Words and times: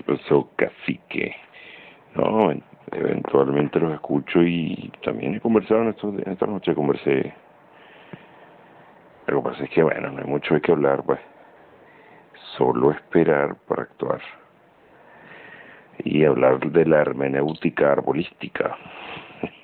¿Qué 0.00 0.16
pasó, 0.16 0.50
cacique? 0.56 1.36
No, 2.14 2.50
eventualmente 2.90 3.78
los 3.78 3.92
escucho 3.92 4.42
y 4.42 4.90
también 5.04 5.34
he 5.34 5.40
conversado 5.40 5.82
en, 5.82 5.88
estos, 5.88 6.14
esta 6.26 6.46
noche, 6.46 6.74
conversé. 6.74 7.34
Lo 9.26 9.42
que 9.42 9.50
pasa 9.50 9.64
es 9.64 9.70
que, 9.70 9.82
bueno, 9.82 10.10
no 10.10 10.22
hay 10.22 10.26
mucho 10.26 10.54
de 10.54 10.62
qué 10.62 10.72
hablar, 10.72 11.02
pues. 11.04 11.20
Solo 12.56 12.92
esperar 12.92 13.56
para 13.68 13.82
actuar. 13.82 14.22
Y 16.02 16.24
hablar 16.24 16.60
de 16.60 16.86
la 16.86 17.02
hermenéutica 17.02 17.92
arbolística. 17.92 18.78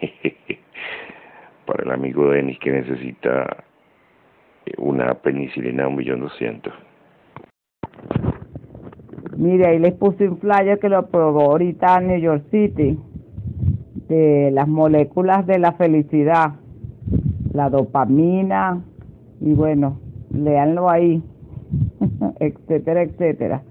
para 1.65 1.83
el 1.83 1.93
amigo 1.93 2.29
Denis 2.29 2.59
que 2.59 2.73
necesita 2.73 3.65
una 4.77 5.15
penicilina 5.15 5.89
un 5.89 5.97
millón 5.97 6.21
doscientos. 6.21 6.75
Mire, 9.37 9.67
ahí 9.67 9.79
les 9.79 9.93
puse 9.93 10.29
un 10.29 10.39
flyer 10.39 10.79
que 10.79 10.89
lo 10.89 11.07
probó 11.09 11.43
ahorita 11.43 12.01
New 12.01 12.19
York 12.19 12.45
City 12.51 12.99
de 14.09 14.51
las 14.51 14.67
moléculas 14.67 15.47
de 15.47 15.59
la 15.59 15.73
felicidad, 15.73 16.55
la 17.53 17.69
dopamina 17.69 18.83
y 19.41 19.53
bueno, 19.53 19.99
léanlo 20.31 20.89
ahí, 20.89 21.23
etcétera, 22.41 23.03
etcétera. 23.03 23.63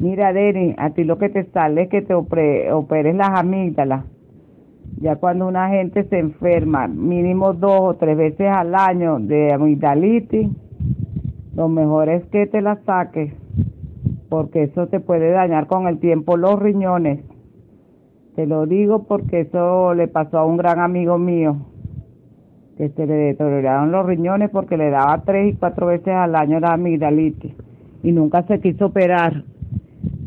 Mira, 0.00 0.32
Deni, 0.32 0.74
a 0.78 0.90
ti 0.90 1.04
lo 1.04 1.18
que 1.18 1.28
te 1.28 1.44
sale 1.50 1.82
es 1.82 1.88
que 1.90 2.02
te 2.02 2.14
operes 2.14 3.14
las 3.14 3.30
amígdalas. 3.38 4.04
Ya 5.00 5.16
cuando 5.16 5.46
una 5.46 5.68
gente 5.68 6.04
se 6.04 6.18
enferma 6.18 6.88
mínimo 6.88 7.52
dos 7.52 7.80
o 7.80 7.94
tres 7.94 8.16
veces 8.16 8.48
al 8.48 8.74
año 8.74 9.20
de 9.20 9.52
amigdalitis, 9.52 10.48
lo 11.54 11.68
mejor 11.68 12.08
es 12.08 12.24
que 12.26 12.46
te 12.46 12.60
la 12.60 12.76
saques, 12.84 13.32
porque 14.28 14.64
eso 14.64 14.86
te 14.88 15.00
puede 15.00 15.30
dañar 15.30 15.66
con 15.66 15.86
el 15.86 15.98
tiempo 15.98 16.36
los 16.36 16.58
riñones. 16.58 17.20
Te 18.36 18.46
lo 18.46 18.66
digo 18.66 19.04
porque 19.04 19.40
eso 19.40 19.94
le 19.94 20.06
pasó 20.08 20.38
a 20.38 20.46
un 20.46 20.56
gran 20.56 20.78
amigo 20.80 21.18
mío, 21.18 21.56
que 22.76 22.90
se 22.90 23.06
le 23.06 23.14
deterioraron 23.14 23.90
los 23.90 24.06
riñones 24.06 24.50
porque 24.50 24.76
le 24.76 24.90
daba 24.90 25.22
tres 25.24 25.54
y 25.54 25.56
cuatro 25.56 25.86
veces 25.88 26.14
al 26.14 26.36
año 26.36 26.60
la 26.60 26.74
amigdalitis 26.74 27.52
y 28.02 28.12
nunca 28.12 28.42
se 28.44 28.60
quiso 28.60 28.86
operar. 28.86 29.42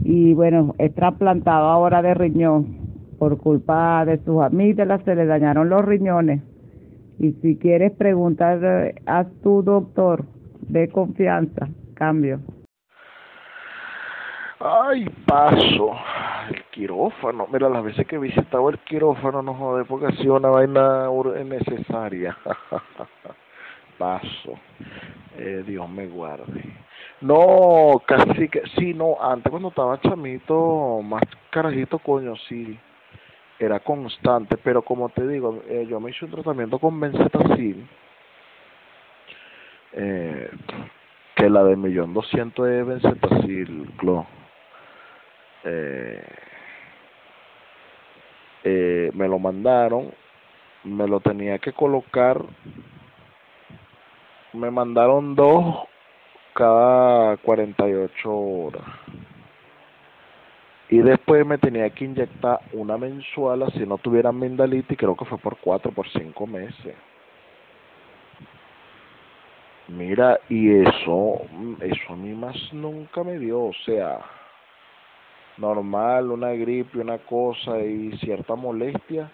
Y 0.03 0.33
bueno, 0.33 0.75
es 0.77 0.93
trasplantado 0.93 1.67
ahora 1.67 2.01
de 2.01 2.13
riñón. 2.13 2.81
Por 3.17 3.37
culpa 3.37 4.03
de 4.03 4.17
sus 4.25 4.41
amígdalas 4.41 5.03
se 5.03 5.15
le 5.15 5.25
dañaron 5.25 5.69
los 5.69 5.85
riñones. 5.85 6.41
Y 7.19 7.33
si 7.33 7.55
quieres 7.55 7.91
preguntar 7.91 8.95
a 9.05 9.25
tu 9.43 9.61
doctor 9.61 10.25
de 10.67 10.87
confianza, 10.89 11.69
cambio. 11.93 12.39
Ay, 14.63 15.05
paso. 15.25 15.97
El 16.49 16.63
quirófano. 16.65 17.47
Mira, 17.51 17.67
las 17.69 17.83
veces 17.83 18.05
que 18.05 18.15
he 18.15 18.19
visitado 18.19 18.69
el 18.69 18.77
quirófano, 18.79 19.41
no 19.41 19.55
jode, 19.55 19.85
porque 19.85 20.07
ha 20.07 20.31
una 20.31 20.49
vaina 20.49 21.07
necesaria. 21.43 22.37
paso. 23.97 24.59
Eh, 25.37 25.63
Dios 25.65 25.89
me 25.89 26.07
guarde. 26.07 26.63
No, 27.21 28.01
casi 28.05 28.49
que, 28.49 28.63
sí, 28.77 28.93
no, 28.93 29.17
antes 29.21 29.49
cuando 29.49 29.69
estaba 29.69 29.99
chamito, 30.01 31.01
más 31.03 31.23
carajito, 31.51 31.99
coño, 31.99 32.35
sí, 32.47 32.77
era 33.59 33.79
constante, 33.79 34.57
pero 34.57 34.81
como 34.81 35.09
te 35.09 35.27
digo, 35.27 35.61
eh, 35.67 35.85
yo 35.87 35.99
me 35.99 36.09
hice 36.09 36.25
un 36.25 36.31
tratamiento 36.31 36.79
con 36.79 36.99
benzetacil, 36.99 37.87
eh, 39.93 40.49
que 41.35 41.49
la 41.49 41.63
de 41.63 41.75
millón 41.75 42.13
doscientos 42.13 42.65
de 42.65 42.83
benzetacil. 42.83 43.87
Eh, 45.63 46.23
eh, 48.63 49.11
me 49.13 49.27
lo 49.27 49.39
mandaron, 49.39 50.11
me 50.83 51.07
lo 51.07 51.19
tenía 51.19 51.59
que 51.59 51.73
colocar, 51.73 52.41
me 54.53 54.71
mandaron 54.71 55.35
dos 55.35 55.87
cada 56.53 57.37
48 57.37 58.31
horas. 58.31 58.83
Y 60.89 60.97
después 60.97 61.45
me 61.45 61.57
tenía 61.57 61.89
que 61.89 62.03
inyectar 62.03 62.59
una 62.73 62.97
mensual 62.97 63.71
si 63.73 63.85
no 63.85 63.97
tuviera 63.97 64.31
mindalitis, 64.31 64.97
creo 64.97 65.15
que 65.15 65.25
fue 65.25 65.37
por 65.37 65.57
cuatro, 65.57 65.91
por 65.91 66.07
cinco 66.09 66.45
meses. 66.45 66.95
Mira, 69.87 70.39
y 70.49 70.81
eso, 70.81 71.41
eso 71.81 72.13
a 72.13 72.15
mí 72.15 72.33
más 72.33 72.55
nunca 72.73 73.23
me 73.23 73.39
dio, 73.39 73.61
o 73.63 73.73
sea, 73.85 74.19
normal, 75.57 76.31
una 76.31 76.51
gripe, 76.51 76.99
una 76.99 77.17
cosa 77.19 77.79
y 77.79 78.17
cierta 78.17 78.55
molestia, 78.55 79.29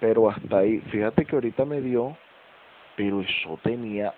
pero 0.00 0.30
hasta 0.30 0.58
ahí, 0.58 0.80
fíjate 0.90 1.24
que 1.24 1.36
ahorita 1.36 1.64
me 1.64 1.80
dio, 1.80 2.16
pero 2.96 3.20
eso 3.20 3.58
tenía, 3.62 4.14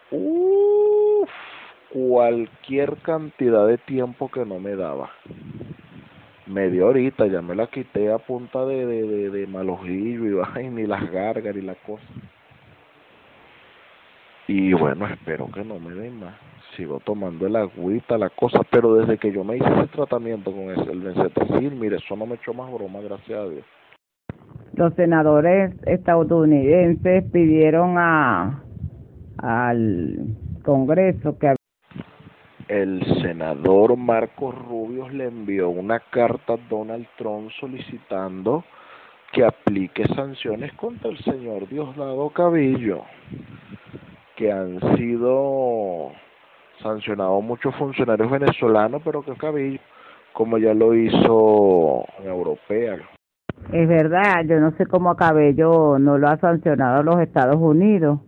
cualquier 1.92 2.96
cantidad 2.98 3.66
de 3.66 3.78
tiempo 3.78 4.30
que 4.30 4.44
no 4.44 4.58
me 4.58 4.74
daba. 4.76 5.10
Media 6.46 6.86
horita, 6.86 7.26
ya 7.26 7.40
me 7.42 7.54
la 7.54 7.66
quité 7.66 8.10
a 8.12 8.18
punta 8.18 8.64
de, 8.64 8.86
de, 8.86 9.02
de, 9.06 9.30
de 9.30 9.46
malojillo 9.46 10.24
y 10.24 10.32
vaina 10.54 10.80
y 10.80 10.86
las 10.86 11.10
gargas 11.10 11.54
y 11.56 11.62
la 11.62 11.74
cosa. 11.74 12.04
Y 14.48 14.72
bueno, 14.72 15.06
espero 15.06 15.48
que 15.52 15.64
no 15.64 15.78
me 15.78 15.94
den 15.94 16.18
más. 16.18 16.34
Sigo 16.76 17.00
tomando 17.00 17.46
el 17.46 17.56
agüita, 17.56 18.16
la 18.16 18.30
cosa, 18.30 18.60
pero 18.70 18.94
desde 18.94 19.18
que 19.18 19.30
yo 19.30 19.44
me 19.44 19.56
hice 19.56 19.66
ese 19.66 19.88
tratamiento 19.88 20.50
con 20.50 20.70
ese, 20.70 20.90
el 20.90 21.00
benzetacil, 21.00 21.72
mire, 21.72 21.96
eso 21.96 22.16
no 22.16 22.26
me 22.26 22.36
echó 22.36 22.54
más 22.54 22.72
broma, 22.72 23.00
gracias 23.00 23.38
a 23.38 23.48
Dios. 23.48 23.64
Los 24.74 24.94
senadores 24.94 25.74
estadounidenses 25.86 27.24
pidieron 27.30 27.96
a 27.98 28.62
al 29.38 30.36
Congreso 30.62 31.38
que 31.38 31.54
el 32.68 33.04
senador 33.20 33.96
Marcos 33.98 34.54
Rubios 34.66 35.12
le 35.12 35.26
envió 35.26 35.68
una 35.68 36.00
carta 36.00 36.54
a 36.54 36.68
Donald 36.70 37.06
Trump 37.18 37.50
solicitando 37.60 38.64
que 39.32 39.44
aplique 39.44 40.06
sanciones 40.14 40.72
contra 40.74 41.10
el 41.10 41.18
señor 41.18 41.68
Diosdado 41.68 42.30
Cabillo, 42.30 43.02
que 44.36 44.52
han 44.52 44.80
sido 44.96 46.12
sancionados 46.82 47.42
muchos 47.42 47.74
funcionarios 47.76 48.30
venezolanos, 48.30 49.02
pero 49.04 49.22
que 49.22 49.34
Cabillo, 49.34 49.80
como 50.32 50.58
ya 50.58 50.74
lo 50.74 50.94
hizo 50.94 52.04
en 52.22 52.28
Europea. 52.28 52.98
Es 53.72 53.88
verdad, 53.88 54.44
yo 54.46 54.60
no 54.60 54.72
sé 54.72 54.86
cómo 54.86 55.10
a 55.10 55.16
Cabello 55.16 55.98
no 55.98 56.18
lo 56.18 56.28
ha 56.28 56.36
sancionado 56.38 57.02
los 57.02 57.20
Estados 57.20 57.56
Unidos. 57.56 58.20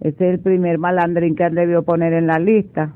Ese 0.00 0.28
es 0.28 0.34
el 0.34 0.40
primer 0.40 0.78
malandrín 0.78 1.34
que 1.34 1.44
han 1.44 1.54
debió 1.54 1.82
poner 1.82 2.12
en 2.12 2.26
la 2.26 2.38
lista 2.38 2.94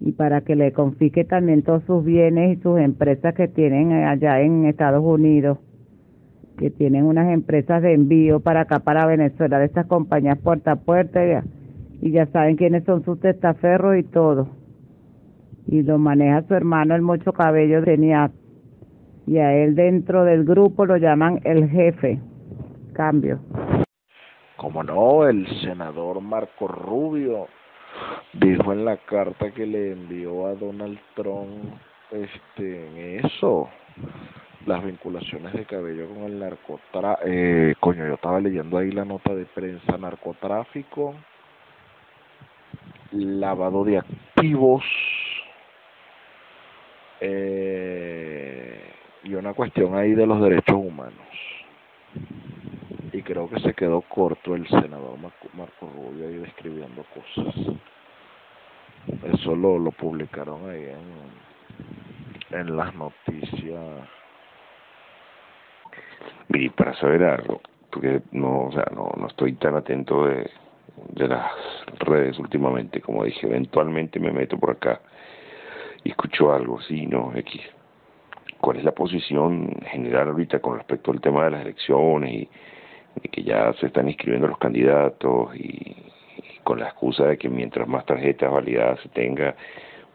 y 0.00 0.12
para 0.12 0.40
que 0.40 0.56
le 0.56 0.72
confisque 0.72 1.24
también 1.24 1.62
todos 1.62 1.84
sus 1.84 2.04
bienes 2.04 2.58
y 2.58 2.62
sus 2.62 2.78
empresas 2.80 3.34
que 3.34 3.48
tienen 3.48 3.92
allá 3.92 4.40
en 4.40 4.64
Estados 4.64 5.04
Unidos, 5.04 5.58
que 6.58 6.70
tienen 6.70 7.04
unas 7.04 7.30
empresas 7.30 7.82
de 7.82 7.94
envío 7.94 8.40
para 8.40 8.62
acá, 8.62 8.80
para 8.80 9.06
Venezuela, 9.06 9.58
de 9.58 9.66
estas 9.66 9.86
compañías 9.86 10.38
puerta 10.38 10.72
a 10.72 10.76
puerta, 10.76 11.24
y 11.24 11.38
ya 12.00 12.26
saben 12.26 12.56
quiénes 12.56 12.84
son 12.84 13.04
sus 13.04 13.20
testaferros 13.20 13.96
y 13.98 14.02
todo. 14.04 14.48
Y 15.66 15.82
lo 15.82 15.98
maneja 15.98 16.42
su 16.42 16.54
hermano, 16.54 16.94
el 16.94 17.02
Mocho 17.02 17.32
Cabello 17.32 17.84
tenía 17.84 18.30
y 19.26 19.38
a 19.38 19.52
él 19.52 19.74
dentro 19.74 20.24
del 20.24 20.44
grupo 20.44 20.86
lo 20.86 20.96
llaman 20.96 21.40
el 21.44 21.68
jefe. 21.68 22.18
Cambio. 22.94 23.38
Como 24.56 24.82
no, 24.82 25.26
el 25.26 25.46
senador 25.62 26.20
Marco 26.20 26.66
Rubio 26.66 27.46
dijo 28.32 28.72
en 28.72 28.84
la 28.84 28.96
carta 28.96 29.50
que 29.52 29.66
le 29.66 29.92
envió 29.92 30.46
a 30.46 30.54
Donald 30.54 30.98
Trump 31.14 31.74
este 32.10 33.18
eso 33.24 33.68
las 34.66 34.84
vinculaciones 34.84 35.52
de 35.52 35.64
cabello 35.64 36.08
con 36.08 36.24
el 36.24 36.38
narcotráfico 36.38 37.24
eh, 37.26 37.74
coño 37.80 38.06
yo 38.06 38.14
estaba 38.14 38.40
leyendo 38.40 38.78
ahí 38.78 38.90
la 38.90 39.04
nota 39.04 39.34
de 39.34 39.46
prensa 39.46 39.96
narcotráfico 39.98 41.14
lavado 43.12 43.84
de 43.84 43.98
activos 43.98 44.84
eh, 47.20 48.92
y 49.24 49.34
una 49.34 49.52
cuestión 49.54 49.96
ahí 49.96 50.14
de 50.14 50.26
los 50.26 50.40
derechos 50.40 50.76
humanos 50.76 51.14
y 53.12 53.22
creo 53.22 53.48
que 53.48 53.60
se 53.60 53.74
quedó 53.74 54.02
corto 54.02 54.54
el 54.54 54.66
senador 54.68 55.18
Marco, 55.18 55.90
Rubio 55.94 56.28
ahí 56.28 56.36
describiendo 56.36 57.04
cosas 57.14 57.54
eso 59.34 59.54
lo, 59.54 59.78
lo 59.78 59.90
publicaron 59.92 60.68
ahí 60.70 60.86
en, 62.50 62.58
en 62.58 62.76
las 62.76 62.94
noticias. 62.94 64.08
Y 66.48 66.68
para 66.70 66.94
saber 66.94 67.24
algo, 67.24 67.60
porque 67.90 68.22
no, 68.32 68.66
o 68.66 68.72
sea, 68.72 68.86
no, 68.94 69.12
no 69.16 69.26
estoy 69.26 69.54
tan 69.54 69.76
atento 69.76 70.26
de, 70.26 70.50
de 71.14 71.28
las 71.28 71.50
redes 71.98 72.38
últimamente, 72.38 73.00
como 73.00 73.24
dije, 73.24 73.46
eventualmente 73.46 74.20
me 74.20 74.32
meto 74.32 74.58
por 74.58 74.70
acá 74.72 75.00
y 76.04 76.10
escucho 76.10 76.52
algo, 76.52 76.80
sí, 76.82 77.06
no, 77.06 77.32
X. 77.34 77.60
cuál 78.60 78.78
es 78.78 78.84
la 78.84 78.92
posición 78.92 79.70
general 79.86 80.28
ahorita 80.28 80.60
con 80.60 80.76
respecto 80.76 81.10
al 81.10 81.20
tema 81.20 81.44
de 81.44 81.50
las 81.50 81.62
elecciones 81.62 82.32
y, 82.32 82.48
que 83.32 83.42
ya 83.42 83.72
se 83.74 83.86
están 83.86 84.08
inscribiendo 84.08 84.46
los 84.46 84.58
candidatos 84.58 85.54
y, 85.56 85.96
con 86.62 86.78
la 86.78 86.86
excusa 86.86 87.26
de 87.26 87.36
que 87.36 87.48
mientras 87.48 87.88
más 87.88 88.06
tarjetas 88.06 88.50
validadas 88.50 89.00
se 89.00 89.08
tenga, 89.08 89.56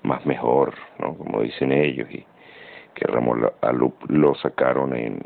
más 0.04 0.25
mejor, 0.25 0.75
¿no? 1.00 1.18
Como 1.18 1.42
dicen 1.42 1.72
ellos, 1.72 2.07
y 2.12 2.25
que 2.94 3.06
Ramón 3.06 3.50
Alup 3.62 4.10
lo 4.10 4.36
sacaron 4.36 4.95
en, 4.95 5.19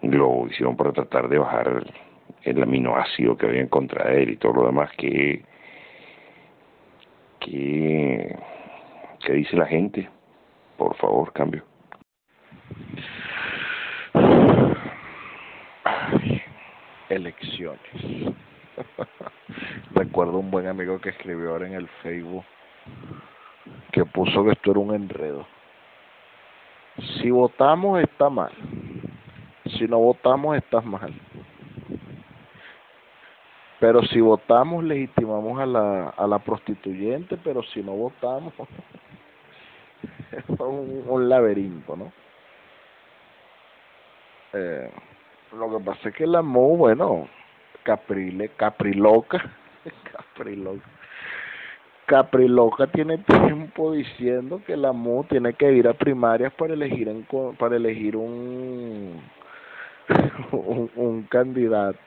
Globovisión 0.00 0.76
para 0.76 0.92
tratar 0.92 1.28
de 1.28 1.38
bajar 1.38 1.84
el, 2.42 2.62
aminoácido 2.62 3.36
que 3.36 3.46
había 3.46 3.60
en 3.60 3.68
contra 3.68 4.10
de 4.10 4.22
él 4.22 4.30
y 4.30 4.36
todo 4.36 4.54
lo 4.54 4.66
demás 4.66 4.90
que 4.96 5.44
que, 7.40 8.36
que 9.24 9.32
dice 9.32 9.56
la 9.56 9.66
gente 9.66 10.08
por 10.76 10.96
favor 10.96 11.32
cambio 11.32 11.64
elecciones. 17.08 17.80
Recuerdo 19.94 20.38
un 20.38 20.50
buen 20.50 20.66
amigo 20.66 21.00
que 21.00 21.10
escribió 21.10 21.50
ahora 21.50 21.66
en 21.66 21.74
el 21.74 21.88
Facebook 22.02 22.44
que 23.92 24.04
puso 24.04 24.44
que 24.44 24.52
esto 24.52 24.70
era 24.70 24.80
un 24.80 24.94
enredo. 24.94 25.46
Si 27.20 27.30
votamos 27.30 28.00
está 28.00 28.28
mal. 28.28 28.52
Si 29.76 29.86
no 29.86 29.98
votamos 29.98 30.56
está 30.56 30.80
mal. 30.80 31.12
Pero 33.80 34.02
si 34.06 34.20
votamos 34.20 34.82
legitimamos 34.82 35.60
a 35.60 35.66
la, 35.66 36.08
a 36.08 36.26
la 36.26 36.38
prostituyente, 36.40 37.36
pero 37.36 37.62
si 37.62 37.82
no 37.82 37.92
votamos 37.92 38.52
es 40.32 40.60
un, 40.60 41.28
laberinto, 41.28 41.96
¿no? 41.96 42.12
Eh, 44.52 44.90
lo 45.52 45.78
que 45.78 45.84
pasa 45.84 46.08
es 46.08 46.14
que 46.14 46.26
la 46.26 46.42
MO, 46.42 46.76
bueno, 46.76 47.28
Caprile, 47.84 48.50
Capriloca, 48.50 49.44
Capriloca, 50.12 50.88
Capriloca 52.06 52.86
tiene 52.88 53.18
tiempo 53.18 53.92
diciendo 53.92 54.62
que 54.66 54.76
la 54.76 54.92
MO 54.92 55.24
tiene 55.28 55.54
que 55.54 55.72
ir 55.72 55.86
a 55.86 55.94
primarias 55.94 56.52
para 56.54 56.72
elegir 56.72 57.08
en, 57.08 57.26
para 57.58 57.76
elegir 57.76 58.16
un, 58.16 59.22
un 60.52 61.22
candidato. 61.30 61.98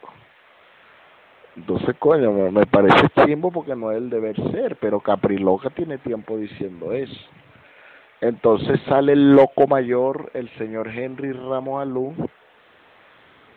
Entonces, 1.55 1.95
coño, 1.99 2.31
me, 2.31 2.49
me 2.51 2.65
parece 2.65 3.09
chimbo 3.25 3.51
porque 3.51 3.75
no 3.75 3.91
es 3.91 3.97
el 3.97 4.09
deber 4.09 4.35
ser, 4.51 4.77
pero 4.77 4.99
Capriloca 4.99 5.69
tiene 5.69 5.97
tiempo 5.97 6.37
diciendo 6.37 6.93
eso. 6.93 7.19
Entonces 8.21 8.79
sale 8.87 9.13
el 9.13 9.35
loco 9.35 9.67
mayor, 9.67 10.31
el 10.33 10.47
señor 10.57 10.87
Henry 10.89 11.33
Ramos 11.33 11.81
Alú, 11.81 12.13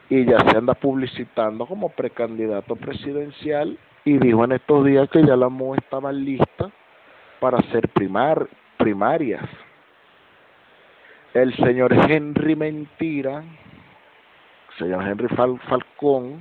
y 0.09 0.25
ya 0.25 0.39
se 0.41 0.57
anda 0.57 0.75
publicitando 0.75 1.67
como 1.67 1.91
precandidato 1.91 2.77
presidencial 2.77 3.79
y 4.05 4.19
dijo 4.19 4.45
en 4.45 4.53
estos 4.53 4.85
días 4.85 5.09
que 5.11 5.25
ya 5.25 5.37
la 5.37 5.49
MO 5.49 5.75
estaba 5.75 6.13
lista 6.13 6.71
para 7.41 7.59
hacer 7.59 7.89
primar, 7.89 8.47
primarias. 8.77 9.45
El 11.33 11.55
señor 11.57 11.93
Henry 11.93 12.55
Mentira, 12.55 13.39
el 13.39 14.79
señor 14.79 15.07
Henry 15.07 15.29
Falcón, 15.29 16.41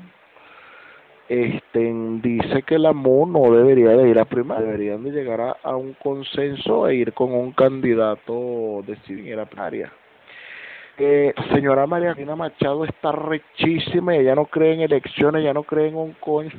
este, 1.34 1.92
dice 2.22 2.62
que 2.62 2.78
la 2.78 2.94
MO 2.94 3.26
no 3.26 3.56
debería 3.56 3.90
de 3.90 4.08
ir 4.08 4.20
a 4.20 4.26
primaria, 4.26 4.66
deberían 4.66 5.04
de 5.04 5.12
llegar 5.12 5.58
a, 5.64 5.76
un 5.76 5.94
consenso 5.94 6.88
e 6.88 6.96
ir 6.96 7.14
con 7.14 7.34
un 7.34 7.54
candidato 7.54 8.84
decidir 8.86 9.28
ir 9.28 9.40
a 9.40 9.46
primaria 9.46 9.92
eh, 11.00 11.34
señora 11.52 11.88
María 11.88 12.14
Reina 12.14 12.36
Machado 12.36 12.86
está 12.86 13.12
rechísima 13.12 14.16
ella 14.16 14.36
no 14.36 14.46
cree 14.46 14.76
en 14.76 14.82
elecciones, 14.82 15.42
ella 15.42 15.54
no 15.54 15.64
cree 15.64 15.88
en 15.88 15.96
un 15.96 16.14
coño. 16.14 16.52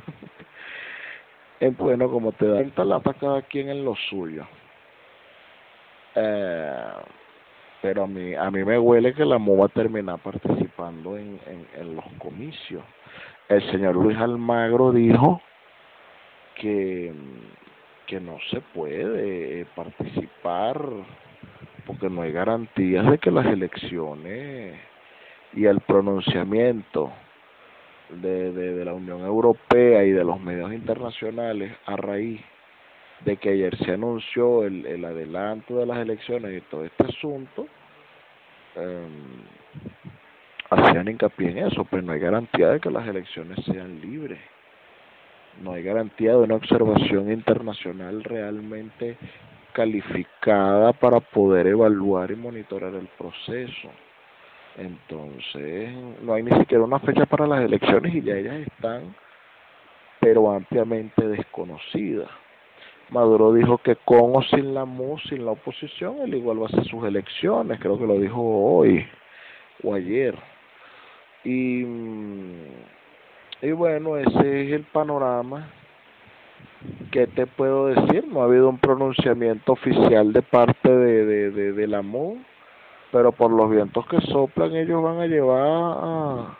bueno, 1.77 2.11
como 2.11 2.33
te 2.33 2.45
da 2.45 2.61
la 2.75 2.83
lata 2.83 3.13
cada 3.13 3.41
quien 3.43 3.69
en 3.69 3.85
lo 3.85 3.95
suyo. 4.09 4.45
Eh, 6.15 6.93
pero 7.81 8.03
a 8.03 8.07
mí, 8.07 8.35
a 8.35 8.51
mí 8.51 8.65
me 8.65 8.77
huele 8.77 9.13
que 9.13 9.23
la 9.23 9.37
MO 9.37 9.57
va 9.57 9.67
a 9.67 9.69
terminar 9.69 10.19
participando 10.19 11.17
en, 11.17 11.39
en, 11.47 11.67
en 11.79 11.95
los 11.95 12.05
comicios. 12.17 12.83
El 13.47 13.61
señor 13.71 13.95
Luis 13.95 14.17
Almagro 14.17 14.91
dijo 14.91 15.41
que, 16.55 17.13
que 18.07 18.19
no 18.19 18.37
se 18.49 18.61
puede 18.61 19.65
participar 19.75 20.81
porque 21.85 22.09
no 22.09 22.23
hay 22.23 22.31
garantías 22.31 23.09
de 23.09 23.19
que 23.19 23.29
las 23.29 23.45
elecciones 23.45 24.79
y 25.53 25.65
el 25.65 25.79
pronunciamiento 25.81 27.11
de, 28.09 28.51
de, 28.51 28.85
la 28.85 28.93
Unión 28.93 29.21
Europea 29.21 30.03
y 30.03 30.11
de 30.11 30.23
los 30.23 30.39
medios 30.39 30.73
internacionales 30.73 31.71
a 31.85 31.95
raíz 31.95 32.41
de 33.21 33.37
que 33.37 33.49
ayer 33.49 33.77
se 33.77 33.91
anunció 33.91 34.63
el, 34.63 34.85
el 34.85 35.05
adelanto 35.05 35.77
de 35.77 35.85
las 35.85 35.97
elecciones 35.99 36.57
y 36.57 36.61
todo 36.61 36.83
este 36.83 37.03
asunto, 37.03 37.67
eh, 38.75 39.07
hacían 40.79 41.07
hincapié 41.07 41.51
en 41.51 41.57
eso, 41.59 41.85
pero 41.85 42.01
no 42.01 42.13
hay 42.13 42.19
garantía 42.19 42.69
de 42.69 42.79
que 42.79 42.89
las 42.89 43.07
elecciones 43.07 43.63
sean 43.65 44.01
libres. 44.01 44.39
No 45.61 45.73
hay 45.73 45.83
garantía 45.83 46.31
de 46.31 46.37
una 46.37 46.55
observación 46.55 47.31
internacional 47.31 48.23
realmente 48.23 49.17
calificada 49.73 50.93
para 50.93 51.19
poder 51.19 51.67
evaluar 51.67 52.31
y 52.31 52.35
monitorar 52.35 52.93
el 52.95 53.07
proceso. 53.17 53.89
Entonces, 54.77 55.93
no 56.21 56.33
hay 56.33 56.43
ni 56.43 56.51
siquiera 56.59 56.83
una 56.83 56.99
fecha 56.99 57.25
para 57.25 57.47
las 57.47 57.61
elecciones 57.61 58.13
y 58.13 58.21
ya 58.21 58.35
ellas 58.35 58.67
están, 58.67 59.15
pero 60.19 60.51
ampliamente 60.51 61.27
desconocidas. 61.27 62.29
Maduro 63.09 63.53
dijo 63.53 63.77
que 63.77 63.95
con 63.97 64.35
o 64.35 64.41
sin 64.41 64.73
la 64.73 64.85
MU, 64.85 65.17
sin 65.29 65.45
la 65.45 65.51
oposición, 65.51 66.17
él 66.23 66.33
igual 66.33 66.59
va 66.59 66.65
a 66.65 66.69
hacer 66.69 66.85
sus 66.85 67.03
elecciones, 67.05 67.79
creo 67.79 67.99
que 67.99 68.07
lo 68.07 68.19
dijo 68.19 68.41
hoy 68.41 69.05
o 69.83 69.93
ayer. 69.93 70.35
Y, 71.45 71.85
y 73.61 73.71
bueno, 73.71 74.17
ese 74.17 74.65
es 74.65 74.73
el 74.73 74.83
panorama 74.83 75.69
¿qué 77.11 77.27
te 77.27 77.47
puedo 77.47 77.87
decir? 77.87 78.27
No 78.27 78.41
ha 78.41 78.45
habido 78.45 78.69
un 78.69 78.77
pronunciamiento 78.77 79.73
oficial 79.73 80.33
de 80.33 80.41
parte 80.41 80.89
de, 80.89 81.25
de, 81.25 81.51
de, 81.51 81.73
de 81.73 81.87
la 81.87 82.01
MU, 82.01 82.37
pero 83.11 83.31
por 83.31 83.51
los 83.51 83.69
vientos 83.69 84.05
que 84.07 84.19
soplan 84.21 84.75
ellos 84.75 85.01
van 85.01 85.19
a 85.19 85.27
llevar 85.27 86.57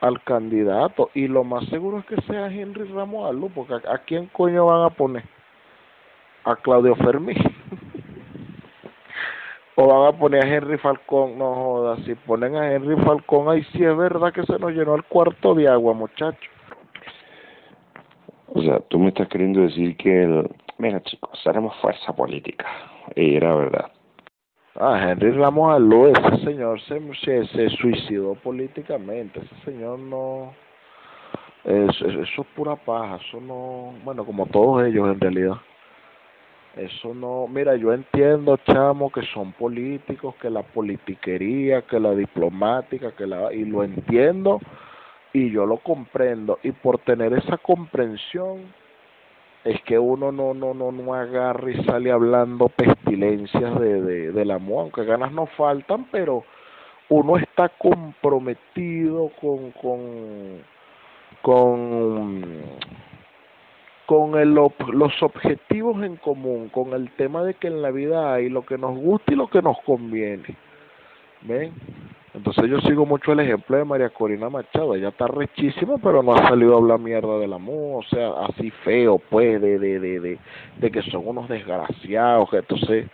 al 0.00 0.22
candidato 0.22 1.10
y 1.14 1.26
lo 1.26 1.42
más 1.42 1.66
seguro 1.68 1.98
es 1.98 2.06
que 2.06 2.20
sea 2.22 2.46
Henry 2.48 2.84
Ramos 2.84 3.28
Alú, 3.28 3.50
porque 3.54 3.74
a, 3.74 3.98
quién 3.98 4.26
coño 4.26 4.66
van 4.66 4.84
a 4.84 4.90
poner? 4.90 5.24
A 6.44 6.54
Claudio 6.56 6.94
Fermín. 6.96 7.36
o 9.76 9.86
van 9.86 10.14
a 10.14 10.18
poner 10.18 10.42
a 10.42 10.48
Henry 10.48 10.78
Falcón, 10.78 11.38
no 11.38 11.54
jodas, 11.54 12.00
si 12.04 12.14
ponen 12.14 12.56
a 12.56 12.72
Henry 12.72 12.96
Falcón, 12.96 13.48
ahí 13.48 13.62
sí 13.72 13.84
es 13.84 13.96
verdad 13.96 14.32
que 14.32 14.42
se 14.44 14.58
nos 14.58 14.72
llenó 14.72 14.94
el 14.94 15.04
cuarto 15.04 15.54
de 15.54 15.68
agua, 15.68 15.92
muchachos. 15.92 16.50
O 18.48 18.62
sea, 18.62 18.80
tú 18.88 18.98
me 18.98 19.08
estás 19.08 19.28
queriendo 19.28 19.60
decir 19.60 19.94
que, 19.98 20.22
el... 20.22 20.48
mira 20.78 21.02
chicos, 21.02 21.46
haremos 21.46 21.76
fuerza 21.76 22.14
política. 22.14 22.64
Y 23.14 23.36
era 23.36 23.54
verdad. 23.54 23.92
Ah, 24.76 25.10
Henry 25.10 25.32
Ramos 25.32 25.74
Aló, 25.74 26.08
ese 26.08 26.44
señor 26.44 26.80
se, 26.80 26.98
se, 27.16 27.46
se 27.46 27.68
suicidó 27.76 28.34
políticamente. 28.34 29.40
Ese 29.40 29.64
señor 29.64 29.98
no... 29.98 30.54
Eso, 31.64 32.06
eso 32.06 32.42
es 32.42 32.46
pura 32.54 32.76
paja, 32.76 33.16
eso 33.16 33.40
no... 33.40 33.92
Bueno, 34.04 34.24
como 34.24 34.46
todos 34.46 34.86
ellos 34.86 35.06
en 35.08 35.20
realidad. 35.20 35.56
Eso 36.76 37.14
no, 37.14 37.48
mira, 37.48 37.74
yo 37.76 37.92
entiendo, 37.92 38.58
chamo, 38.58 39.10
que 39.10 39.22
son 39.32 39.52
políticos, 39.52 40.34
que 40.42 40.50
la 40.50 40.62
politiquería, 40.62 41.82
que 41.82 41.98
la 41.98 42.14
diplomática, 42.14 43.12
que 43.12 43.26
la 43.26 43.52
y 43.52 43.64
lo 43.64 43.82
entiendo 43.82 44.60
y 45.36 45.50
yo 45.50 45.66
lo 45.66 45.78
comprendo 45.78 46.58
y 46.62 46.72
por 46.72 46.98
tener 46.98 47.34
esa 47.34 47.58
comprensión 47.58 48.72
es 49.64 49.80
que 49.82 49.98
uno 49.98 50.32
no 50.32 50.54
no 50.54 50.72
no 50.72 50.92
no 50.92 51.14
agarra 51.14 51.70
y 51.70 51.84
sale 51.84 52.10
hablando 52.10 52.70
pestilencias 52.70 53.78
de 53.78 54.00
de 54.00 54.32
del 54.32 54.50
amor 54.50 54.84
aunque 54.84 55.04
ganas 55.04 55.32
no 55.32 55.44
faltan 55.44 56.06
pero 56.10 56.42
uno 57.10 57.36
está 57.36 57.68
comprometido 57.68 59.30
con 59.40 59.72
con 59.72 60.62
con 61.42 62.55
con 64.06 64.38
el, 64.38 64.54
los 64.54 65.22
objetivos 65.22 66.02
en 66.02 66.16
común, 66.16 66.68
con 66.68 66.92
el 66.92 67.10
tema 67.12 67.42
de 67.42 67.54
que 67.54 67.66
en 67.66 67.82
la 67.82 67.90
vida 67.90 68.34
hay 68.34 68.48
lo 68.48 68.64
que 68.64 68.78
nos 68.78 68.96
gusta 68.96 69.32
y 69.32 69.36
lo 69.36 69.48
que 69.48 69.60
nos 69.60 69.76
conviene. 69.84 70.56
¿Ven? 71.42 71.72
Entonces 72.36 72.66
yo 72.68 72.80
sigo 72.82 73.06
mucho 73.06 73.32
el 73.32 73.40
ejemplo 73.40 73.78
de 73.78 73.84
María 73.84 74.10
Corina 74.10 74.50
Machado, 74.50 74.94
ella 74.94 75.08
está 75.08 75.26
rechísima, 75.26 75.96
pero 75.96 76.22
no 76.22 76.34
ha 76.34 76.48
salido 76.48 76.74
a 76.74 76.78
hablar 76.78 76.98
mierda 76.98 77.38
del 77.38 77.54
amor, 77.54 78.04
o 78.04 78.08
sea, 78.08 78.28
así 78.46 78.70
feo, 78.84 79.18
pues, 79.30 79.58
de, 79.60 79.78
de, 79.78 79.98
de, 79.98 80.38
de, 80.76 80.90
que 80.90 81.02
son 81.10 81.26
unos 81.26 81.48
desgraciados, 81.48 82.52
entonces 82.52 83.06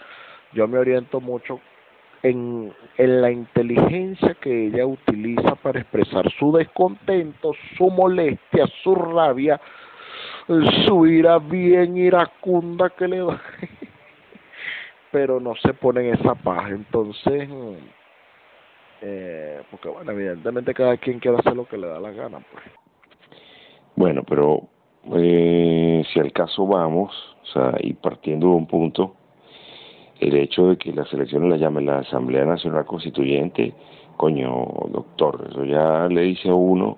yo 0.53 0.67
me 0.67 0.77
oriento 0.77 1.21
mucho 1.21 1.61
en, 2.25 2.73
en 2.99 3.23
la 3.23 3.31
inteligencia 3.31 4.35
que 4.41 4.67
ella 4.67 4.87
utiliza 4.87 5.55
para 5.55 5.81
expresar 5.81 6.29
su 6.33 6.51
descontento, 6.51 7.53
su 7.77 7.91
molestia, 7.91 8.67
su 8.83 8.93
rabia, 8.97 9.61
su 10.87 11.07
ira 11.07 11.39
bien 11.39 11.97
iracunda 11.97 12.91
que 12.91 13.09
le 13.09 13.19
da, 13.19 13.41
pero 15.11 15.41
no 15.41 15.55
se 15.57 15.75
pone 15.75 16.09
en 16.09 16.15
esa 16.15 16.35
paz. 16.35 16.71
Entonces, 16.71 17.49
eh, 19.01 19.63
porque 19.71 19.89
bueno, 19.89 20.13
evidentemente 20.13 20.75
cada 20.75 20.97
quien 20.97 21.19
quiere 21.19 21.39
hacer 21.39 21.57
lo 21.57 21.67
que 21.67 21.79
le 21.79 21.89
da 21.89 22.01
la 22.01 22.11
gana. 22.11 22.41
Pues. 22.51 22.65
Bueno, 23.97 24.23
pero 24.23 24.69
eh, 25.15 26.05
si 26.13 26.21
al 26.21 26.33
caso 26.33 26.67
vamos, 26.67 27.13
o 27.43 27.47
sea, 27.47 27.75
y 27.81 27.95
partiendo 27.95 28.49
de 28.49 28.55
un 28.55 28.67
punto, 28.67 29.17
el 30.21 30.37
hecho 30.37 30.69
de 30.69 30.77
que 30.77 30.93
las 30.93 31.13
elecciones 31.13 31.51
la 31.51 31.57
llame 31.57 31.83
la 31.83 31.99
Asamblea 31.99 32.45
Nacional 32.45 32.85
Constituyente, 32.87 33.75
coño, 34.17 34.67
doctor, 34.91 35.49
eso 35.51 35.65
ya 35.65 36.07
le 36.09 36.23
dice 36.23 36.49
a 36.49 36.55
uno 36.55 36.97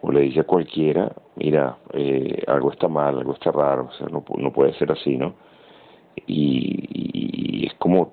o 0.00 0.10
le 0.10 0.22
dice 0.22 0.40
a 0.40 0.44
cualquiera, 0.44 1.12
mira, 1.36 1.76
eh, 1.92 2.42
algo 2.46 2.72
está 2.72 2.88
mal, 2.88 3.18
algo 3.18 3.32
está 3.32 3.50
raro, 3.52 3.88
o 3.90 3.92
sea, 3.92 4.06
no, 4.08 4.24
no 4.36 4.52
puede 4.52 4.72
ser 4.74 4.92
así, 4.92 5.16
¿no? 5.16 5.34
Y, 6.26 7.66
es 7.66 7.74
como, 7.74 8.12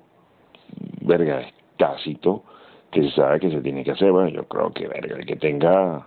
verga, 1.02 1.40
es 1.40 1.54
tácito 1.76 2.44
que 2.90 3.02
se 3.02 3.10
sabe 3.10 3.40
que 3.40 3.50
se 3.50 3.60
tiene 3.60 3.84
que 3.84 3.92
hacer, 3.92 4.10
bueno, 4.12 4.28
yo 4.28 4.44
creo 4.44 4.70
que, 4.72 4.88
verga, 4.88 5.16
el 5.16 5.26
que 5.26 5.36
tenga 5.36 6.06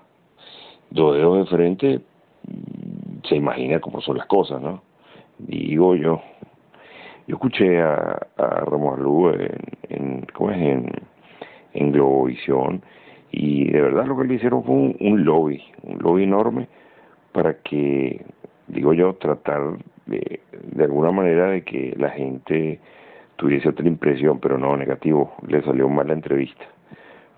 dos 0.89 1.15
dedos 1.15 1.37
de 1.39 1.45
frente 1.45 2.01
mm, 2.47 3.27
se 3.27 3.35
imagina 3.35 3.79
cómo 3.79 4.01
son 4.01 4.17
las 4.17 4.27
cosas, 4.27 4.61
¿no? 4.61 4.81
Digo 5.39 5.95
yo, 5.95 6.21
yo 7.27 7.35
escuché 7.35 7.81
a, 7.81 8.27
a 8.37 8.47
Ramos 8.65 8.99
en, 9.39 9.59
en, 9.89 10.27
¿cómo 10.33 10.51
es? 10.51 10.57
En, 10.57 10.91
en 11.73 11.91
Globovisión 11.91 12.83
y 13.31 13.71
de 13.71 13.81
verdad 13.81 14.05
lo 14.05 14.17
que 14.17 14.25
le 14.25 14.35
hicieron 14.35 14.63
fue 14.63 14.75
un, 14.75 15.25
lobby, 15.25 15.61
un 15.83 15.97
lobby 15.99 16.23
enorme 16.23 16.67
para 17.33 17.55
que, 17.55 18.25
digo 18.67 18.93
yo, 18.93 19.15
tratar 19.15 19.77
de, 20.05 20.39
de 20.51 20.83
alguna 20.83 21.11
manera 21.11 21.49
de 21.49 21.63
que 21.63 21.93
la 21.97 22.09
gente 22.09 22.79
tuviese 23.35 23.69
otra 23.69 23.87
impresión, 23.87 24.39
pero 24.39 24.57
no, 24.57 24.77
negativo, 24.77 25.33
le 25.47 25.61
salió 25.63 25.89
mal 25.89 26.07
la 26.07 26.13
entrevista, 26.13 26.63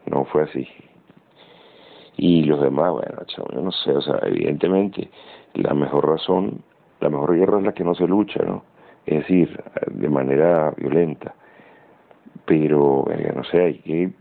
no 0.05 0.25
fue 0.25 0.43
así. 0.43 0.67
Y 2.17 2.43
los 2.43 2.61
demás, 2.61 2.91
bueno, 2.91 3.23
chavo, 3.25 3.47
yo 3.51 3.61
no 3.61 3.71
sé, 3.71 3.91
o 3.91 4.01
sea, 4.01 4.19
evidentemente 4.21 5.09
la 5.53 5.73
mejor 5.73 6.07
razón, 6.07 6.61
la 6.99 7.09
mejor 7.09 7.35
guerra 7.35 7.57
es 7.57 7.65
la 7.65 7.73
que 7.73 7.83
no 7.83 7.95
se 7.95 8.07
lucha, 8.07 8.43
¿no? 8.43 8.63
es 9.05 9.19
decir, 9.19 9.63
de 9.91 10.09
manera 10.09 10.71
violenta. 10.77 11.33
Pero, 12.45 13.05
no 13.35 13.43
sé, 13.45 13.61
hay 13.61 13.79
que, 13.79 14.11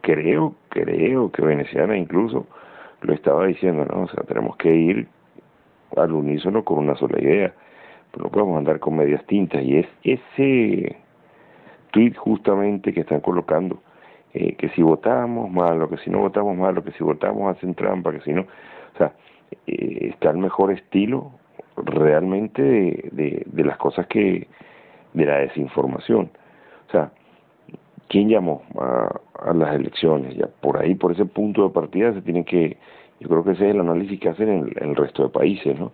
creo, 0.00 0.54
creo 0.68 1.30
que 1.30 1.42
Veneciana 1.42 1.96
incluso 1.96 2.46
lo 3.04 3.14
estaba 3.14 3.46
diciendo, 3.46 3.84
¿no? 3.84 4.02
O 4.02 4.08
sea, 4.08 4.24
tenemos 4.24 4.56
que 4.56 4.74
ir 4.74 5.08
al 5.96 6.12
unísono 6.12 6.64
con 6.64 6.78
una 6.78 6.96
sola 6.96 7.20
idea, 7.20 7.52
no 8.16 8.30
podemos 8.30 8.58
andar 8.58 8.78
con 8.80 8.96
medias 8.96 9.24
tintas. 9.26 9.62
Y 9.62 9.78
es 9.78 9.88
ese 10.02 10.96
tweet 11.90 12.14
justamente 12.14 12.92
que 12.92 13.00
están 13.00 13.20
colocando, 13.20 13.78
eh, 14.32 14.54
que 14.54 14.68
si 14.70 14.82
votamos 14.82 15.50
malo, 15.50 15.88
que 15.88 15.98
si 15.98 16.10
no 16.10 16.20
votamos 16.20 16.56
malo, 16.56 16.82
que 16.82 16.92
si 16.92 17.04
votamos 17.04 17.56
hacen 17.56 17.74
trampa, 17.74 18.12
que 18.12 18.20
si 18.20 18.32
no, 18.32 18.42
o 18.42 18.98
sea, 18.98 19.12
eh, 19.66 20.10
está 20.12 20.30
el 20.30 20.38
mejor 20.38 20.72
estilo 20.72 21.32
realmente 21.76 22.62
de, 22.62 23.42
de, 23.46 23.64
las 23.64 23.76
cosas 23.78 24.06
que, 24.06 24.46
de 25.12 25.26
la 25.26 25.38
desinformación. 25.38 26.30
O 26.88 26.90
sea, 26.90 27.10
¿quién 28.08 28.28
llamó 28.28 28.62
a, 28.78 29.20
a 29.50 29.54
las 29.54 29.74
elecciones? 29.74 30.36
Ya 30.36 30.48
por 30.60 30.78
ahí, 30.78 30.94
por 30.94 31.12
ese 31.12 31.24
punto 31.24 31.64
de 31.64 31.70
partida 31.70 32.12
se 32.12 32.22
tiene 32.22 32.44
que, 32.44 32.76
yo 33.20 33.28
creo 33.28 33.44
que 33.44 33.52
ese 33.52 33.68
es 33.68 33.74
el 33.74 33.80
análisis 33.80 34.18
que 34.20 34.28
hacen 34.28 34.48
en, 34.48 34.72
el 34.90 34.96
resto 34.96 35.24
de 35.24 35.28
países, 35.28 35.78
¿no? 35.78 35.92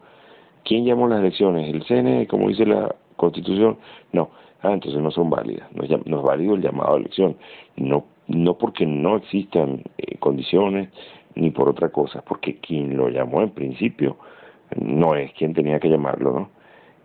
¿Quién 0.64 0.84
llamó 0.84 1.08
las 1.08 1.20
elecciones? 1.20 1.72
¿El 1.72 1.84
CNE, 1.84 2.26
como 2.26 2.48
dice 2.48 2.66
la 2.66 2.94
Constitución? 3.16 3.78
No. 4.12 4.30
Ah, 4.62 4.72
entonces 4.72 5.00
no 5.00 5.10
son 5.10 5.30
válidas. 5.30 5.66
No 5.72 5.84
no 6.04 6.18
es 6.18 6.22
válido 6.22 6.54
el 6.54 6.60
llamado 6.60 6.94
a 6.94 6.98
elección. 6.98 7.36
No, 7.76 8.04
no 8.28 8.58
porque 8.58 8.84
no 8.84 9.16
existan 9.16 9.82
eh, 9.96 10.18
condiciones 10.18 10.90
ni 11.34 11.50
por 11.50 11.68
otra 11.68 11.88
cosa, 11.88 12.22
porque 12.22 12.56
quien 12.56 12.96
lo 12.96 13.08
llamó 13.08 13.40
en 13.42 13.50
principio 13.50 14.16
no 14.76 15.14
es 15.14 15.32
quien 15.32 15.54
tenía 15.54 15.80
que 15.80 15.88
llamarlo, 15.88 16.32
¿no? 16.32 16.50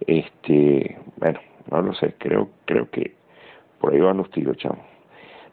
Este, 0.06 0.98
bueno, 1.18 1.40
no 1.72 1.82
lo 1.82 1.94
sé, 1.94 2.16
creo, 2.18 2.50
creo 2.66 2.90
que 2.90 3.14
por 3.80 3.94
ahí 3.94 4.00
van 4.00 4.18
los 4.18 4.30
tiros, 4.32 4.58
chamo. 4.58 4.95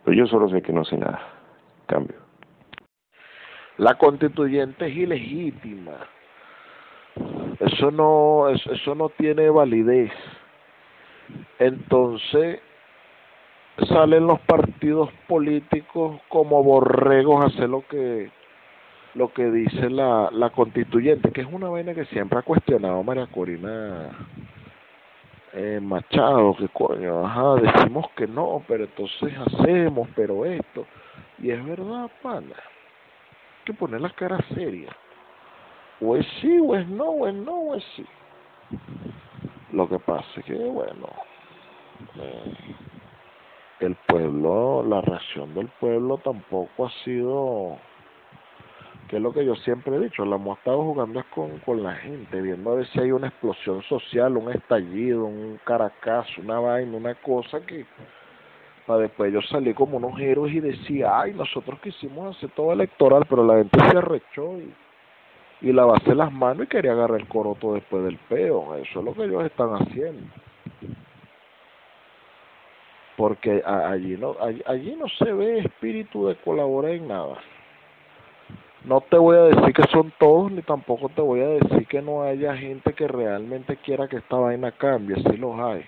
Pero 0.04 0.16
yo 0.16 0.26
solo 0.26 0.48
sé 0.48 0.62
que 0.62 0.72
no 0.72 0.84
sé 0.84 0.96
nada. 0.96 1.20
Cambio. 1.86 2.16
La 3.78 3.96
constituyente 3.96 4.86
es 4.86 4.96
ilegítima. 4.96 5.92
Eso 7.60 7.90
no, 7.90 8.48
eso, 8.48 8.94
no 8.94 9.08
tiene 9.10 9.48
validez. 9.50 10.12
Entonces, 11.58 12.60
salen 13.88 14.26
los 14.26 14.40
partidos 14.40 15.10
políticos 15.28 16.20
como 16.28 16.62
borregos 16.62 17.44
a 17.44 17.48
hacer 17.48 17.68
lo 17.68 17.86
que 17.86 18.30
lo 19.14 19.30
que 19.34 19.50
dice 19.50 19.90
la, 19.90 20.30
la 20.32 20.48
constituyente, 20.50 21.32
que 21.32 21.42
es 21.42 21.46
una 21.50 21.68
vaina 21.68 21.92
que 21.92 22.06
siempre 22.06 22.38
ha 22.38 22.42
cuestionado 22.42 23.02
María 23.02 23.26
Corina 23.26 24.10
eh, 25.54 25.80
Machado, 25.80 26.54
que 26.56 26.68
coño, 26.68 27.26
ajá, 27.26 27.56
decimos 27.56 28.06
que 28.16 28.26
no, 28.26 28.62
pero 28.66 28.84
entonces 28.84 29.32
hacemos, 29.38 30.08
pero 30.14 30.44
esto, 30.44 30.86
y 31.38 31.50
es 31.50 31.64
verdad, 31.64 32.10
pana, 32.22 32.56
que 33.64 33.74
poner 33.74 34.00
la 34.00 34.10
cara 34.10 34.38
seria, 34.54 34.96
o 36.00 36.16
es 36.16 36.26
sí, 36.40 36.58
o 36.58 36.74
es 36.74 36.88
no, 36.88 37.04
o 37.04 37.28
es 37.28 37.34
no, 37.34 37.52
o 37.52 37.74
es 37.74 37.84
sí. 37.96 38.06
Lo 39.72 39.88
que 39.88 39.98
pasa 39.98 40.26
es 40.36 40.44
que, 40.44 40.54
bueno, 40.54 41.08
eh, 42.16 42.54
el 43.80 43.94
pueblo, 44.06 44.82
la 44.82 45.00
reacción 45.00 45.54
del 45.54 45.68
pueblo 45.80 46.18
tampoco 46.18 46.86
ha 46.86 46.90
sido 47.04 47.78
es 49.16 49.22
lo 49.22 49.32
que 49.32 49.44
yo 49.44 49.54
siempre 49.56 49.94
he 49.94 49.98
dicho, 49.98 50.24
la 50.24 50.36
hemos 50.36 50.56
estado 50.58 50.82
jugando 50.82 51.22
con, 51.34 51.58
con 51.58 51.82
la 51.82 51.94
gente, 51.96 52.40
viendo 52.40 52.72
a 52.72 52.76
ver 52.76 52.86
si 52.88 52.98
hay 52.98 53.12
una 53.12 53.28
explosión 53.28 53.82
social, 53.82 54.38
un 54.38 54.50
estallido, 54.50 55.26
un 55.26 55.60
caracazo, 55.64 56.40
una 56.40 56.58
vaina, 56.58 56.96
una 56.96 57.14
cosa 57.16 57.60
que 57.60 57.84
para 58.86 59.00
después 59.00 59.32
yo 59.32 59.42
salí 59.42 59.74
como 59.74 59.98
unos 59.98 60.18
héroes 60.18 60.54
y 60.54 60.60
decía, 60.60 61.20
ay, 61.20 61.34
nosotros 61.34 61.78
quisimos 61.80 62.36
hacer 62.36 62.50
todo 62.50 62.72
electoral, 62.72 63.26
pero 63.28 63.44
la 63.44 63.58
gente 63.58 63.78
se 63.78 63.98
arrechó 63.98 64.58
y, 64.58 64.74
y 65.60 65.72
lavase 65.72 66.14
las 66.14 66.32
manos 66.32 66.64
y 66.64 66.68
quería 66.68 66.92
agarrar 66.92 67.20
el 67.20 67.28
coroto 67.28 67.74
después 67.74 68.04
del 68.04 68.16
peo, 68.16 68.74
eso 68.76 68.98
es 68.98 69.04
lo 69.04 69.12
que 69.14 69.24
ellos 69.24 69.44
están 69.44 69.74
haciendo. 69.74 70.22
Porque 73.16 73.62
allí 73.64 74.16
no 74.16 74.36
allí 74.40 74.96
no 74.96 75.06
se 75.06 75.30
ve 75.32 75.58
espíritu 75.58 76.28
de 76.28 76.36
colaborar 76.36 76.92
en 76.92 77.08
nada 77.08 77.36
no 78.84 79.00
te 79.00 79.16
voy 79.16 79.36
a 79.36 79.42
decir 79.42 79.72
que 79.72 79.84
son 79.92 80.12
todos, 80.18 80.50
ni 80.50 80.62
tampoco 80.62 81.08
te 81.08 81.20
voy 81.20 81.40
a 81.40 81.46
decir 81.46 81.86
que 81.86 82.02
no 82.02 82.22
haya 82.22 82.56
gente 82.56 82.92
que 82.94 83.06
realmente 83.06 83.76
quiera 83.76 84.08
que 84.08 84.16
esta 84.16 84.36
vaina 84.36 84.72
cambie, 84.72 85.16
sí 85.16 85.36
los 85.36 85.58
hay. 85.58 85.84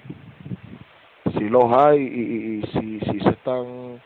Sí 1.37 1.49
los 1.49 1.65
hay 1.73 2.01
y, 2.01 2.61
y, 2.61 2.63
sí, 2.73 3.01
sí 3.11 3.21
se 3.21 3.31
están 3.31 4.01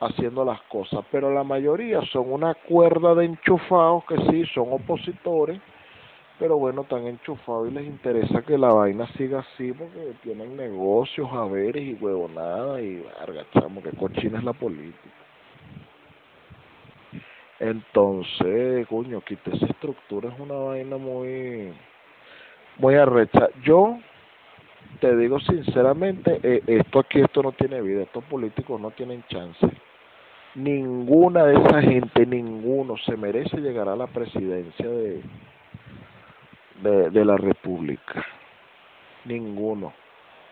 haciendo 0.00 0.44
las 0.44 0.60
cosas, 0.62 1.04
pero 1.12 1.32
la 1.32 1.44
mayoría 1.44 2.00
son 2.12 2.32
una 2.32 2.54
cuerda 2.54 3.14
de 3.14 3.26
enchufados 3.26 4.04
que 4.06 4.16
sí 4.30 4.44
son 4.52 4.72
opositores, 4.72 5.60
pero 6.38 6.58
bueno, 6.58 6.82
están 6.82 7.06
enchufados 7.06 7.70
y 7.70 7.74
les 7.74 7.86
interesa 7.86 8.42
que 8.42 8.58
la 8.58 8.72
vaina 8.72 9.06
siga 9.16 9.40
así 9.40 9.72
porque 9.72 10.14
tienen 10.24 10.56
negocios, 10.56 11.30
haberes 11.32 11.82
y 11.84 11.94
huevonadas 11.94 12.80
y 12.80 12.96
verga, 12.96 13.46
chamo, 13.52 13.80
que 13.80 13.90
cochina 13.92 14.38
es 14.38 14.44
la 14.44 14.52
política. 14.52 15.23
Entonces, 17.60 18.86
coño, 18.88 19.20
quita 19.20 19.50
esa 19.52 19.66
estructura 19.66 20.28
es 20.30 20.40
una 20.40 20.54
vaina 20.54 20.96
muy, 20.96 21.72
muy 22.78 22.94
arrecha. 22.96 23.48
Yo 23.62 23.98
te 25.00 25.16
digo 25.16 25.38
sinceramente, 25.40 26.40
eh, 26.42 26.62
esto 26.66 27.00
aquí, 27.00 27.20
esto 27.20 27.42
no 27.42 27.52
tiene 27.52 27.80
vida, 27.80 28.02
estos 28.02 28.24
políticos 28.24 28.80
no 28.80 28.90
tienen 28.90 29.24
chance. 29.28 29.66
Ninguna 30.56 31.44
de 31.44 31.54
esa 31.54 31.82
gente, 31.82 32.26
ninguno 32.26 32.96
se 32.98 33.16
merece 33.16 33.56
llegar 33.58 33.88
a 33.88 33.96
la 33.96 34.06
presidencia 34.06 34.88
de, 34.88 35.22
de, 36.82 37.10
de 37.10 37.24
la 37.24 37.36
República. 37.36 38.24
Ninguno 39.24 39.92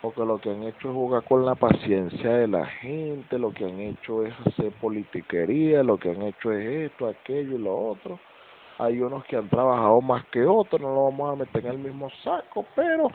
porque 0.03 0.25
lo 0.25 0.39
que 0.39 0.51
han 0.51 0.65
hecho 0.65 0.89
es 0.89 0.95
jugar 0.95 1.23
con 1.23 1.47
la 1.47 1.55
paciencia 1.55 2.31
de 2.35 2.49
la 2.49 2.67
gente, 2.67 3.39
lo 3.39 3.53
que 3.53 3.65
han 3.65 3.79
hecho 3.79 4.27
es 4.27 4.35
hacer 4.45 4.73
politiquería, 4.73 5.85
lo 5.85 5.97
que 5.97 6.11
han 6.11 6.23
hecho 6.23 6.51
es 6.53 6.91
esto, 6.91 7.07
aquello 7.07 7.55
y 7.55 7.63
lo 7.63 7.79
otro, 7.79 8.19
hay 8.79 9.01
unos 9.01 9.25
que 9.27 9.37
han 9.37 9.49
trabajado 9.49 10.01
más 10.01 10.27
que 10.27 10.45
otros, 10.45 10.81
no 10.81 10.93
lo 10.93 11.05
vamos 11.05 11.33
a 11.33 11.37
meter 11.37 11.65
en 11.67 11.73
el 11.73 11.79
mismo 11.79 12.11
saco, 12.25 12.67
pero 12.75 13.13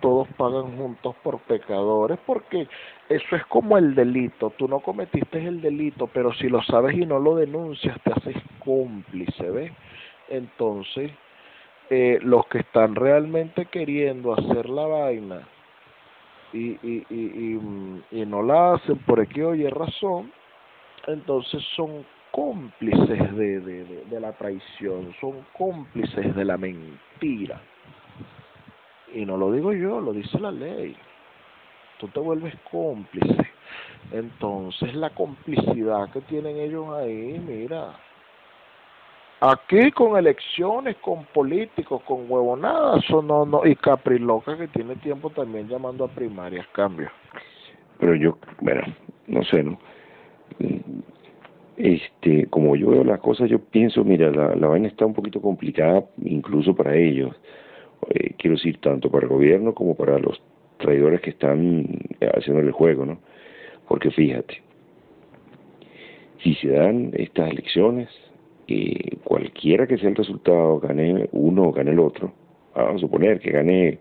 todos 0.00 0.26
pagan 0.36 0.76
juntos 0.76 1.14
por 1.22 1.38
pecadores, 1.42 2.18
porque 2.26 2.66
eso 3.08 3.36
es 3.36 3.46
como 3.46 3.78
el 3.78 3.94
delito, 3.94 4.52
tú 4.58 4.66
no 4.66 4.80
cometiste 4.80 5.46
el 5.46 5.60
delito, 5.60 6.08
pero 6.12 6.32
si 6.34 6.48
lo 6.48 6.60
sabes 6.64 6.96
y 6.96 7.06
no 7.06 7.20
lo 7.20 7.36
denuncias, 7.36 7.96
te 8.02 8.12
haces 8.12 8.36
cómplice, 8.64 9.48
¿ves? 9.48 9.70
Entonces, 10.28 11.12
eh, 11.88 12.18
los 12.20 12.44
que 12.48 12.58
están 12.58 12.96
realmente 12.96 13.66
queriendo 13.66 14.34
hacer 14.34 14.68
la 14.68 14.86
vaina 14.86 15.46
y, 16.56 16.78
y, 16.82 17.06
y, 17.10 17.14
y, 17.14 18.20
y 18.22 18.26
no 18.26 18.42
la 18.42 18.74
hacen 18.74 18.96
por 18.98 19.20
aquí 19.20 19.42
oye 19.42 19.68
razón, 19.68 20.32
entonces 21.06 21.62
son 21.76 22.04
cómplices 22.30 23.36
de, 23.36 23.60
de, 23.60 23.84
de, 24.04 24.20
la 24.20 24.32
traición, 24.32 25.14
son 25.20 25.46
cómplices 25.56 26.34
de 26.34 26.44
la 26.44 26.56
mentira. 26.56 27.60
Y 29.14 29.24
no 29.24 29.36
lo 29.36 29.52
digo 29.52 29.72
yo, 29.72 30.00
lo 30.00 30.12
dice 30.12 30.38
la 30.38 30.50
ley. 30.50 30.96
Tú 31.98 32.08
te 32.08 32.20
vuelves 32.20 32.54
cómplice. 32.70 33.50
Entonces 34.12 34.94
la 34.94 35.10
complicidad 35.10 36.10
que 36.10 36.20
tienen 36.22 36.56
ellos 36.58 36.88
ahí, 36.94 37.40
mira, 37.46 37.96
aquí 39.40 39.90
con 39.92 40.16
elecciones, 40.16 40.96
con 40.96 41.24
políticos, 41.26 42.02
con 42.02 42.30
huevonadas, 42.30 43.04
no, 43.10 43.44
no, 43.44 43.66
y 43.66 43.74
Capriloca 43.76 44.56
que 44.56 44.68
tiene 44.68 44.96
tiempo 44.96 45.30
también 45.30 45.68
llamando 45.68 46.04
a 46.04 46.08
primarias, 46.08 46.66
cambio. 46.72 47.10
Pero 47.98 48.14
yo, 48.14 48.38
bueno, 48.60 48.82
no 49.26 49.42
sé, 49.44 49.62
¿no? 49.62 49.78
este, 51.76 52.46
como 52.46 52.74
yo 52.76 52.90
veo 52.90 53.04
las 53.04 53.20
cosas, 53.20 53.50
yo 53.50 53.58
pienso, 53.58 54.02
mira, 54.04 54.30
la, 54.30 54.54
la 54.54 54.66
vaina 54.68 54.88
está 54.88 55.04
un 55.04 55.14
poquito 55.14 55.40
complicada 55.40 56.04
incluso 56.24 56.74
para 56.74 56.94
ellos. 56.96 57.34
Eh, 58.10 58.34
quiero 58.38 58.56
decir, 58.56 58.80
tanto 58.80 59.10
para 59.10 59.24
el 59.24 59.32
gobierno 59.32 59.74
como 59.74 59.94
para 59.94 60.18
los 60.18 60.40
traidores 60.78 61.20
que 61.20 61.30
están 61.30 61.86
haciendo 62.34 62.60
el 62.60 62.72
juego, 62.72 63.04
¿no? 63.04 63.18
Porque 63.88 64.10
fíjate, 64.10 64.62
si 66.42 66.54
se 66.54 66.68
dan 66.68 67.10
estas 67.14 67.50
elecciones, 67.50 68.08
eh, 68.68 69.16
cualquiera 69.24 69.86
que 69.86 69.98
sea 69.98 70.08
el 70.08 70.16
resultado, 70.16 70.80
gane 70.80 71.28
uno 71.32 71.64
o 71.64 71.72
gane 71.72 71.92
el 71.92 71.98
otro, 71.98 72.32
vamos 72.74 72.96
a 72.96 72.98
suponer 72.98 73.40
que 73.40 73.50
gane 73.50 73.98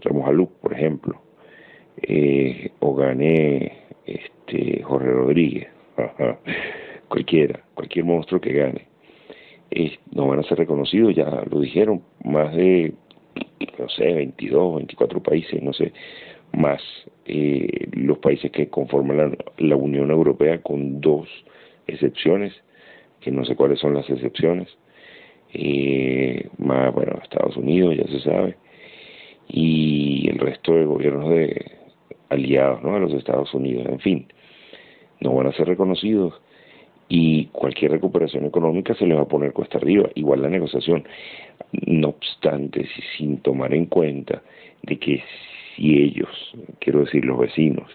Ramos 0.00 0.48
por 0.60 0.72
ejemplo, 0.72 1.20
eh, 2.02 2.70
o 2.78 2.94
gane 2.94 3.72
este 4.06 4.82
Jorge 4.82 5.08
Rodríguez, 5.08 5.68
cualquiera, 7.08 7.60
cualquier 7.74 8.04
monstruo 8.04 8.40
que 8.40 8.52
gane, 8.52 8.86
no 10.12 10.28
van 10.28 10.38
a 10.40 10.44
ser 10.44 10.58
reconocidos, 10.58 11.14
ya 11.14 11.44
lo 11.50 11.60
dijeron, 11.60 12.02
más 12.24 12.54
de, 12.54 12.92
no 13.78 13.88
sé, 13.88 14.14
22, 14.14 14.76
24 14.76 15.22
países, 15.22 15.62
no 15.62 15.72
sé, 15.72 15.92
más 16.52 16.80
eh, 17.26 17.88
los 17.92 18.18
países 18.18 18.50
que 18.50 18.68
conforman 18.68 19.36
la, 19.58 19.76
Unión 19.76 20.10
Europea 20.10 20.62
con 20.62 21.00
dos 21.00 21.28
excepciones, 21.86 22.52
que 23.20 23.30
no 23.30 23.44
sé 23.44 23.56
cuáles 23.56 23.78
son 23.80 23.94
las 23.94 24.08
excepciones, 24.08 24.68
eh, 25.52 26.48
más, 26.58 26.92
bueno, 26.94 27.18
Estados 27.22 27.56
Unidos, 27.56 27.96
ya 27.96 28.06
se 28.06 28.20
sabe, 28.20 28.56
y 29.48 30.28
el 30.28 30.38
resto 30.38 30.74
de 30.74 30.84
gobiernos 30.84 31.30
de 31.30 31.72
aliados, 32.28 32.82
¿no? 32.82 32.94
A 32.94 32.98
los 32.98 33.12
Estados 33.14 33.52
Unidos, 33.54 33.86
en 33.86 34.00
fin, 34.00 34.26
no 35.20 35.34
van 35.34 35.46
a 35.46 35.52
ser 35.52 35.66
reconocidos 35.66 36.34
y 37.08 37.46
cualquier 37.46 37.92
recuperación 37.92 38.44
económica 38.44 38.94
se 38.94 39.06
les 39.06 39.16
va 39.16 39.22
a 39.22 39.28
poner 39.28 39.52
cuesta 39.52 39.78
arriba, 39.78 40.10
igual 40.14 40.42
la 40.42 40.50
negociación. 40.50 41.04
No 41.86 42.08
obstante, 42.08 42.86
sin 43.16 43.38
tomar 43.38 43.72
en 43.72 43.86
cuenta 43.86 44.42
de 44.82 44.98
que 44.98 45.22
si 45.74 45.98
ellos, 46.02 46.28
quiero 46.80 47.00
decir 47.00 47.24
los 47.24 47.38
vecinos, 47.38 47.90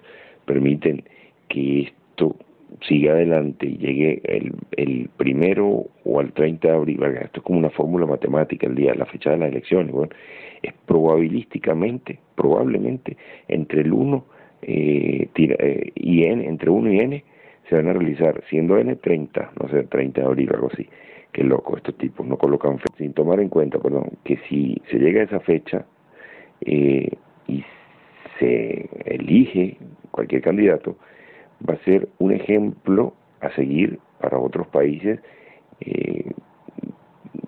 permiten 0.46 1.04
que 1.48 1.82
esto 1.82 2.36
siga 2.82 3.14
adelante 3.14 3.66
y 3.66 3.78
llegue 3.78 4.22
el, 4.24 4.54
el 4.72 5.10
primero 5.18 5.88
o 6.04 6.20
al 6.20 6.34
30 6.34 6.68
de 6.68 6.74
abril, 6.74 7.04
esto 7.04 7.40
es 7.40 7.44
como 7.44 7.60
una 7.60 7.70
fórmula 7.70 8.06
matemática, 8.06 8.68
el 8.68 8.76
día, 8.76 8.94
la 8.96 9.06
fecha 9.06 9.32
de 9.32 9.38
las 9.38 9.50
elecciones, 9.50 9.92
bueno, 9.92 10.12
es 10.62 10.74
probabilísticamente, 10.86 12.20
probablemente, 12.36 13.18
entre 13.48 13.82
el 13.82 13.94
1 13.94 14.26
eh, 14.64 15.30
eh, 15.36 15.92
y 15.96 16.24
N, 16.24 16.46
entre 16.46 16.70
1 16.70 16.94
y 16.94 17.00
N, 17.00 17.24
se 17.70 17.76
van 17.76 17.88
a 17.88 17.94
realizar, 17.94 18.44
siendo 18.50 18.78
N30, 18.78 19.50
no 19.62 19.70
sé, 19.70 19.84
30 19.84 20.22
de 20.22 20.28
abril 20.28 20.50
o 20.52 20.56
algo 20.56 20.70
así. 20.72 20.88
Qué 21.32 21.44
loco, 21.44 21.78
estos 21.78 21.98
tipos 21.98 22.26
no 22.28 22.38
colocan 22.38 22.78
fecha, 22.78 22.98
sin 22.98 23.14
tomar 23.14 23.40
en 23.40 23.50
cuenta, 23.50 23.80
perdón, 23.80 24.12
que 24.24 24.38
si 24.50 24.82
se 24.92 25.00
llega 25.00 25.22
a 25.22 25.26
esa 25.26 25.40
fecha 25.40 25.86
eh, 26.62 27.10
y 27.48 27.64
se 28.40 28.90
elige 29.06 29.78
cualquier 30.12 30.42
candidato, 30.42 30.98
va 31.68 31.76
a 31.76 31.84
ser 31.84 32.08
un 32.20 32.32
ejemplo 32.32 33.14
a 33.42 33.50
seguir 33.52 34.00
para 34.20 34.38
otros 34.38 34.68
países 34.68 35.20
eh, 35.82 36.32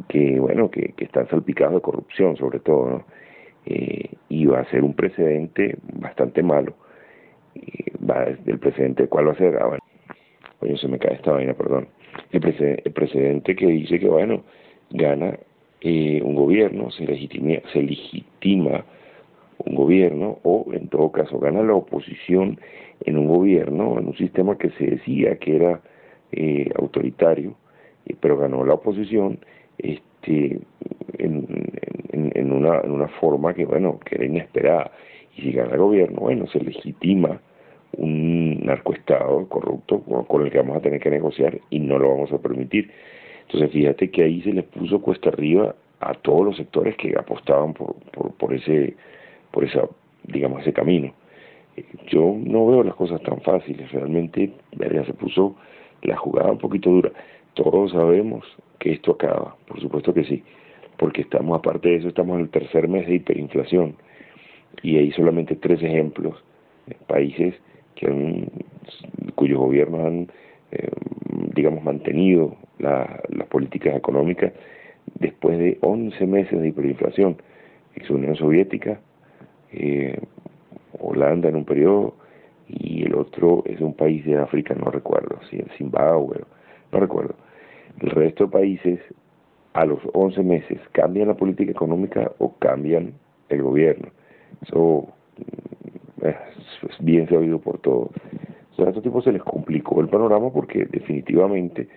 que, 0.07 0.39
bueno, 0.39 0.69
que, 0.69 0.93
que, 0.95 1.05
están 1.05 1.27
salpicados 1.29 1.75
de 1.75 1.81
corrupción, 1.81 2.35
sobre 2.37 2.59
todo, 2.59 2.89
¿no? 2.89 3.05
Eh, 3.65 4.09
y 4.29 4.45
va 4.45 4.59
a 4.59 4.69
ser 4.69 4.83
un 4.83 4.93
precedente 4.93 5.77
bastante 5.93 6.43
malo. 6.43 6.75
el 8.45 8.59
precedente, 8.59 9.07
¿cuál 9.07 9.27
va 9.27 9.31
a 9.31 9.37
ser? 9.37 9.57
Ah, 9.57 9.77
Oye, 10.59 10.77
se 10.77 10.87
me 10.87 10.99
cae 10.99 11.15
esta 11.15 11.31
vaina, 11.31 11.53
perdón. 11.53 11.87
El, 12.31 12.41
presidente 12.93 13.55
que 13.55 13.67
dice 13.67 13.99
que, 13.99 14.07
bueno, 14.07 14.43
gana 14.91 15.37
eh, 15.81 16.21
un 16.23 16.35
gobierno, 16.35 16.91
se 16.91 17.05
se 17.05 17.81
legitima 17.81 18.85
un 19.59 19.75
gobierno 19.75 20.39
o 20.43 20.65
en 20.73 20.87
todo 20.87 21.11
caso 21.11 21.39
gana 21.39 21.63
la 21.63 21.73
oposición 21.73 22.59
en 23.05 23.17
un 23.17 23.27
gobierno, 23.27 23.97
en 23.99 24.07
un 24.07 24.15
sistema 24.15 24.57
que 24.57 24.69
se 24.71 24.85
decía 24.85 25.37
que 25.37 25.55
era 25.55 25.81
eh, 26.31 26.69
autoritario, 26.75 27.55
eh, 28.05 28.15
pero 28.19 28.37
ganó 28.37 28.65
la 28.65 28.73
oposición 28.73 29.39
este, 29.77 30.59
en, 31.17 31.47
en, 32.11 32.31
en, 32.35 32.51
una, 32.51 32.81
en 32.81 32.91
una 32.91 33.07
forma 33.07 33.53
que, 33.53 33.65
bueno, 33.65 33.99
que 33.99 34.15
era 34.15 34.25
inesperada. 34.25 34.91
Y 35.37 35.41
si 35.41 35.51
gana 35.51 35.73
el 35.73 35.79
gobierno, 35.79 36.21
bueno, 36.21 36.47
se 36.47 36.59
legitima 36.59 37.41
un 37.97 38.65
narcoestado 38.65 39.47
corrupto 39.47 40.01
con 40.01 40.45
el 40.45 40.51
que 40.51 40.57
vamos 40.57 40.77
a 40.77 40.81
tener 40.81 40.99
que 40.99 41.09
negociar 41.09 41.59
y 41.69 41.79
no 41.79 41.97
lo 41.97 42.09
vamos 42.09 42.31
a 42.31 42.37
permitir. 42.37 42.91
Entonces 43.47 43.71
fíjate 43.71 44.09
que 44.09 44.23
ahí 44.23 44.41
se 44.41 44.53
les 44.53 44.65
puso 44.65 45.01
cuesta 45.01 45.29
arriba 45.29 45.75
a 45.99 46.13
todos 46.13 46.45
los 46.45 46.57
sectores 46.57 46.95
que 46.97 47.13
apostaban 47.17 47.73
por, 47.73 47.95
por, 48.11 48.33
por 48.33 48.53
ese, 48.53 48.95
por 49.55 49.63
esa, 49.63 49.87
digamos, 50.27 50.61
ese 50.63 50.73
camino. 50.73 51.13
Yo 52.07 52.35
no 52.37 52.67
veo 52.67 52.83
las 52.83 52.95
cosas 52.95 53.21
tan 53.21 53.39
fáciles, 53.39 53.89
realmente 53.89 54.51
ya 54.77 55.05
se 55.05 55.13
puso 55.13 55.55
la 56.01 56.17
jugada 56.17 56.51
un 56.51 56.57
poquito 56.57 56.89
dura. 56.89 57.11
Todos 57.53 57.93
sabemos 57.93 58.43
que 58.79 58.91
esto 58.91 59.13
acaba, 59.13 59.55
por 59.65 59.79
supuesto 59.79 60.13
que 60.13 60.25
sí, 60.25 60.43
porque 60.97 61.21
estamos, 61.21 61.57
aparte 61.57 61.87
de 61.87 61.95
eso, 61.95 62.09
estamos 62.09 62.35
en 62.35 62.41
el 62.41 62.49
tercer 62.49 62.89
mes 62.89 63.07
de 63.07 63.15
hiperinflación 63.15 63.95
y 64.83 64.97
hay 64.97 65.11
solamente 65.13 65.55
tres 65.55 65.81
ejemplos, 65.81 66.35
países 67.07 67.55
que 67.95 68.07
han, 68.07 68.49
cuyos 69.35 69.57
gobiernos 69.57 70.01
han, 70.01 70.27
eh, 70.71 70.91
digamos, 71.55 71.81
mantenido 71.81 72.57
la, 72.77 73.21
las 73.29 73.47
políticas 73.47 73.95
económicas 73.95 74.51
después 75.17 75.57
de 75.57 75.77
11 75.79 76.27
meses 76.27 76.61
de 76.61 76.67
hiperinflación. 76.67 77.37
Es 77.95 78.09
Unión 78.09 78.35
Soviética, 78.35 78.99
eh, 79.75 80.19
Holanda 80.99 81.49
en 81.49 81.55
un 81.55 81.65
periodo, 81.65 82.15
y 82.67 83.03
el 83.03 83.15
otro 83.15 83.63
es 83.65 83.79
un 83.81 83.93
país 83.93 84.25
de 84.25 84.37
África, 84.37 84.73
no 84.73 84.89
recuerdo, 84.89 85.39
si 85.49 85.57
en 85.57 85.67
Zimbabue, 85.77 86.41
no 86.91 86.99
recuerdo. 86.99 87.35
El 87.99 88.09
resto 88.09 88.45
de 88.45 88.51
países 88.51 88.99
a 89.73 89.85
los 89.85 89.99
11 90.13 90.41
meses 90.43 90.79
cambian 90.93 91.27
la 91.27 91.35
política 91.35 91.71
económica 91.71 92.31
o 92.39 92.55
cambian 92.59 93.13
el 93.49 93.61
gobierno. 93.61 94.07
Eso 94.61 95.07
es 96.21 96.95
bien 96.99 97.27
sabido 97.27 97.59
por 97.59 97.79
todos. 97.79 98.09
a 98.77 98.83
estos 98.83 99.03
tipos 99.03 99.23
se 99.23 99.31
les 99.31 99.43
complicó 99.43 100.01
el 100.01 100.07
panorama 100.07 100.51
porque 100.51 100.85
definitivamente 100.85 101.87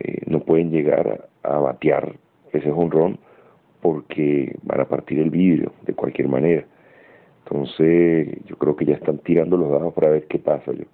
eh, 0.00 0.22
no 0.26 0.40
pueden 0.40 0.70
llegar 0.70 1.28
a, 1.42 1.58
batear 1.58 2.16
ese 2.52 2.70
jonrón 2.70 3.18
porque 3.80 4.56
van 4.62 4.80
a 4.80 4.88
partir 4.88 5.18
el 5.18 5.30
vidrio 5.30 5.72
de 5.86 5.94
cualquier 5.94 6.28
manera. 6.28 6.64
Entonces, 7.46 8.44
yo 8.46 8.56
creo 8.56 8.74
que 8.74 8.84
ya 8.84 8.94
están 8.94 9.18
tirando 9.18 9.56
los 9.56 9.70
dados 9.70 9.94
para 9.94 10.10
ver 10.10 10.26
qué 10.26 10.38
pasa. 10.38 10.72
Yo. 10.72 10.84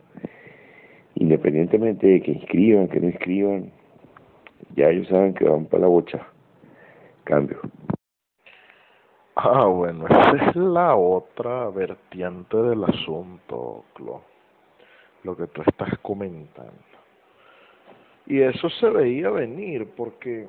Independientemente 1.15 2.07
de 2.07 2.21
que 2.21 2.33
inscriban, 2.33 2.89
que 2.89 3.01
no 3.01 3.07
inscriban, 3.07 3.73
ya 4.77 4.91
ellos 4.91 5.09
saben 5.09 5.33
que 5.33 5.49
van 5.49 5.65
para 5.65 5.83
la 5.83 5.87
bocha. 5.89 6.27
Cambio. 7.25 7.59
Ah, 9.35 9.65
bueno, 9.65 10.07
esa 10.09 10.51
es 10.51 10.57
la 10.57 10.95
otra 10.95 11.71
vertiente 11.71 12.57
del 12.59 12.85
asunto, 12.85 13.85
Clo, 13.95 14.21
lo 15.23 15.35
que 15.35 15.47
tú 15.47 15.63
estás 15.67 15.99
comentando. 16.01 16.73
Y 18.27 18.41
eso 18.41 18.69
se 18.69 18.91
veía 18.91 19.31
venir 19.31 19.89
porque 19.97 20.49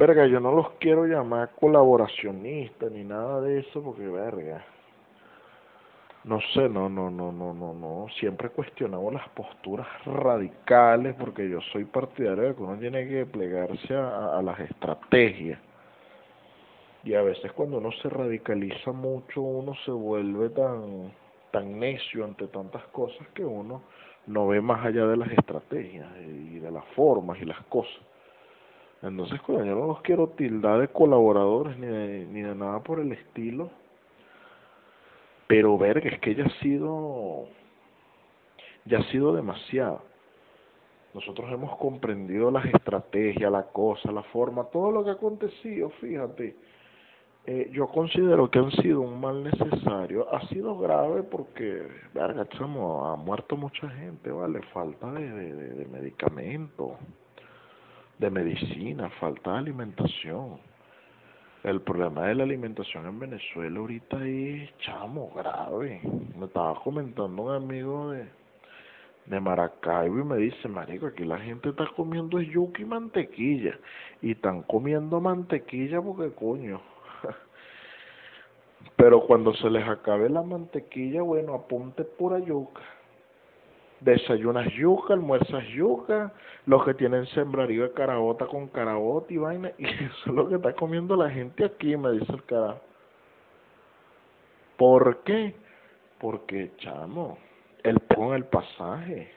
verga, 0.00 0.26
yo 0.26 0.40
no 0.40 0.52
los 0.52 0.70
quiero 0.78 1.04
llamar 1.04 1.50
colaboracionistas 1.60 2.90
ni 2.90 3.04
nada 3.04 3.42
de 3.42 3.58
eso 3.58 3.82
porque, 3.82 4.08
verga, 4.08 4.64
no 6.24 6.40
sé, 6.54 6.70
no, 6.70 6.88
no, 6.88 7.10
no, 7.10 7.30
no, 7.30 7.52
no, 7.52 7.74
no, 7.74 8.06
siempre 8.18 8.48
he 8.48 8.50
cuestionado 8.50 9.10
las 9.10 9.28
posturas 9.28 9.86
radicales 10.06 11.14
porque 11.18 11.50
yo 11.50 11.60
soy 11.70 11.84
partidario 11.84 12.44
de 12.44 12.54
que 12.54 12.62
uno 12.62 12.78
tiene 12.78 13.06
que 13.06 13.26
plegarse 13.26 13.94
a, 13.94 14.38
a 14.38 14.42
las 14.42 14.58
estrategias. 14.60 15.60
Y 17.04 17.12
a 17.12 17.20
veces 17.20 17.52
cuando 17.52 17.76
uno 17.76 17.92
se 18.00 18.08
radicaliza 18.08 18.92
mucho, 18.92 19.42
uno 19.42 19.74
se 19.84 19.90
vuelve 19.90 20.48
tan, 20.48 21.12
tan 21.50 21.78
necio 21.78 22.24
ante 22.24 22.46
tantas 22.46 22.84
cosas 22.86 23.28
que 23.34 23.44
uno 23.44 23.82
no 24.26 24.46
ve 24.46 24.62
más 24.62 24.82
allá 24.86 25.06
de 25.06 25.18
las 25.18 25.30
estrategias 25.30 26.08
y 26.26 26.58
de 26.58 26.70
las 26.70 26.86
formas 26.94 27.38
y 27.40 27.44
las 27.44 27.60
cosas. 27.64 28.09
Entonces, 29.02 29.40
yo 29.46 29.64
no 29.64 29.86
los 29.86 30.02
quiero 30.02 30.28
tildar 30.28 30.80
de 30.80 30.88
colaboradores 30.88 31.78
ni 31.78 31.86
de, 31.86 32.26
ni 32.26 32.42
de 32.42 32.54
nada 32.54 32.80
por 32.80 33.00
el 33.00 33.12
estilo. 33.12 33.70
Pero 35.46 35.78
verga, 35.78 36.10
es 36.10 36.20
que 36.20 36.34
ya 36.34 36.44
ha 36.44 36.60
sido, 36.60 37.46
ya 38.84 38.98
ha 38.98 39.02
sido 39.04 39.34
demasiado. 39.34 40.02
Nosotros 41.14 41.50
hemos 41.50 41.76
comprendido 41.78 42.50
las 42.50 42.66
estrategias, 42.66 43.50
la 43.50 43.64
cosa, 43.64 44.12
la 44.12 44.22
forma, 44.24 44.64
todo 44.64 44.92
lo 44.92 45.02
que 45.02 45.10
ha 45.10 45.14
acontecido, 45.14 45.90
fíjate. 46.00 46.54
Eh, 47.46 47.70
yo 47.72 47.88
considero 47.88 48.50
que 48.50 48.58
han 48.58 48.70
sido 48.70 49.00
un 49.00 49.18
mal 49.18 49.42
necesario. 49.42 50.32
Ha 50.32 50.46
sido 50.48 50.78
grave 50.78 51.22
porque, 51.22 51.88
verga, 52.12 52.46
chamo, 52.50 53.06
ha 53.06 53.16
muerto 53.16 53.56
mucha 53.56 53.88
gente, 53.88 54.30
¿vale? 54.30 54.60
Falta 54.74 55.10
de, 55.10 55.28
de, 55.28 55.54
de 55.54 55.86
medicamentos 55.86 56.92
de 58.20 58.30
medicina, 58.30 59.08
falta 59.18 59.52
de 59.52 59.58
alimentación. 59.58 60.58
El 61.64 61.80
problema 61.80 62.26
de 62.26 62.34
la 62.34 62.44
alimentación 62.44 63.06
en 63.06 63.18
Venezuela 63.18 63.80
ahorita 63.80 64.26
es 64.26 64.76
chamo, 64.78 65.30
grave. 65.34 66.02
Me 66.38 66.44
estaba 66.44 66.78
comentando 66.82 67.42
un 67.42 67.54
amigo 67.54 68.10
de, 68.10 68.26
de 69.24 69.40
Maracaibo 69.40 70.20
y 70.20 70.24
me 70.24 70.36
dice, 70.36 70.68
marico, 70.68 71.06
aquí 71.06 71.24
la 71.24 71.38
gente 71.38 71.70
está 71.70 71.86
comiendo 71.96 72.38
yuca 72.40 72.82
y 72.82 72.84
mantequilla. 72.84 73.78
Y 74.20 74.32
están 74.32 74.62
comiendo 74.64 75.18
mantequilla 75.18 76.02
porque 76.02 76.30
coño. 76.34 76.80
Pero 78.96 79.22
cuando 79.26 79.54
se 79.54 79.70
les 79.70 79.88
acabe 79.88 80.28
la 80.28 80.42
mantequilla, 80.42 81.22
bueno, 81.22 81.54
apunte 81.54 82.04
pura 82.04 82.38
yuca 82.38 82.82
desayunas 84.00 84.72
yuca, 84.74 85.14
almuerzas 85.14 85.64
yuca, 85.68 86.32
los 86.66 86.84
que 86.84 86.94
tienen 86.94 87.26
sembrarío 87.28 87.84
de 87.84 87.92
carabota 87.92 88.46
con 88.46 88.68
carabota 88.68 89.32
y 89.32 89.36
vaina, 89.36 89.72
y 89.78 89.86
eso 89.86 90.26
es 90.26 90.32
lo 90.32 90.48
que 90.48 90.56
está 90.56 90.72
comiendo 90.74 91.16
la 91.16 91.30
gente 91.30 91.64
aquí, 91.64 91.96
me 91.96 92.12
dice 92.12 92.32
el 92.32 92.44
carajo. 92.44 92.80
¿Por 94.76 95.22
qué? 95.24 95.54
Porque, 96.18 96.72
chamo, 96.78 97.38
el 97.82 97.98
pon 98.00 98.34
el 98.34 98.44
pasaje, 98.44 99.30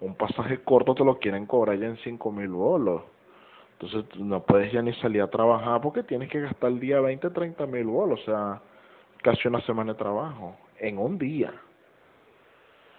un 0.00 0.14
pasaje 0.14 0.62
corto 0.62 0.94
te 0.94 1.04
lo 1.04 1.18
quieren 1.18 1.46
cobrar 1.46 1.78
ya 1.78 1.86
en 1.86 1.96
cinco 1.98 2.30
mil 2.30 2.48
bolos. 2.48 3.02
Entonces 3.78 4.04
no 4.18 4.42
puedes 4.42 4.72
ya 4.72 4.80
ni 4.80 4.92
salir 4.94 5.20
a 5.20 5.28
trabajar 5.28 5.80
porque 5.82 6.02
tienes 6.02 6.30
que 6.30 6.40
gastar 6.40 6.70
el 6.70 6.80
día 6.80 7.00
20, 7.00 7.28
30 7.28 7.66
mil 7.66 7.84
bolos, 7.84 8.20
o 8.20 8.24
sea, 8.24 8.60
casi 9.22 9.48
una 9.48 9.60
semana 9.62 9.92
de 9.92 9.98
trabajo, 9.98 10.56
en 10.78 10.98
un 10.98 11.18
día. 11.18 11.52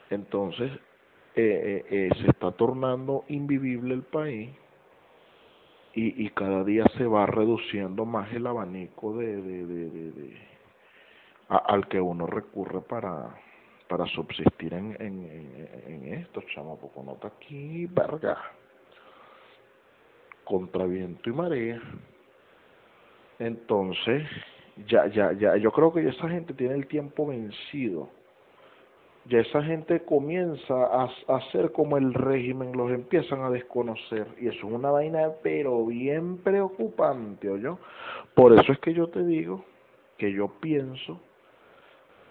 Entonces, 0.10 0.72
eh, 1.40 1.86
eh, 1.90 2.10
se 2.20 2.32
está 2.32 2.52
tornando 2.52 3.24
invivible 3.28 3.94
el 3.94 4.04
país 4.04 4.50
y, 5.94 6.26
y 6.26 6.30
cada 6.32 6.64
día 6.64 6.86
se 6.98 7.06
va 7.06 7.26
reduciendo 7.28 8.06
más 8.06 8.34
el 8.34 8.48
abanico 8.48 9.16
de, 9.18 9.42
de, 9.42 9.66
de, 9.66 9.90
de, 9.90 10.38
al 11.50 11.88
que 11.88 12.02
uno 12.02 12.26
recurre 12.26 12.82
para 12.82 13.36
para 13.88 14.06
subsistir 14.08 14.74
en, 14.74 14.98
en, 15.00 15.70
en, 15.88 16.14
esto, 16.16 16.42
chamo, 16.54 16.78
porque 16.78 17.00
uno 17.00 17.14
está 17.14 17.30
aquí, 17.30 17.86
verga, 17.86 18.38
contra 20.44 20.86
viento 20.86 21.30
y 21.30 21.34
marea. 21.34 21.82
Entonces, 23.40 24.28
ya, 24.88 25.08
ya, 25.08 25.32
ya, 25.34 25.56
yo 25.58 25.72
creo 25.72 25.94
que 25.94 26.08
esa 26.08 26.28
gente 26.28 26.54
tiene 26.54 26.76
el 26.76 26.88
tiempo 26.88 27.28
vencido 27.28 28.10
ya 29.30 29.40
esa 29.40 29.62
gente 29.62 30.04
comienza 30.04 30.74
a, 30.74 31.10
hacer 31.28 31.72
como 31.72 31.98
el 31.98 32.14
régimen, 32.14 32.72
los 32.72 32.92
empiezan 32.92 33.42
a 33.42 33.50
desconocer. 33.50 34.28
Y 34.40 34.48
eso 34.48 34.58
es 34.58 34.74
una 34.74 34.92
vaina, 34.92 35.32
pero 35.44 35.86
bien 35.86 36.38
preocupante, 36.38 37.48
yo 37.62 37.78
Por 38.34 38.54
eso 38.54 38.72
es 38.72 38.80
que 38.80 38.94
yo 38.94 39.08
te 39.08 39.26
digo 39.26 39.66
que 40.18 40.32
yo 40.32 40.48
pienso 40.60 41.20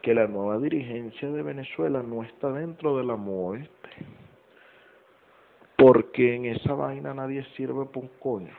que 0.00 0.14
la 0.14 0.26
nueva 0.26 0.58
dirigencia 0.58 1.30
de 1.30 1.42
Venezuela 1.42 2.02
no 2.02 2.22
está 2.22 2.50
dentro 2.52 2.96
de 2.96 3.04
la 3.04 3.16
MOESTE. 3.16 3.90
Porque 5.76 6.34
en 6.34 6.46
esa 6.46 6.72
vaina 6.72 7.12
nadie 7.12 7.44
sirve 7.56 7.84
por 7.86 8.04
un 8.04 8.10
coño. 8.20 8.54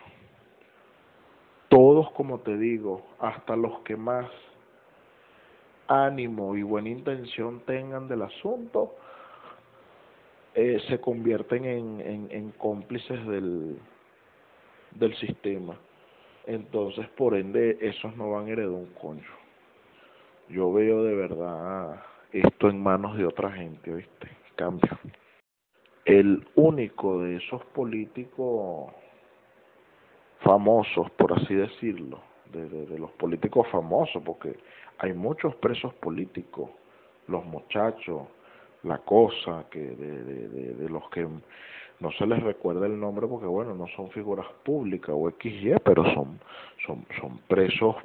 Todos, 1.69 2.12
como 2.12 2.39
te 2.41 2.56
digo, 2.56 3.02
hasta 3.19 3.56
los 3.56 3.80
que 3.80 3.95
más 3.95 4.30
ánimo 5.88 6.56
y 6.56 6.63
buena 6.63 6.89
intención 6.89 7.62
tengan 7.62 8.08
del 8.08 8.21
asunto, 8.21 8.95
eh, 10.54 10.80
se 10.88 11.00
convierten 11.00 11.65
en, 11.65 12.02
en, 12.02 12.28
en 12.32 12.52
cómplices 12.52 13.26
del, 13.28 13.78
del 14.91 15.15
sistema. 15.17 15.78
Entonces, 16.45 17.08
por 17.10 17.36
ende, 17.36 17.78
esos 17.82 18.15
no 18.15 18.32
van 18.32 18.47
a 18.47 18.52
heredar 18.52 18.71
un 18.71 18.93
coño. 18.93 19.30
Yo 20.50 20.71
veo 20.71 21.04
de 21.04 21.13
verdad 21.13 22.02
esto 22.32 22.69
en 22.69 22.82
manos 22.82 23.17
de 23.17 23.26
otra 23.26 23.52
gente, 23.52 23.93
¿viste? 23.93 24.30
Cambio. 24.56 24.97
El 26.06 26.47
único 26.56 27.21
de 27.21 27.36
esos 27.36 27.63
políticos 27.65 28.91
famosos, 30.39 31.12
por 31.12 31.34
así 31.34 31.54
decirlo, 31.54 32.21
de, 32.51 32.69
de, 32.69 32.86
de 32.86 32.99
los 32.99 33.12
políticos 33.12 33.67
famosos, 33.71 34.21
porque 34.23 34.55
hay 34.99 35.13
muchos 35.13 35.55
presos 35.55 35.93
políticos, 35.95 36.69
los 37.27 37.45
muchachos, 37.45 38.23
la 38.83 38.97
cosa, 38.99 39.65
que 39.69 39.79
de, 39.79 40.23
de, 40.23 40.73
de, 40.75 40.89
los 40.89 41.10
que 41.10 41.27
no 41.99 42.12
se 42.12 42.25
les 42.25 42.41
recuerda 42.41 42.86
el 42.86 42.99
nombre 42.99 43.27
porque 43.27 43.47
bueno, 43.47 43.73
no 43.73 43.88
son 43.95 44.10
figuras 44.12 44.45
públicas 44.63 45.15
o 45.17 45.29
XY, 45.29 45.75
pero 45.83 46.03
son, 46.13 46.39
son, 46.86 47.05
son 47.19 47.39
presos 47.47 47.95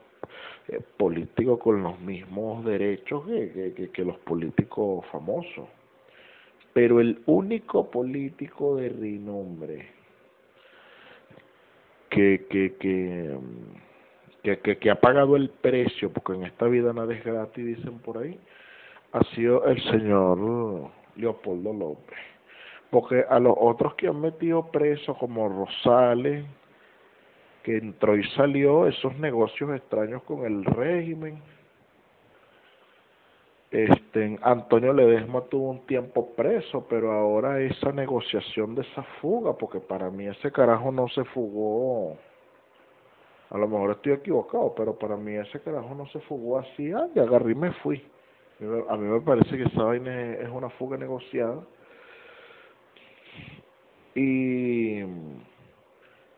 eh, 0.68 0.80
políticos 0.96 1.58
con 1.60 1.82
los 1.82 1.98
mismos 2.00 2.64
derechos 2.64 3.26
que, 3.26 3.72
que, 3.76 3.90
que 3.90 4.04
los 4.04 4.18
políticos 4.18 5.04
famosos. 5.10 5.68
Pero 6.72 7.00
el 7.00 7.22
único 7.26 7.90
político 7.90 8.76
de 8.76 8.88
renombre 8.88 9.88
que, 12.08 12.46
que, 12.48 12.74
que 12.76 13.36
que, 14.42 14.58
que, 14.58 14.78
que 14.78 14.90
ha 14.90 15.00
pagado 15.00 15.36
el 15.36 15.50
precio, 15.50 16.12
porque 16.12 16.34
en 16.34 16.44
esta 16.44 16.66
vida 16.66 16.92
nada 16.92 17.14
es 17.14 17.24
gratis, 17.24 17.64
dicen 17.64 17.98
por 18.00 18.18
ahí, 18.18 18.38
ha 19.12 19.22
sido 19.34 19.64
el 19.66 19.82
señor 19.90 20.90
Leopoldo 21.16 21.72
López. 21.72 22.18
Porque 22.90 23.24
a 23.28 23.38
los 23.38 23.54
otros 23.58 23.94
que 23.94 24.08
han 24.08 24.20
metido 24.20 24.70
presos, 24.70 25.16
como 25.18 25.48
Rosales, 25.48 26.44
que 27.62 27.78
entró 27.78 28.16
y 28.16 28.24
salió, 28.30 28.86
esos 28.86 29.16
negocios 29.18 29.70
extraños 29.74 30.22
con 30.24 30.44
el 30.44 30.64
régimen, 30.64 31.40
este 33.70 34.38
Antonio 34.42 34.92
Ledesma 34.92 35.42
tuvo 35.42 35.70
un 35.70 35.86
tiempo 35.86 36.34
preso, 36.34 36.86
pero 36.90 37.12
ahora 37.12 37.58
esa 37.60 37.90
negociación 37.92 38.74
de 38.74 38.82
esa 38.82 39.02
fuga, 39.20 39.54
porque 39.54 39.80
para 39.80 40.10
mí 40.10 40.26
ese 40.26 40.52
carajo 40.52 40.92
no 40.92 41.08
se 41.08 41.24
fugó 41.24 42.18
a 43.52 43.58
lo 43.58 43.68
mejor 43.68 43.90
estoy 43.90 44.12
equivocado, 44.12 44.74
pero 44.74 44.98
para 44.98 45.16
mí 45.16 45.34
ese 45.34 45.60
carajo 45.60 45.94
no 45.94 46.06
se 46.06 46.20
fugó 46.20 46.58
así, 46.58 46.90
ah, 46.92 47.06
y 47.14 47.18
agarré 47.18 47.52
y 47.52 47.54
me 47.54 47.70
fui. 47.72 48.02
A 48.88 48.96
mí 48.96 49.06
me 49.06 49.20
parece 49.20 49.56
que 49.56 49.64
esa 49.64 49.82
vaina 49.82 50.34
es 50.34 50.48
una 50.48 50.70
fuga 50.70 50.96
negociada. 50.96 51.60
Y, 54.14 55.00
y, 55.00 55.06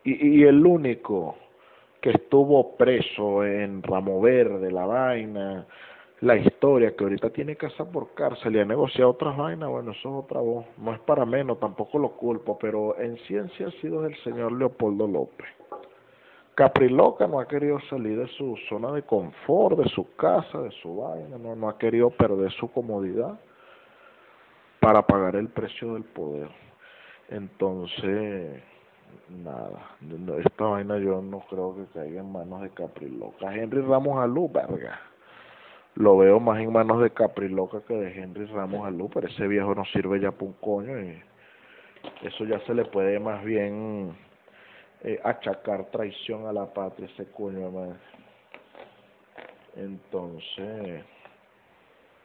y 0.05 0.43
el 0.43 0.67
único 0.67 1.37
que 2.01 2.11
estuvo 2.11 2.77
preso 2.77 3.45
en 3.45 3.83
Ramo 3.85 4.21
Verde, 4.21 4.73
la 4.73 4.87
vaina, 4.87 5.67
la 6.21 6.37
historia, 6.37 6.97
que 6.97 7.05
ahorita 7.05 7.31
tiene 7.31 7.55
casa 7.55 7.89
por 7.89 8.13
cárcel 8.15 8.57
y 8.57 8.59
ha 8.59 8.65
negociado 8.65 9.11
otras 9.11 9.37
vainas, 9.37 9.69
bueno, 9.69 9.93
eso 9.93 10.09
es 10.09 10.25
otra 10.25 10.41
voz. 10.41 10.67
No 10.79 10.93
es 10.93 11.01
para 11.01 11.25
menos, 11.25 11.61
tampoco 11.61 11.99
lo 12.01 12.11
culpo, 12.17 12.59
pero 12.59 12.99
en 12.99 13.19
ciencia 13.19 13.69
ha 13.69 13.81
sido 13.81 14.05
el 14.05 14.17
señor 14.25 14.51
Leopoldo 14.53 15.07
López. 15.07 15.47
Capriloca 16.55 17.27
no 17.27 17.41
ha 17.41 17.49
querido 17.49 17.81
salir 17.91 18.19
de 18.19 18.29
su 18.29 18.57
zona 18.69 18.93
de 18.93 19.03
confort, 19.03 19.79
de 19.79 19.89
su 19.89 20.15
casa, 20.15 20.61
de 20.61 20.71
su 20.83 20.97
vaina, 20.97 21.37
no, 21.37 21.57
no 21.57 21.69
ha 21.69 21.79
querido 21.79 22.11
perder 22.11 22.53
su 22.53 22.71
comodidad 22.71 23.39
para 24.79 25.03
pagar 25.03 25.35
el 25.35 25.49
precio 25.49 25.95
del 25.95 26.05
poder. 26.05 26.49
Entonces, 27.29 28.63
nada. 29.29 29.97
esta 30.45 30.65
vaina 30.65 30.99
yo 30.99 31.21
no 31.23 31.41
creo 31.51 31.75
que 31.75 31.87
caiga 31.99 32.21
en 32.21 32.31
manos 32.31 32.63
de 32.63 32.71
Capriloca. 32.71 33.55
Henry 33.55 33.81
Ramos 33.81 34.19
Alú, 34.19 34.49
verga. 34.53 35.01
Lo 35.97 36.19
veo 36.19 36.39
más 36.39 36.61
en 36.61 36.73
manos 36.73 37.01
de 37.01 37.11
Capriloca 37.11 37.81
que 37.83 37.95
de 37.95 38.23
Henry 38.23 38.47
Ramos 38.47 38.87
Alú, 38.87 39.11
pero 39.13 39.27
ese 39.27 39.49
viejo 39.49 39.75
no 39.75 39.85
sirve 39.87 40.21
ya 40.21 40.31
para 40.31 40.47
un 40.47 40.53
coño 40.55 41.01
y 41.01 41.21
eso 42.23 42.45
ya 42.45 42.61
se 42.61 42.75
le 42.75 42.85
puede 42.85 43.19
más 43.19 43.43
bien 43.43 44.15
eh, 45.05 45.21
achacar 45.23 45.85
traición 45.91 46.47
a 46.47 46.53
la 46.53 46.73
patria 46.73 47.07
ese 47.07 47.31
coño, 47.31 47.71
madre. 47.71 47.99
Entonces, 49.77 51.05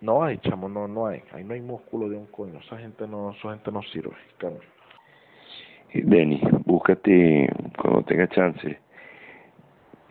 no 0.01 0.23
hay, 0.23 0.37
chamo, 0.39 0.69
no, 0.69 0.87
no 0.87 1.07
hay. 1.07 1.21
Ahí 1.33 1.43
no 1.43 1.53
hay 1.53 1.61
músculo 1.61 2.09
de 2.09 2.17
un 2.17 2.27
coño. 2.27 2.59
Esa 2.59 2.77
gente 2.77 3.07
no, 3.07 3.31
esa 3.31 3.53
gente 3.53 3.71
no 3.71 3.81
sirve, 3.83 4.15
Carlos. 4.37 4.63
Denny, 5.93 6.39
búscate 6.65 7.49
cuando 7.75 8.03
tenga 8.03 8.27
chance 8.27 8.79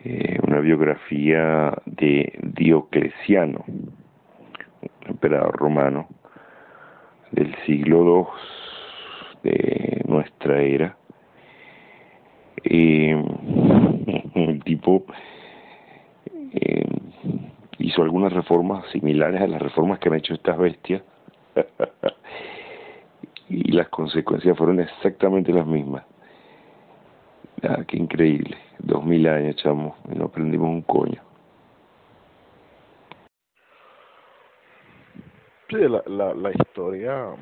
eh, 0.01 0.37
una 0.45 0.59
biografía 0.59 1.73
de 1.85 2.31
Diocleciano, 2.41 3.65
emperador 5.07 5.57
romano 5.57 6.07
del 7.31 7.53
siglo 7.65 8.27
II 9.43 9.51
de 9.51 10.01
nuestra 10.05 10.61
era. 10.61 10.98
Eh, 12.71 13.15
el 14.35 14.63
tipo 14.63 15.03
eh, 16.53 16.85
hizo 17.79 18.03
algunas 18.03 18.31
reformas 18.31 18.85
similares 18.91 19.41
a 19.41 19.47
las 19.47 19.61
reformas 19.61 19.97
que 19.97 20.09
han 20.09 20.15
hecho 20.15 20.35
estas 20.35 20.57
bestias 20.57 21.01
y 23.49 23.71
las 23.71 23.89
consecuencias 23.89 24.55
fueron 24.55 24.79
exactamente 24.79 25.51
las 25.51 25.65
mismas. 25.65 26.03
Ah, 27.63 27.83
qué 27.87 27.97
increíble. 27.97 28.55
Dos 28.77 29.03
mil 29.03 29.27
años, 29.27 29.55
chamo, 29.57 29.95
y 30.11 30.15
no 30.15 30.25
aprendimos 30.25 30.69
un 30.69 30.83
coño. 30.83 31.21
La 35.69 36.51
historia... 36.51 37.35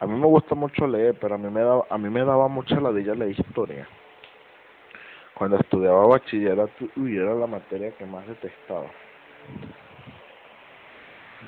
A 0.00 0.06
mí 0.06 0.18
me 0.18 0.26
gusta 0.26 0.54
mucho 0.54 0.86
leer, 0.86 1.16
pero 1.20 1.34
a 1.34 1.38
mí 1.38 1.48
me 1.48 1.60
daba, 1.60 1.84
a 1.90 1.98
mí 1.98 2.08
me 2.08 2.24
daba 2.24 2.48
mucha 2.48 2.80
ladilla 2.80 3.14
la 3.14 3.26
historia. 3.26 3.88
Cuando 5.34 5.56
estudiaba 5.58 6.06
bachillerato, 6.06 6.88
uy, 6.96 7.16
era 7.16 7.34
la 7.34 7.46
materia 7.46 7.92
que 7.92 8.06
más 8.06 8.26
detestaba. 8.26 8.86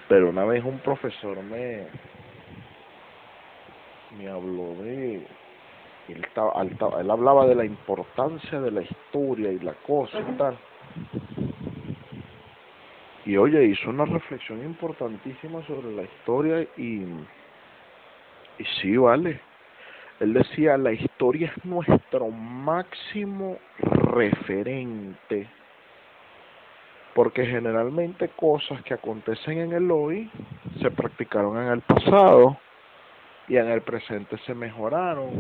Pero 0.09 0.31
una 0.31 0.45
vez 0.45 0.65
un 0.65 0.79
profesor 0.81 1.41
me, 1.43 1.87
me 4.17 4.29
habló 4.29 4.75
de 4.83 5.17
él, 5.17 5.27
estaba, 6.25 6.61
él 7.01 7.11
hablaba 7.11 7.47
de 7.47 7.55
la 7.55 7.65
importancia 7.65 8.61
de 8.61 8.71
la 8.71 8.83
historia 8.83 9.53
y 9.53 9.59
la 9.61 9.75
cosa 9.75 10.19
y 10.19 10.37
tal 10.37 10.57
y 13.25 13.37
oye 13.37 13.65
hizo 13.65 13.91
una 13.91 14.05
reflexión 14.07 14.65
importantísima 14.65 15.65
sobre 15.67 15.95
la 15.95 16.03
historia 16.03 16.67
y 16.77 17.05
y 18.61 18.65
sí 18.81 18.97
vale. 18.97 19.41
Él 20.21 20.35
decía 20.35 20.77
la 20.77 20.93
historia 20.93 21.53
es 21.57 21.65
nuestro 21.65 22.29
máximo 22.29 23.57
referente. 23.79 25.49
Porque 27.15 27.47
generalmente 27.47 28.29
cosas 28.29 28.83
que 28.83 28.95
acontecen 28.95 29.59
en 29.59 29.73
el 29.73 29.91
hoy 29.91 30.31
se 30.81 30.91
practicaron 30.91 31.57
en 31.57 31.73
el 31.73 31.81
pasado 31.81 32.59
y 33.49 33.57
en 33.57 33.69
el 33.69 33.81
presente 33.81 34.37
se 34.47 34.55
mejoraron 34.55 35.31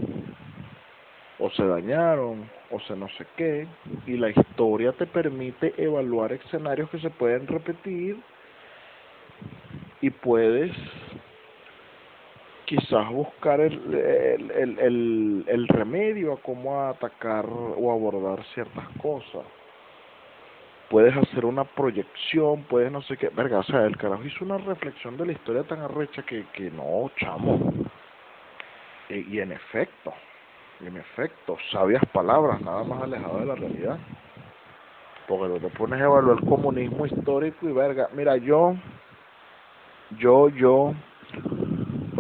o 1.39 1.51
se 1.51 1.65
dañaron 1.65 2.51
o 2.71 2.81
se 2.81 2.97
no 2.97 3.09
sé 3.11 3.27
qué. 3.37 3.69
Y 4.07 4.17
la 4.17 4.31
historia 4.31 4.93
te 4.93 5.07
permite 5.07 5.75
evaluar 5.77 6.33
escenarios 6.33 6.89
que 6.91 6.99
se 6.99 7.11
pueden 7.11 7.47
repetir 7.47 8.19
y 10.01 10.11
puedes 10.11 10.73
quizás 12.71 13.11
buscar 13.11 13.61
el, 13.61 13.95
el, 13.95 14.79
el, 14.79 15.45
el, 15.49 15.67
remedio 15.67 16.35
a 16.35 16.37
cómo 16.37 16.81
atacar 16.83 17.45
o 17.45 17.91
abordar 17.91 18.45
ciertas 18.55 18.89
cosas 19.03 19.43
puedes 20.89 21.17
hacer 21.17 21.45
una 21.45 21.65
proyección, 21.65 22.63
puedes 22.65 22.93
no 22.93 23.03
sé 23.03 23.17
qué, 23.17 23.29
verga, 23.31 23.59
o 23.59 23.63
sea, 23.65 23.87
el 23.87 23.97
carajo 23.97 24.25
hizo 24.25 24.45
una 24.45 24.59
reflexión 24.59 25.17
de 25.17 25.27
la 25.27 25.33
historia 25.33 25.65
tan 25.65 25.81
arrecha 25.81 26.23
que, 26.23 26.47
que 26.53 26.71
no, 26.71 27.11
chamo, 27.17 27.73
y, 29.09 29.41
en 29.41 29.51
efecto, 29.51 30.13
en 30.81 30.97
efecto, 30.97 31.57
sabias 31.73 32.05
palabras, 32.13 32.61
nada 32.61 32.85
más 32.85 33.03
alejado 33.03 33.41
de 33.41 33.47
la 33.47 33.55
realidad. 33.57 33.99
Porque 35.27 35.59
te 35.59 35.69
pones 35.77 36.01
a 36.01 36.05
evaluar 36.05 36.39
el 36.39 36.49
comunismo 36.49 37.07
histórico 37.07 37.69
y 37.69 37.73
verga. 37.73 38.09
Mira, 38.15 38.37
yo, 38.37 38.77
yo, 40.19 40.49
yo, 40.51 40.95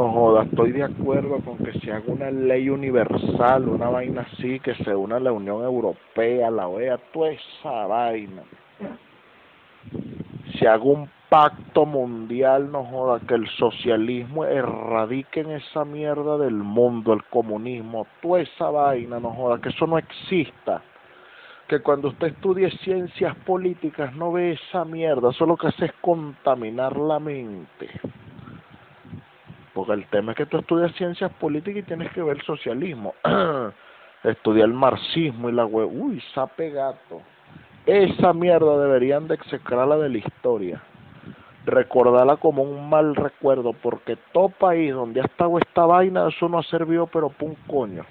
no 0.00 0.10
joda, 0.12 0.44
estoy 0.44 0.72
de 0.72 0.82
acuerdo 0.82 1.40
con 1.44 1.58
que 1.58 1.78
se 1.80 1.92
haga 1.92 2.04
una 2.06 2.30
ley 2.30 2.70
universal, 2.70 3.68
una 3.68 3.90
vaina 3.90 4.26
así, 4.32 4.58
que 4.60 4.74
se 4.76 4.94
una 4.94 5.16
a 5.16 5.20
la 5.20 5.30
Unión 5.30 5.62
Europea, 5.62 6.50
la 6.50 6.68
OEA, 6.68 6.96
toda 7.12 7.32
esa 7.32 7.86
vaina. 7.86 8.42
Se 10.58 10.66
haga 10.66 10.84
un 10.84 11.10
pacto 11.28 11.84
mundial, 11.84 12.72
no 12.72 12.82
joda, 12.84 13.20
que 13.28 13.34
el 13.34 13.46
socialismo 13.58 14.46
erradique 14.46 15.40
en 15.40 15.50
esa 15.50 15.84
mierda 15.84 16.38
del 16.38 16.54
mundo, 16.54 17.12
el 17.12 17.22
comunismo, 17.24 18.06
toda 18.22 18.40
esa 18.40 18.70
vaina, 18.70 19.20
no 19.20 19.32
joda, 19.34 19.60
que 19.60 19.68
eso 19.68 19.86
no 19.86 19.98
exista. 19.98 20.82
Que 21.68 21.80
cuando 21.80 22.08
usted 22.08 22.28
estudie 22.28 22.70
ciencias 22.78 23.36
políticas 23.44 24.14
no 24.16 24.32
ve 24.32 24.52
esa 24.52 24.86
mierda, 24.86 25.28
eso 25.28 25.44
lo 25.44 25.58
que 25.58 25.66
hace 25.66 25.84
es 25.84 25.92
contaminar 26.00 26.96
la 26.96 27.20
mente. 27.20 27.90
Porque 29.80 29.94
el 29.94 30.06
tema 30.08 30.32
es 30.32 30.36
que 30.36 30.44
tú 30.44 30.58
estudias 30.58 30.94
ciencias 30.94 31.32
políticas 31.40 31.82
y 31.82 31.86
tienes 31.86 32.12
que 32.12 32.22
ver 32.22 32.36
el 32.36 32.42
socialismo. 32.42 33.14
Estudiar 34.24 34.68
el 34.68 34.74
marxismo 34.74 35.48
y 35.48 35.52
la 35.52 35.64
web. 35.64 35.88
Uy, 35.90 36.22
sape 36.34 36.68
gato. 36.68 37.22
Esa 37.86 38.34
mierda 38.34 38.78
deberían 38.78 39.26
de 39.26 39.36
execrarla 39.36 39.96
de 39.96 40.10
la 40.10 40.18
historia 40.18 40.82
recordarla 41.64 42.36
como 42.36 42.62
un 42.62 42.90
mal 42.90 43.16
recuerdo, 43.16 43.72
porque 43.72 44.16
todo 44.32 44.50
país 44.50 44.92
donde 44.92 45.20
ha 45.20 45.24
estado 45.24 45.58
esta 45.58 45.86
vaina, 45.86 46.28
eso 46.28 46.48
no 46.48 46.58
ha 46.58 46.62
servido, 46.64 47.06
pero 47.06 47.30
por 47.30 47.48
un 47.50 47.54
coño. 47.66 48.04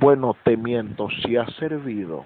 Bueno, 0.00 0.36
te 0.42 0.56
miento, 0.56 1.08
si 1.22 1.36
ha 1.36 1.46
servido 1.46 2.24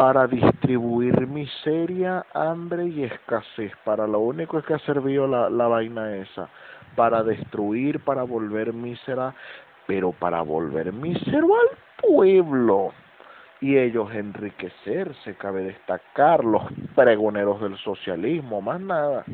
para 0.00 0.26
distribuir 0.26 1.26
miseria, 1.26 2.24
hambre 2.32 2.86
y 2.86 3.04
escasez. 3.04 3.70
Para 3.84 4.06
lo 4.06 4.20
único 4.20 4.58
es 4.58 4.64
que 4.64 4.72
ha 4.72 4.78
servido 4.78 5.26
la, 5.26 5.50
la 5.50 5.66
vaina 5.68 6.16
esa. 6.16 6.48
Para 6.96 7.22
destruir, 7.22 8.00
para 8.00 8.22
volver 8.22 8.72
mísera, 8.72 9.34
pero 9.86 10.12
para 10.12 10.40
volver 10.40 10.90
mísero 10.94 11.48
al 11.54 11.76
pueblo 12.00 12.94
y 13.60 13.76
ellos 13.76 14.10
enriquecerse, 14.14 15.34
cabe 15.34 15.64
destacar, 15.64 16.46
los 16.46 16.62
pregoneros 16.96 17.60
del 17.60 17.76
socialismo, 17.76 18.62
más 18.62 18.80
nada. 18.80 19.26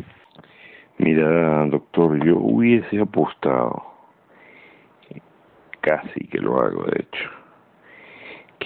Mira, 0.98 1.64
doctor, 1.66 2.24
yo 2.24 2.38
hubiese 2.38 3.00
apostado, 3.00 3.84
casi 5.80 6.26
que 6.26 6.40
lo 6.40 6.60
hago 6.60 6.82
de 6.86 7.02
hecho, 7.02 7.30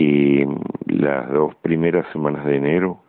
que 0.01 0.49
las 0.87 1.31
dos 1.31 1.55
primeras 1.57 2.11
semanas 2.11 2.47
de 2.47 2.57
enero 2.57 3.03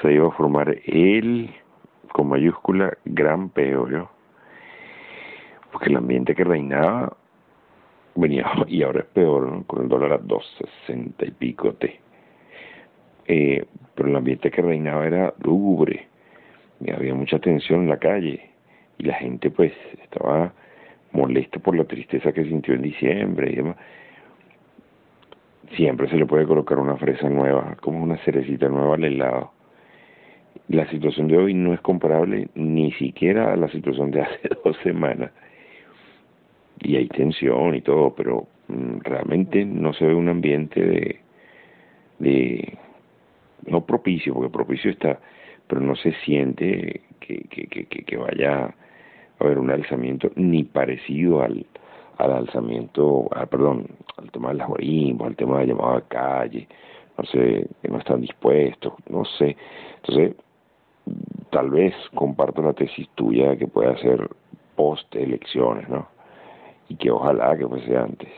se 0.00 0.14
iba 0.14 0.28
a 0.28 0.30
formar 0.30 0.74
el, 0.86 1.50
con 2.14 2.30
mayúscula, 2.30 2.96
gran 3.04 3.50
peor, 3.50 4.08
porque 5.70 5.90
el 5.90 5.96
ambiente 5.96 6.34
que 6.34 6.44
reinaba 6.44 7.14
venía 8.14 8.50
y 8.68 8.82
ahora 8.82 9.00
es 9.00 9.06
peor, 9.08 9.66
con 9.66 9.82
el 9.82 9.88
dólar 9.90 10.12
a 10.12 10.20
2.60 10.20 11.28
y 11.28 11.30
pico 11.32 11.74
Eh, 13.26 13.66
pero 13.94 14.08
el 14.08 14.16
ambiente 14.16 14.50
que 14.50 14.62
reinaba 14.62 15.06
era 15.06 15.34
lúgubre, 15.42 16.08
había 16.90 17.14
mucha 17.14 17.38
tensión 17.38 17.82
en 17.82 17.90
la 17.90 17.98
calle 17.98 18.48
y 18.96 19.04
la 19.04 19.14
gente 19.16 19.50
pues 19.50 19.74
estaba 20.02 20.54
molesta 21.12 21.58
por 21.58 21.76
la 21.76 21.84
tristeza 21.84 22.32
que 22.32 22.44
sintió 22.44 22.72
en 22.72 22.80
diciembre 22.80 23.52
y 23.52 23.56
demás. 23.56 23.76
Siempre 25.76 26.08
se 26.08 26.16
le 26.16 26.26
puede 26.26 26.46
colocar 26.46 26.78
una 26.78 26.96
fresa 26.96 27.28
nueva, 27.28 27.76
como 27.80 28.02
una 28.02 28.16
cerecita 28.18 28.68
nueva 28.68 28.94
al 28.94 29.04
helado. 29.04 29.52
La 30.68 30.88
situación 30.90 31.28
de 31.28 31.36
hoy 31.36 31.54
no 31.54 31.72
es 31.72 31.80
comparable 31.80 32.48
ni 32.54 32.92
siquiera 32.92 33.52
a 33.52 33.56
la 33.56 33.68
situación 33.68 34.10
de 34.10 34.20
hace 34.22 34.48
dos 34.64 34.76
semanas 34.82 35.30
y 36.80 36.96
hay 36.96 37.08
tensión 37.08 37.74
y 37.74 37.80
todo, 37.80 38.14
pero 38.14 38.46
mm, 38.68 39.00
realmente 39.00 39.64
no 39.64 39.92
se 39.92 40.06
ve 40.06 40.14
un 40.14 40.28
ambiente 40.28 40.80
de, 40.80 41.20
de 42.18 42.78
no 43.66 43.84
propicio, 43.84 44.34
porque 44.34 44.50
propicio 44.50 44.90
está, 44.90 45.18
pero 45.66 45.80
no 45.80 45.96
se 45.96 46.12
siente 46.24 47.02
que, 47.20 47.42
que, 47.50 47.66
que, 47.66 47.86
que 47.86 48.16
vaya 48.16 48.64
a 48.64 48.74
haber 49.40 49.58
un 49.58 49.70
alzamiento 49.70 50.30
ni 50.36 50.64
parecido 50.64 51.42
al, 51.42 51.66
al 52.18 52.32
alzamiento, 52.32 53.28
al, 53.32 53.46
perdón, 53.46 53.86
al 54.16 54.30
tema 54.30 54.48
del 54.48 54.60
algoritmo, 54.60 55.24
al 55.24 55.36
tema 55.36 55.60
de 55.60 55.68
llamado 55.68 55.96
a 55.96 56.00
calle, 56.02 56.68
no 57.16 57.24
sé, 57.24 57.66
que 57.80 57.88
no 57.88 57.98
están 57.98 58.20
dispuestos, 58.20 58.92
no 59.08 59.24
sé. 59.24 59.56
Entonces, 59.96 60.34
tal 61.50 61.70
vez 61.70 61.94
comparto 62.14 62.62
la 62.62 62.72
tesis 62.72 63.08
tuya 63.14 63.56
que 63.56 63.66
puede 63.66 63.96
ser 63.98 64.28
post 64.74 65.14
elecciones, 65.14 65.88
¿no? 65.88 66.08
Y 66.88 66.96
que 66.96 67.10
ojalá 67.10 67.56
que 67.56 67.66
fuese 67.66 67.96
antes. 67.96 68.30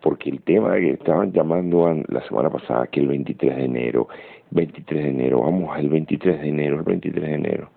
Porque 0.00 0.30
el 0.30 0.42
tema 0.42 0.74
que 0.76 0.90
estaban 0.90 1.32
llamando 1.32 1.92
la 2.08 2.22
semana 2.28 2.50
pasada, 2.50 2.86
que 2.86 3.00
el 3.00 3.08
23 3.08 3.56
de 3.56 3.64
enero, 3.64 4.08
23 4.50 5.04
de 5.04 5.10
enero, 5.10 5.40
vamos 5.40 5.76
al 5.76 5.88
23 5.88 6.40
de 6.40 6.48
enero, 6.48 6.76
el 6.76 6.82
23 6.82 7.28
de 7.28 7.34
enero. 7.34 7.70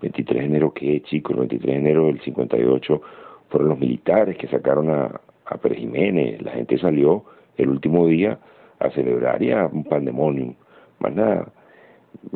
23 0.00 0.40
de 0.40 0.46
enero, 0.46 0.72
¿qué, 0.72 1.00
chicos? 1.02 1.32
El 1.32 1.40
23 1.40 1.74
de 1.74 1.78
enero 1.78 2.06
del 2.06 2.20
58 2.20 3.02
fueron 3.52 3.68
los 3.68 3.78
militares 3.78 4.36
que 4.38 4.48
sacaron 4.48 4.90
a, 4.90 5.20
a 5.44 5.56
Pérez 5.58 5.78
Jiménez. 5.78 6.40
La 6.42 6.52
gente 6.52 6.78
salió 6.78 7.24
el 7.56 7.68
último 7.68 8.06
día 8.06 8.38
a 8.80 8.90
celebrar 8.90 9.40
y 9.42 9.52
un 9.52 9.84
pandemonium. 9.84 10.54
Más 10.98 11.12
nada. 11.14 11.46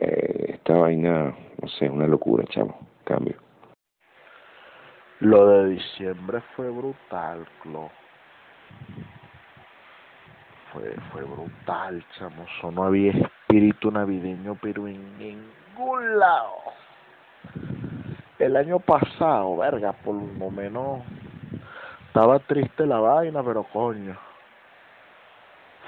Eh, 0.01 0.53
esta 0.55 0.75
vaina, 0.75 1.35
no 1.61 1.69
sé, 1.69 1.89
una 1.89 2.07
locura, 2.07 2.45
chamo. 2.51 2.79
Cambio. 3.05 3.37
Lo 5.21 5.49
de 5.49 5.71
diciembre 5.71 6.43
fue 6.55 6.69
brutal, 6.71 7.47
Clo. 7.63 7.91
Fue, 10.73 10.95
fue 11.13 11.23
brutal, 11.23 12.05
chamo. 12.19 12.45
No 12.73 12.85
había 12.85 13.13
espíritu 13.13 13.91
navideño, 13.91 14.59
pero 14.61 14.87
en 14.87 15.19
ningún 15.19 16.19
lado. 16.19 16.53
El 18.39 18.55
año 18.57 18.81
pasado, 18.81 19.57
verga, 19.57 19.93
por 19.93 20.15
lo 20.15 20.51
menos 20.51 21.01
estaba 22.09 22.39
triste 22.41 22.85
la 22.85 22.99
vaina, 22.99 23.43
pero 23.43 23.63
coño, 23.65 24.15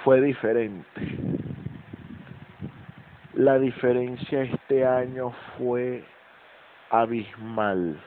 fue 0.03 0.23
diferente. 0.23 1.19
La 3.35 3.59
diferencia 3.59 4.43
este 4.43 4.87
año 4.87 5.33
fue 5.59 6.03
abismal. 6.91 8.01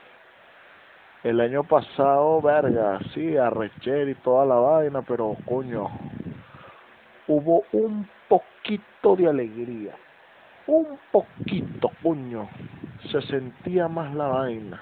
El 1.23 1.39
año 1.39 1.63
pasado, 1.63 2.41
verga, 2.41 2.99
sí, 3.13 3.37
arrecher 3.37 4.09
y 4.09 4.15
toda 4.15 4.43
la 4.47 4.55
vaina, 4.55 5.03
pero 5.03 5.37
coño, 5.45 5.87
hubo 7.27 7.63
un 7.73 8.09
poquito 8.27 9.15
de 9.15 9.29
alegría. 9.29 9.93
Un 10.67 10.99
poquito, 11.11 11.91
coño. 12.03 12.47
Se 13.11 13.21
sentía 13.23 13.87
más 13.87 14.13
la 14.13 14.27
vaina. 14.27 14.81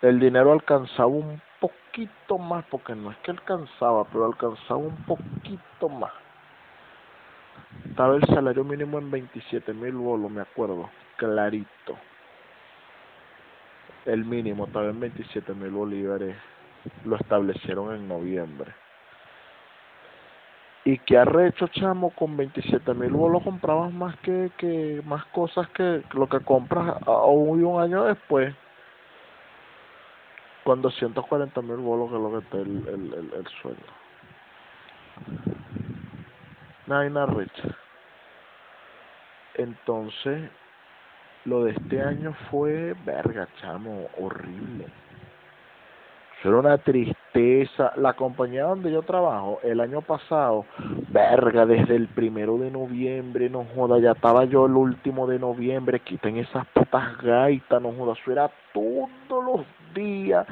El 0.00 0.18
dinero 0.18 0.52
alcanzaba 0.52 1.08
un 1.08 1.40
poquito 1.60 2.38
más, 2.38 2.64
porque 2.70 2.94
no 2.94 3.10
es 3.10 3.16
que 3.18 3.30
alcanzaba, 3.30 4.04
pero 4.04 4.24
alcanzaba 4.26 4.80
un 4.80 4.96
poquito 5.04 5.88
más. 5.88 6.12
Estaba 7.88 8.16
el 8.16 8.24
salario 8.26 8.64
mínimo 8.64 8.98
en 8.98 9.10
27 9.10 9.72
mil 9.74 9.92
bolos, 9.92 10.30
me 10.30 10.40
acuerdo, 10.40 10.88
clarito. 11.16 11.96
El 14.06 14.24
mínimo 14.24 14.64
estaba 14.64 14.88
en 14.88 14.98
27 14.98 15.54
mil 15.54 15.70
bolívares, 15.70 16.36
lo 17.04 17.16
establecieron 17.16 17.94
en 17.94 18.08
noviembre. 18.08 18.72
Y 20.84 20.98
que 20.98 21.16
arrecho, 21.16 21.68
chamo, 21.68 22.10
con 22.10 22.36
27 22.36 22.92
mil 22.94 23.10
bolos 23.10 23.44
comprabas 23.44 23.92
más 23.92 24.16
que, 24.20 24.50
que 24.58 25.00
más 25.04 25.24
cosas 25.26 25.68
que 25.68 26.02
lo 26.12 26.28
que 26.28 26.40
compras 26.40 26.96
aún 27.06 27.64
un 27.64 27.80
año 27.80 28.04
después 28.04 28.52
con 30.64 30.82
240 30.82 31.62
mil 31.62 31.76
bolos 31.76 32.10
que 32.10 32.16
es 32.16 32.22
lo 32.22 32.30
que 32.30 32.38
está 32.38 32.56
el, 32.58 32.88
el, 32.88 33.14
el, 33.14 33.32
el 33.34 33.46
sueldo. 33.60 33.82
Naina 36.86 37.26
Rich. 37.26 37.62
Entonces, 39.54 40.50
lo 41.44 41.64
de 41.64 41.72
este 41.72 42.02
año 42.02 42.34
fue, 42.50 42.94
verga, 43.04 43.48
chamo, 43.60 44.08
horrible. 44.18 44.86
Era 46.44 46.56
una 46.56 46.78
tristeza. 46.78 47.92
La 47.96 48.14
compañía 48.14 48.64
donde 48.64 48.90
yo 48.90 49.02
trabajo, 49.02 49.60
el 49.62 49.80
año 49.80 50.00
pasado, 50.00 50.64
verga, 51.08 51.66
desde 51.66 51.94
el 51.94 52.08
primero 52.08 52.58
de 52.58 52.70
noviembre, 52.70 53.48
no 53.48 53.64
joda, 53.74 53.98
ya 54.00 54.12
estaba 54.12 54.44
yo 54.44 54.66
el 54.66 54.72
último 54.72 55.26
de 55.26 55.38
noviembre, 55.38 56.00
quiten 56.00 56.36
esas 56.36 56.66
putas 56.68 57.16
gaitas, 57.22 57.80
no 57.80 57.92
joda, 57.92 58.14
eso 58.14 58.32
era 58.32 58.50
todos 58.74 59.08
los 59.30 59.66
días, 59.94 60.46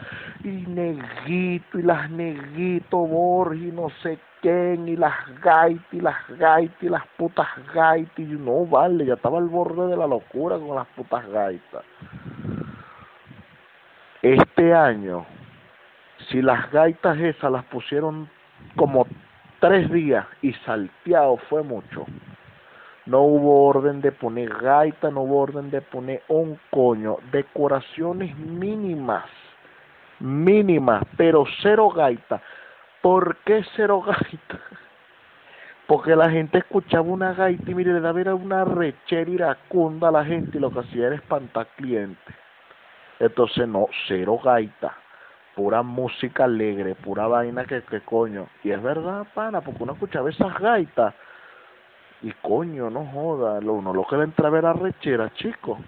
y 0.44 0.48
neguito, 0.48 1.78
y 1.78 1.82
las 1.82 2.08
neguito, 2.10 2.98
Borges, 2.98 3.60
y 3.60 3.72
no 3.72 3.88
sé 4.02 4.18
quién, 4.40 4.88
y 4.88 4.96
las 4.96 5.14
gaitas, 5.42 5.92
y 5.92 6.00
las 6.00 6.28
gaitas, 6.38 6.82
y 6.82 6.88
las 6.88 7.06
putas 7.16 7.48
gaitas, 7.74 8.18
y 8.18 8.22
no 8.22 8.64
vale, 8.64 9.06
ya 9.06 9.14
estaba 9.14 9.38
al 9.38 9.48
borde 9.48 9.88
de 9.88 9.96
la 9.96 10.06
locura 10.06 10.56
con 10.56 10.76
las 10.76 10.86
putas 10.88 11.28
gaitas. 11.28 11.84
Este 14.22 14.74
año, 14.74 15.24
si 16.30 16.42
las 16.42 16.70
gaitas 16.70 17.18
esas 17.18 17.50
las 17.50 17.64
pusieron 17.64 18.28
como 18.76 19.06
tres 19.58 19.90
días 19.90 20.26
y 20.42 20.52
salteado 20.64 21.36
fue 21.48 21.62
mucho. 21.62 22.06
No 23.06 23.22
hubo 23.22 23.66
orden 23.66 24.00
de 24.00 24.12
poner 24.12 24.48
gaita, 24.48 25.10
no 25.10 25.22
hubo 25.22 25.40
orden 25.40 25.70
de 25.70 25.80
poner 25.80 26.22
un 26.28 26.58
coño. 26.70 27.16
Decoraciones 27.32 28.36
mínimas, 28.36 29.24
mínimas, 30.20 31.02
pero 31.16 31.44
cero 31.62 31.90
gaita. 31.90 32.40
¿Por 33.02 33.36
qué 33.38 33.64
cero 33.74 34.00
gaita? 34.06 34.60
Porque 35.88 36.14
la 36.14 36.30
gente 36.30 36.58
escuchaba 36.58 37.02
una 37.02 37.32
gaita 37.32 37.68
y 37.68 37.74
mire, 37.74 37.92
le 37.92 38.00
daba 38.00 38.34
una 38.34 38.64
rechera 38.64 39.28
iracunda 39.28 40.08
a 40.08 40.12
la 40.12 40.24
gente 40.24 40.58
y 40.58 40.60
lo 40.60 40.70
que 40.70 40.80
hacía 40.80 41.08
era 41.08 41.16
espantar 41.16 41.66
clientes. 41.76 42.36
Entonces 43.18 43.66
no, 43.66 43.88
cero 44.06 44.38
gaita 44.44 44.94
pura 45.60 45.82
música 45.82 46.44
alegre, 46.44 46.94
pura 46.94 47.26
vaina 47.26 47.66
que, 47.66 47.82
que 47.82 48.00
coño. 48.00 48.46
Y 48.64 48.70
es 48.70 48.82
verdad, 48.82 49.26
pana, 49.34 49.60
porque 49.60 49.82
uno 49.82 49.92
escuchaba 49.92 50.30
esas 50.30 50.58
gaitas 50.58 51.12
y 52.22 52.32
coño, 52.40 52.88
no 52.88 53.04
joda, 53.04 53.60
lo, 53.60 53.74
uno 53.74 53.92
lo 53.92 54.06
que 54.06 54.16
le 54.16 54.24
entraba 54.24 54.56
era 54.56 54.72
rechera, 54.72 55.30
chico. 55.34 55.78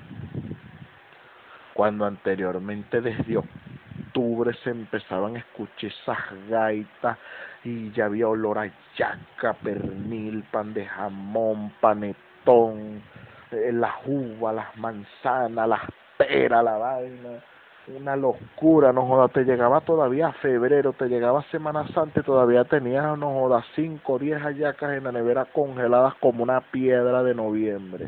Cuando 1.72 2.04
anteriormente 2.04 3.00
desde 3.00 3.38
octubre 3.38 4.52
se 4.62 4.68
empezaban 4.68 5.37
a 5.37 5.38
escuchar 5.38 5.90
esas 5.90 6.18
gaitas 6.50 7.16
y 7.64 7.92
ya 7.92 8.04
había 8.04 8.28
olor 8.28 8.58
a 8.58 8.70
yaca, 8.98 9.54
pernil, 9.54 10.44
pan 10.50 10.74
de 10.74 10.85
jamón, 10.85 11.72
panetón, 11.80 13.02
eh, 13.50 13.70
las 13.72 13.94
uvas, 14.04 14.54
las 14.54 14.76
manzanas, 14.76 15.66
las 15.66 15.80
peras, 16.18 16.62
la 16.62 16.76
vaina 16.76 17.51
una 17.96 18.16
locura, 18.16 18.92
no 18.92 19.07
jodas, 19.07 19.33
te 19.33 19.44
llegaba 19.44 19.81
todavía 19.81 20.28
a 20.28 20.33
febrero, 20.33 20.92
te 20.92 21.09
llegaba 21.09 21.42
Semana 21.50 21.87
Santa 21.88 22.22
todavía 22.22 22.64
tenías, 22.64 23.16
no 23.18 23.33
jodas, 23.33 23.64
cinco 23.74 24.14
o 24.14 24.18
diez 24.18 24.40
hallacas 24.40 24.92
en 24.92 25.05
la 25.05 25.12
nevera 25.12 25.44
congeladas 25.46 26.14
como 26.16 26.42
una 26.42 26.61
piedra 26.61 27.22
de 27.22 27.35
noviembre. 27.35 28.07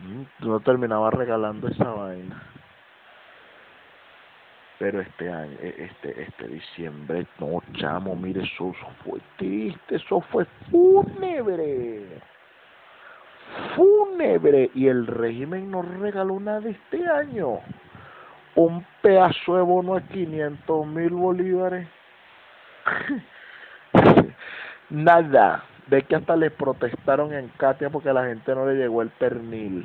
Mm, 0.00 0.46
no 0.46 0.60
terminaba 0.60 1.10
regalando 1.10 1.68
esa 1.68 1.90
vaina. 1.90 2.42
Pero 4.78 5.00
este 5.00 5.30
año, 5.30 5.56
e, 5.60 5.84
este, 5.84 6.22
este 6.22 6.48
diciembre, 6.48 7.26
no 7.38 7.62
chamo, 7.74 8.16
mire, 8.16 8.42
eso 8.42 8.72
fue 9.04 9.20
triste, 9.36 9.96
eso 9.96 10.20
fue 10.32 10.44
fúnebre 10.70 12.20
fúnebre 13.76 14.70
y 14.74 14.88
el 14.88 15.06
régimen 15.06 15.70
nos 15.70 15.86
regaló 15.98 16.38
nada 16.40 16.68
este 16.68 17.06
año 17.06 17.58
un 18.54 18.84
pedazo 19.00 19.56
de 19.56 19.62
bono 19.62 19.94
de 19.94 20.02
500 20.02 20.86
mil 20.86 21.10
bolívares. 21.10 21.88
Nada. 24.90 25.64
De 25.86 26.02
que 26.02 26.16
hasta 26.16 26.36
le 26.36 26.50
protestaron 26.50 27.32
en 27.34 27.48
Katia 27.56 27.90
porque 27.90 28.10
a 28.10 28.14
la 28.14 28.26
gente 28.26 28.54
no 28.54 28.66
le 28.66 28.74
llegó 28.74 29.02
el 29.02 29.10
pernil. 29.10 29.84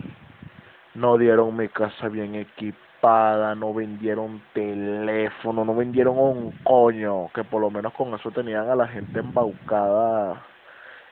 No 0.93 1.17
dieron 1.17 1.55
mi 1.55 1.67
casa 1.69 2.07
bien 2.07 2.35
equipada, 2.35 3.55
no 3.55 3.73
vendieron 3.73 4.41
teléfono, 4.53 5.65
no 5.65 5.75
vendieron 5.75 6.17
un 6.17 6.51
coño, 6.63 7.29
que 7.33 7.43
por 7.43 7.61
lo 7.61 7.69
menos 7.69 7.93
con 7.93 8.13
eso 8.13 8.31
tenían 8.31 8.69
a 8.69 8.75
la 8.75 8.87
gente 8.87 9.19
embaucada 9.19 10.41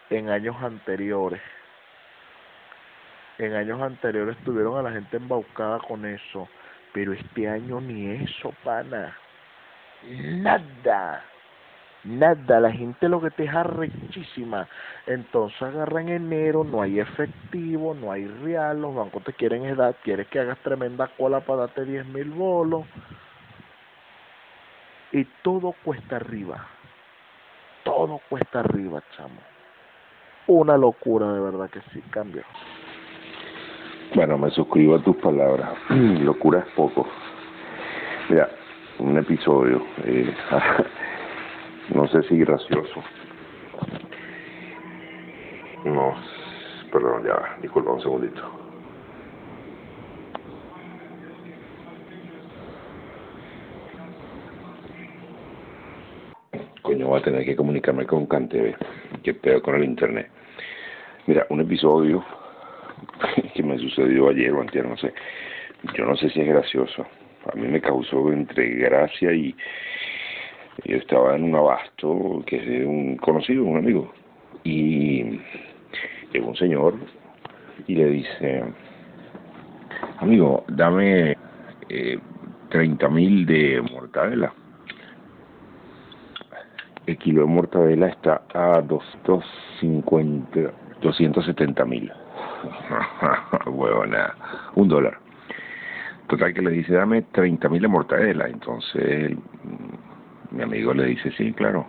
en 0.09 0.29
años 0.29 0.55
anteriores. 0.61 1.41
En 3.37 3.53
años 3.53 3.81
anteriores 3.81 4.37
tuvieron 4.45 4.77
a 4.77 4.81
la 4.81 4.91
gente 4.91 5.17
embaucada 5.17 5.79
con 5.79 6.05
eso 6.05 6.47
pero 6.95 7.11
este 7.11 7.49
año 7.49 7.81
ni 7.81 8.09
eso, 8.09 8.53
pana. 8.63 9.13
Nada. 10.07 11.25
Nada, 12.05 12.59
la 12.61 12.71
gente 12.71 13.09
lo 13.09 13.19
que 13.19 13.31
te 13.31 13.43
deja 13.43 13.63
rechísima. 13.63 14.69
Entonces 15.05 15.61
agarra 15.61 15.99
en 15.99 16.09
enero, 16.09 16.63
no 16.63 16.81
hay 16.81 17.01
efectivo, 17.01 17.93
no 17.93 18.13
hay 18.13 18.25
real, 18.27 18.81
los 18.81 18.95
bancos 18.95 19.25
te 19.25 19.33
quieren 19.33 19.75
dar, 19.75 19.95
quieres 20.03 20.27
que 20.27 20.39
hagas 20.39 20.57
tremenda 20.59 21.09
cola 21.17 21.41
para 21.41 21.61
darte 21.61 21.83
10 21.83 22.05
mil 22.05 22.29
bolos. 22.29 22.85
y 25.11 25.25
todo 25.43 25.75
cuesta 25.83 26.15
arriba. 26.15 26.65
Todo 27.83 28.21
cuesta 28.29 28.61
arriba, 28.61 29.03
chamo. 29.17 29.41
Una 30.47 30.77
locura, 30.77 31.33
de 31.33 31.41
verdad 31.41 31.69
que 31.69 31.81
sí, 31.91 32.01
cambio. 32.09 32.43
Bueno, 34.13 34.37
me 34.37 34.49
suscribo 34.51 34.95
a 34.95 35.03
tus 35.03 35.15
palabras. 35.17 35.69
locura 35.89 36.59
es 36.59 36.73
poco. 36.75 37.07
Mira, 38.29 38.49
un 38.99 39.17
episodio, 39.17 39.81
eh, 40.03 40.33
no 41.93 42.07
sé 42.07 42.23
si 42.23 42.37
gracioso. 42.37 43.03
No, 45.83 46.15
perdón, 46.91 47.23
ya, 47.25 47.57
disculpa 47.61 47.91
un 47.91 48.01
segundito. 48.01 48.41
Coño, 56.81 57.07
voy 57.07 57.19
a 57.19 57.23
tener 57.23 57.45
que 57.45 57.55
comunicarme 57.55 58.05
con 58.05 58.25
Canteve, 58.27 58.75
que 59.23 59.33
peor 59.33 59.61
con 59.61 59.75
el 59.75 59.83
internet. 59.83 60.29
Mira, 61.27 61.45
un 61.49 61.61
episodio 61.61 62.23
que 63.55 63.63
me 63.63 63.79
sucedió 63.79 64.29
ayer 64.29 64.51
o 64.51 64.61
antes, 64.61 64.83
no 64.85 64.97
sé. 64.97 65.13
Yo 65.97 66.05
no 66.05 66.15
sé 66.17 66.29
si 66.29 66.41
es 66.41 66.47
gracioso. 66.47 67.05
A 67.51 67.55
mí 67.55 67.67
me 67.67 67.79
causó 67.79 68.31
entre 68.31 68.67
gracia 68.75 69.31
y 69.31 69.55
yo 70.83 70.97
estaba 70.97 71.35
en 71.35 71.45
un 71.45 71.55
abasto 71.55 72.43
que 72.45 72.57
es 72.57 72.67
de 72.67 72.85
un 72.85 73.15
conocido, 73.17 73.63
un 73.63 73.77
amigo. 73.77 74.13
Y 74.63 75.39
llegó 76.33 76.49
un 76.49 76.55
señor 76.57 76.95
y 77.87 77.95
le 77.95 78.09
dice, 78.09 78.63
amigo, 80.17 80.65
dame 80.67 81.37
eh, 81.89 82.19
30 82.69 83.09
mil 83.09 83.45
de 83.45 83.81
mortadela. 83.81 84.53
El 87.05 87.17
kilo 87.19 87.41
de 87.41 87.47
mortadela 87.47 88.07
está 88.07 88.41
a 88.53 88.81
250, 88.81 90.73
270 91.01 91.85
mil. 91.85 92.11
Huevona, 93.65 94.35
un 94.75 94.87
dólar. 94.87 95.19
Total 96.27 96.53
que 96.53 96.61
le 96.61 96.71
dice, 96.71 96.93
dame 96.93 97.21
30 97.21 97.69
mil 97.69 97.81
de 97.81 97.87
mortadela. 97.87 98.47
Entonces 98.47 99.37
mi 100.51 100.63
amigo 100.63 100.93
le 100.93 101.05
dice, 101.05 101.31
sí, 101.31 101.53
claro. 101.53 101.87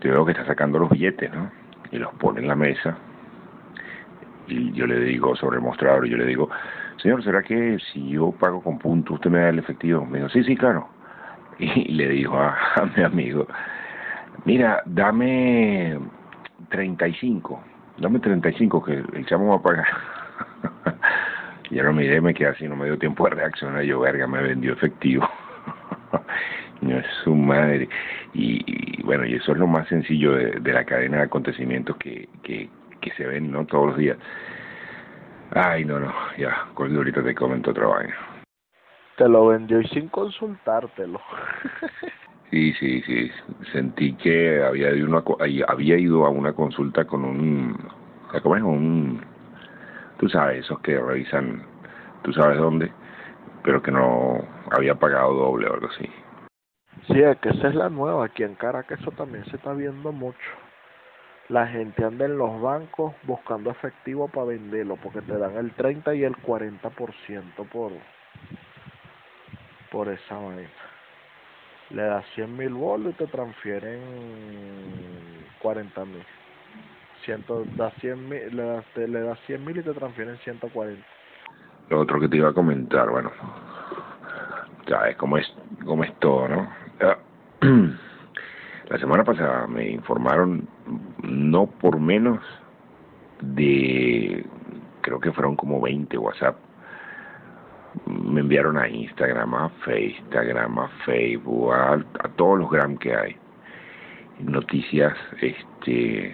Yo 0.00 0.12
veo 0.12 0.24
que 0.24 0.32
está 0.32 0.46
sacando 0.46 0.78
los 0.78 0.90
billetes, 0.90 1.32
¿no? 1.32 1.50
Y 1.90 1.98
los 1.98 2.12
pone 2.14 2.40
en 2.40 2.48
la 2.48 2.54
mesa 2.54 2.96
y 4.48 4.72
yo 4.72 4.86
le 4.86 4.98
digo 5.00 5.36
sobre 5.36 5.56
el 5.56 5.62
mostrador, 5.62 6.06
yo 6.06 6.16
le 6.16 6.24
digo, 6.24 6.48
señor, 7.02 7.22
¿será 7.22 7.42
que 7.42 7.78
si 7.92 8.10
yo 8.10 8.32
pago 8.32 8.62
con 8.62 8.78
punto 8.78 9.14
usted 9.14 9.30
me 9.30 9.40
da 9.40 9.50
el 9.50 9.58
efectivo? 9.58 10.04
Me 10.04 10.18
dijo, 10.18 10.30
sí, 10.30 10.42
sí, 10.44 10.56
claro. 10.56 10.88
Y 11.58 11.92
le 11.92 12.08
dijo 12.08 12.38
a, 12.38 12.56
mi 12.96 13.02
amigo, 13.02 13.46
mira, 14.44 14.82
dame 14.86 15.98
35, 16.70 17.60
dame 18.00 18.20
35 18.20 18.84
que 18.84 18.92
el 18.92 19.26
chamo 19.26 19.50
va 19.50 19.56
a 19.56 19.62
pagar. 19.62 19.86
ya 21.70 21.82
no 21.82 21.92
miré, 21.92 22.20
me 22.20 22.34
quedé 22.34 22.48
así, 22.48 22.68
no 22.68 22.76
me 22.76 22.86
dio 22.86 22.98
tiempo 22.98 23.24
de 23.24 23.36
reaccionar, 23.36 23.82
yo, 23.82 24.00
verga, 24.00 24.26
me 24.26 24.42
vendió 24.42 24.72
efectivo. 24.72 25.28
no 26.80 26.98
es 26.98 27.06
su 27.24 27.34
madre. 27.34 27.88
Y, 28.34 29.02
bueno, 29.02 29.24
y 29.24 29.34
eso 29.34 29.52
es 29.52 29.58
lo 29.58 29.66
más 29.66 29.88
sencillo 29.88 30.32
de, 30.32 30.60
de 30.60 30.72
la 30.72 30.84
cadena 30.84 31.18
de 31.18 31.22
acontecimientos 31.24 31.96
que, 31.96 32.28
que, 32.42 32.68
que 33.00 33.10
se 33.12 33.26
ven 33.26 33.50
no 33.50 33.66
todos 33.66 33.88
los 33.88 33.96
días. 33.96 34.18
Ay, 35.54 35.84
no, 35.84 35.98
no, 35.98 36.12
ya, 36.36 36.66
con 36.74 36.94
ahorita 36.94 37.22
te 37.22 37.34
comento 37.34 37.70
otra 37.70 37.86
vaina. 37.86 38.14
Te 39.16 39.28
lo 39.28 39.48
vendió 39.48 39.80
y 39.80 39.88
sin 39.88 40.08
consultártelo. 40.08 41.20
sí, 42.50 42.72
sí, 42.74 43.02
sí. 43.02 43.30
Sentí 43.72 44.14
que 44.14 44.62
había 44.62 44.90
ido, 44.90 45.08
una, 45.08 45.22
había 45.68 45.98
ido 45.98 46.26
a 46.26 46.30
una 46.30 46.52
consulta 46.52 47.04
con 47.04 47.24
un, 47.24 47.76
¿cómo 48.42 48.56
es? 48.56 48.62
Un, 48.62 49.20
tú 50.18 50.28
sabes, 50.28 50.64
esos 50.64 50.80
que 50.80 50.98
revisan, 50.98 51.62
tú 52.22 52.32
sabes 52.32 52.58
dónde, 52.58 52.92
pero 53.62 53.82
que 53.82 53.90
no 53.90 54.38
había 54.70 54.94
pagado 54.94 55.34
doble 55.34 55.68
o 55.68 55.74
algo 55.74 55.88
así. 55.88 56.08
Sí, 57.06 57.20
es 57.20 57.38
que 57.38 57.50
esa 57.50 57.68
es 57.68 57.74
la 57.74 57.88
nueva. 57.88 58.26
Aquí 58.26 58.42
en 58.42 58.54
Caracas 58.54 59.00
eso 59.00 59.10
también 59.12 59.44
se 59.46 59.56
está 59.56 59.72
viendo 59.72 60.12
mucho 60.12 60.50
la 61.48 61.66
gente 61.66 62.04
anda 62.04 62.26
en 62.26 62.36
los 62.36 62.60
bancos 62.60 63.14
buscando 63.22 63.70
efectivo 63.70 64.28
para 64.28 64.48
venderlo 64.48 64.96
porque 64.96 65.22
te 65.22 65.36
dan 65.38 65.56
el 65.56 65.72
30 65.72 66.14
y 66.14 66.24
el 66.24 66.36
40% 66.36 67.68
por 67.70 67.92
por 69.90 70.08
esa 70.08 70.36
vaina 70.36 70.68
le 71.90 72.02
das 72.02 72.24
100 72.34 72.56
mil 72.56 72.74
bolos 72.74 73.14
y 73.14 73.16
te 73.16 73.26
transfieren 73.26 74.00
40 75.60 76.04
mil 76.04 76.24
da 77.76 77.90
100 77.90 78.28
mil 78.28 78.56
le 78.56 78.62
das 78.62 78.84
le 78.96 79.20
das 79.20 79.38
100 79.46 79.64
mil 79.64 79.76
y 79.76 79.82
te 79.82 79.92
transfieren 79.92 80.36
140 80.38 81.02
lo 81.90 82.00
otro 82.00 82.20
que 82.20 82.28
te 82.28 82.36
iba 82.36 82.50
a 82.50 82.52
comentar 82.54 83.10
bueno 83.10 83.30
ya 84.86 85.08
es 85.08 85.16
como 85.16 85.38
es 85.38 85.46
como 85.84 86.04
es 86.04 86.14
todo 86.20 86.48
no 86.48 86.68
la 88.88 88.98
semana 88.98 89.24
pasada 89.24 89.66
me 89.66 89.90
informaron 89.90 90.68
no 91.22 91.66
por 91.66 91.98
menos 91.98 92.40
de, 93.40 94.44
creo 95.00 95.20
que 95.20 95.32
fueron 95.32 95.56
como 95.56 95.80
20 95.80 96.16
WhatsApp. 96.18 96.56
Me 98.06 98.40
enviaron 98.40 98.78
a 98.78 98.88
Instagram, 98.88 99.54
a 99.54 99.72
Instagram, 99.98 100.78
a 100.78 100.88
Facebook, 101.04 101.72
a, 101.72 102.04
todos 102.36 102.58
los 102.58 102.70
gram 102.70 102.96
que 102.96 103.14
hay. 103.14 103.36
Noticias, 104.40 105.14
este, 105.40 106.32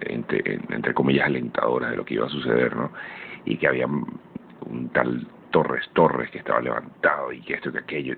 entre, 0.00 0.54
entre 0.70 0.94
comillas, 0.94 1.26
alentadoras 1.26 1.90
de 1.90 1.96
lo 1.96 2.04
que 2.04 2.14
iba 2.14 2.26
a 2.26 2.30
suceder, 2.30 2.74
¿no? 2.74 2.90
Y 3.44 3.56
que 3.56 3.68
había 3.68 3.86
un 3.86 4.88
tal 4.92 5.26
Torres 5.50 5.88
Torres 5.92 6.30
que 6.30 6.38
estaba 6.38 6.60
levantado 6.60 7.32
y 7.32 7.40
que 7.40 7.54
esto 7.54 7.72
que 7.72 7.78
aquello. 7.78 8.16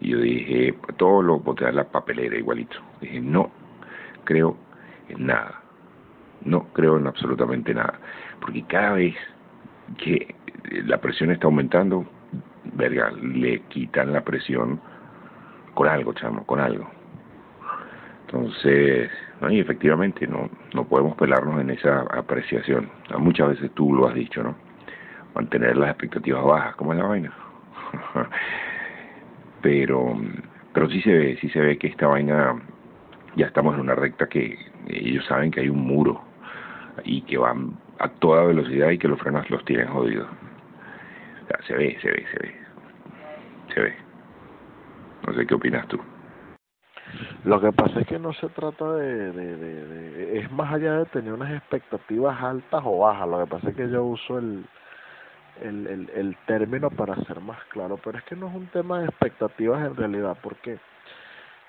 Y 0.00 0.10
yo 0.10 0.18
dije, 0.18 0.74
todo 0.96 1.22
lo 1.22 1.40
boté 1.40 1.66
a 1.66 1.72
la 1.72 1.84
papelera 1.84 2.36
igualito. 2.36 2.76
Dije, 3.00 3.20
no, 3.20 3.50
creo 4.24 4.56
en 5.08 5.26
nada. 5.26 5.60
No 6.44 6.68
creo 6.72 6.98
en 6.98 7.06
absolutamente 7.06 7.74
nada. 7.74 7.98
Porque 8.40 8.62
cada 8.64 8.92
vez 8.92 9.16
que 9.96 10.34
la 10.86 10.98
presión 10.98 11.30
está 11.30 11.46
aumentando, 11.46 12.06
verga, 12.74 13.10
le 13.10 13.60
quitan 13.62 14.12
la 14.12 14.22
presión 14.22 14.80
con 15.74 15.88
algo, 15.88 16.12
chamo, 16.12 16.44
con 16.44 16.60
algo. 16.60 16.88
Entonces, 18.26 19.10
¿no? 19.40 19.50
y 19.50 19.60
efectivamente 19.60 20.26
no, 20.26 20.50
no 20.74 20.84
podemos 20.84 21.16
pelarnos 21.16 21.60
en 21.60 21.70
esa 21.70 22.00
apreciación. 22.10 22.90
Muchas 23.18 23.48
veces 23.50 23.70
tú 23.72 23.94
lo 23.94 24.06
has 24.06 24.14
dicho, 24.14 24.42
¿no? 24.42 24.54
Mantener 25.34 25.76
las 25.76 25.90
expectativas 25.90 26.44
bajas, 26.44 26.76
¿cómo 26.76 26.92
es 26.92 26.98
la 26.98 27.06
vaina? 27.06 27.32
pero, 29.62 30.16
pero 30.74 30.90
sí 30.90 31.00
se 31.02 31.12
ve, 31.12 31.38
sí 31.40 31.48
se 31.50 31.60
ve 31.60 31.78
que 31.78 31.86
esta 31.86 32.06
vaina 32.06 32.60
ya 33.36 33.46
estamos 33.46 33.74
en 33.74 33.80
una 33.80 33.94
recta 33.94 34.26
que 34.26 34.58
ellos 34.88 35.24
saben 35.26 35.50
que 35.50 35.60
hay 35.60 35.68
un 35.68 35.86
muro 35.86 36.20
y 37.04 37.22
que 37.22 37.38
van 37.38 37.78
a 37.98 38.08
toda 38.08 38.44
velocidad 38.44 38.90
y 38.90 38.98
que 38.98 39.08
los 39.08 39.18
frenos 39.20 39.48
los 39.50 39.64
tienen 39.64 39.88
jodidos. 39.88 40.28
Se 41.66 41.74
ve, 41.74 41.98
se 42.00 42.10
ve, 42.10 42.26
se 42.30 42.38
ve. 42.38 42.54
Se 43.74 43.80
ve. 43.80 43.94
No 45.26 45.34
sé 45.34 45.46
qué 45.46 45.54
opinas 45.54 45.86
tú. 45.88 46.00
Lo 47.44 47.60
que 47.60 47.72
pasa 47.72 48.00
es 48.00 48.06
que 48.06 48.18
no 48.18 48.32
se 48.34 48.48
trata 48.50 48.92
de, 48.94 49.32
de, 49.32 49.56
de, 49.56 50.38
es 50.38 50.50
más 50.52 50.72
allá 50.72 50.98
de 50.98 51.06
tener 51.06 51.32
unas 51.32 51.52
expectativas 51.52 52.40
altas 52.42 52.82
o 52.84 52.98
bajas. 52.98 53.28
Lo 53.28 53.44
que 53.44 53.50
pasa 53.50 53.70
es 53.70 53.76
que 53.76 53.88
yo 53.88 54.04
uso 54.04 54.38
el, 54.38 54.64
el, 55.62 55.86
el, 55.86 56.10
el 56.14 56.36
término 56.46 56.90
para 56.90 57.16
ser 57.24 57.40
más 57.40 57.62
claro, 57.70 57.98
pero 58.02 58.18
es 58.18 58.24
que 58.24 58.36
no 58.36 58.48
es 58.48 58.54
un 58.54 58.66
tema 58.68 59.00
de 59.00 59.06
expectativas 59.06 59.86
en 59.86 59.96
realidad, 59.96 60.36
porque 60.42 60.78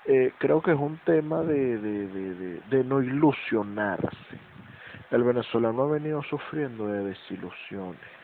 eh, 0.06 0.32
creo 0.38 0.60
que 0.60 0.72
es 0.72 0.78
un 0.78 0.98
tema 1.04 1.42
de, 1.42 1.78
de, 1.78 2.06
de, 2.08 2.60
de, 2.70 2.84
no 2.84 3.02
ilusionarse. 3.02 4.38
El 5.10 5.24
venezolano 5.24 5.84
ha 5.84 5.92
venido 5.92 6.22
sufriendo 6.22 6.86
de 6.86 7.04
desilusiones 7.04 8.19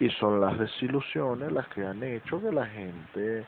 y 0.00 0.08
son 0.10 0.40
las 0.40 0.58
desilusiones 0.58 1.52
las 1.52 1.68
que 1.68 1.84
han 1.84 2.02
hecho 2.02 2.40
que 2.40 2.50
la 2.50 2.66
gente 2.66 3.44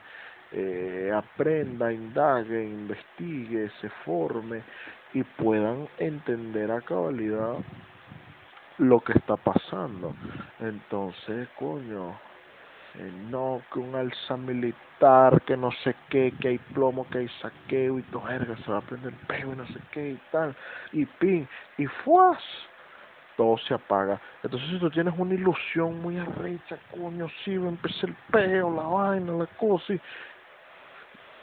eh, 0.53 1.11
aprenda, 1.15 1.93
indague, 1.93 2.63
investigue, 2.63 3.71
se 3.81 3.89
forme 4.05 4.63
y 5.15 5.23
puedan 5.23 5.89
entender 5.99 6.71
a 6.71 6.83
cabalidad 6.83 7.57
lo 8.79 9.01
que 9.01 9.13
está 9.13 9.37
pasando. 9.37 10.15
Entonces, 10.61 11.49
coño, 11.59 12.11
eh, 12.99 13.13
no, 13.31 13.63
que 13.73 13.79
un 13.79 13.95
alza 13.95 14.37
militar, 14.37 15.41
que 15.43 15.57
no 15.57 15.71
sé 15.83 15.95
qué, 16.11 16.35
que 16.39 16.49
hay 16.49 16.59
plomo, 16.59 17.09
que 17.09 17.19
hay 17.19 17.29
saqueo 17.41 17.99
y 17.99 18.03
todo, 18.05 18.25
se 18.29 18.71
va 18.71 18.79
a 18.79 18.83
prender 18.83 19.15
peo 19.27 19.53
y 19.55 19.57
no 19.57 19.67
sé 19.69 19.81
qué 19.93 20.11
y 20.11 20.21
tal, 20.31 20.55
y 20.93 21.07
pin, 21.07 21.49
y 21.79 21.87
fuas, 21.87 22.39
todo 23.37 23.57
se 23.59 23.74
apaga. 23.74 24.20
Entonces 24.43 24.68
si 24.70 24.78
tú 24.78 24.91
tienes 24.91 25.14
una 25.16 25.35
ilusión 25.35 26.01
muy 26.01 26.18
arrecha, 26.18 26.78
coño, 26.91 27.26
sí, 27.45 27.57
va 27.57 27.66
a 27.66 27.70
empezar 27.70 28.11
el 28.11 28.16
peo, 28.30 28.74
la 28.74 28.83
vaina, 28.83 29.33
la 29.33 29.47
cosa, 29.47 29.95
y 29.95 30.01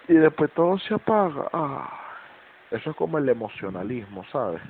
y 0.09 0.13
después 0.15 0.51
todo 0.53 0.77
se 0.79 0.95
apaga. 0.95 1.47
Ah, 1.53 1.87
eso 2.71 2.89
es 2.89 2.95
como 2.95 3.19
el 3.19 3.29
emocionalismo, 3.29 4.25
¿sabes? 4.31 4.61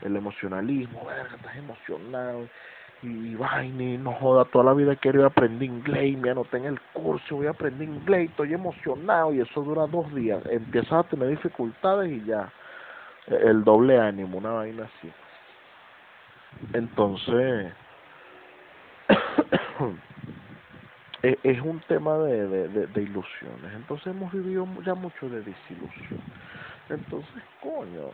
El 0.00 0.16
emocionalismo, 0.16 1.04
verga, 1.04 1.34
estás 1.34 1.56
emocionado 1.56 2.46
y 3.02 3.34
vaina, 3.34 3.82
y 3.82 3.98
no 3.98 4.12
joda, 4.12 4.44
toda 4.44 4.66
la 4.66 4.74
vida 4.74 4.94
querido 4.94 5.26
aprender 5.26 5.68
inglés, 5.68 6.16
me 6.18 6.30
anoté 6.30 6.58
en 6.58 6.66
el 6.66 6.80
curso, 6.92 7.36
voy 7.36 7.46
a 7.46 7.50
aprender 7.50 7.88
inglés, 7.88 8.30
estoy 8.30 8.52
emocionado 8.52 9.32
y 9.32 9.40
eso 9.40 9.62
dura 9.62 9.86
dos 9.86 10.14
días, 10.14 10.42
empiezas 10.50 10.92
a 10.92 11.02
tener 11.04 11.28
dificultades 11.30 12.12
y 12.12 12.24
ya, 12.26 12.52
el 13.26 13.64
doble 13.64 13.98
ánimo, 13.98 14.38
una 14.38 14.52
vaina 14.52 14.84
así. 14.84 15.10
Entonces, 16.72 17.72
es 21.22 21.60
un 21.60 21.80
tema 21.88 22.18
de, 22.18 22.48
de, 22.48 22.86
de, 22.86 23.02
ilusiones, 23.02 23.72
entonces 23.74 24.08
hemos 24.08 24.32
vivido 24.32 24.66
ya 24.84 24.94
mucho 24.94 25.28
de 25.28 25.42
desilusión. 25.42 26.20
Entonces, 26.88 27.42
coño, 27.62 28.10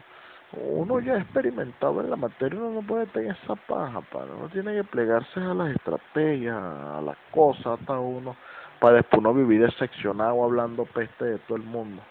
uno 0.53 1.01
ya 1.01 1.19
experimentado 1.19 2.01
en 2.01 2.11
la 2.11 2.17
materia, 2.17 2.59
uno 2.59 2.81
no 2.81 2.87
puede 2.87 3.07
tener 3.07 3.37
esa 3.43 3.57
paja, 3.57 4.01
para 4.01 4.27
uno 4.27 4.49
tiene 4.49 4.75
que 4.75 4.85
plegarse 4.85 5.41
a 5.41 5.55
las 5.55 5.71
estrategias, 5.71 6.57
a 6.57 7.01
las 7.05 7.17
cosas, 7.33 7.81
hasta 7.81 7.99
uno, 7.99 8.37
para 8.81 8.97
después 8.97 9.23
no 9.23 9.35
vivir 9.35 9.63
decepcionado 9.63 10.45
hablando 10.45 10.85
peste 10.87 11.25
de 11.25 11.39
todo 11.41 11.57
el 11.57 11.65
mundo. 11.65 12.03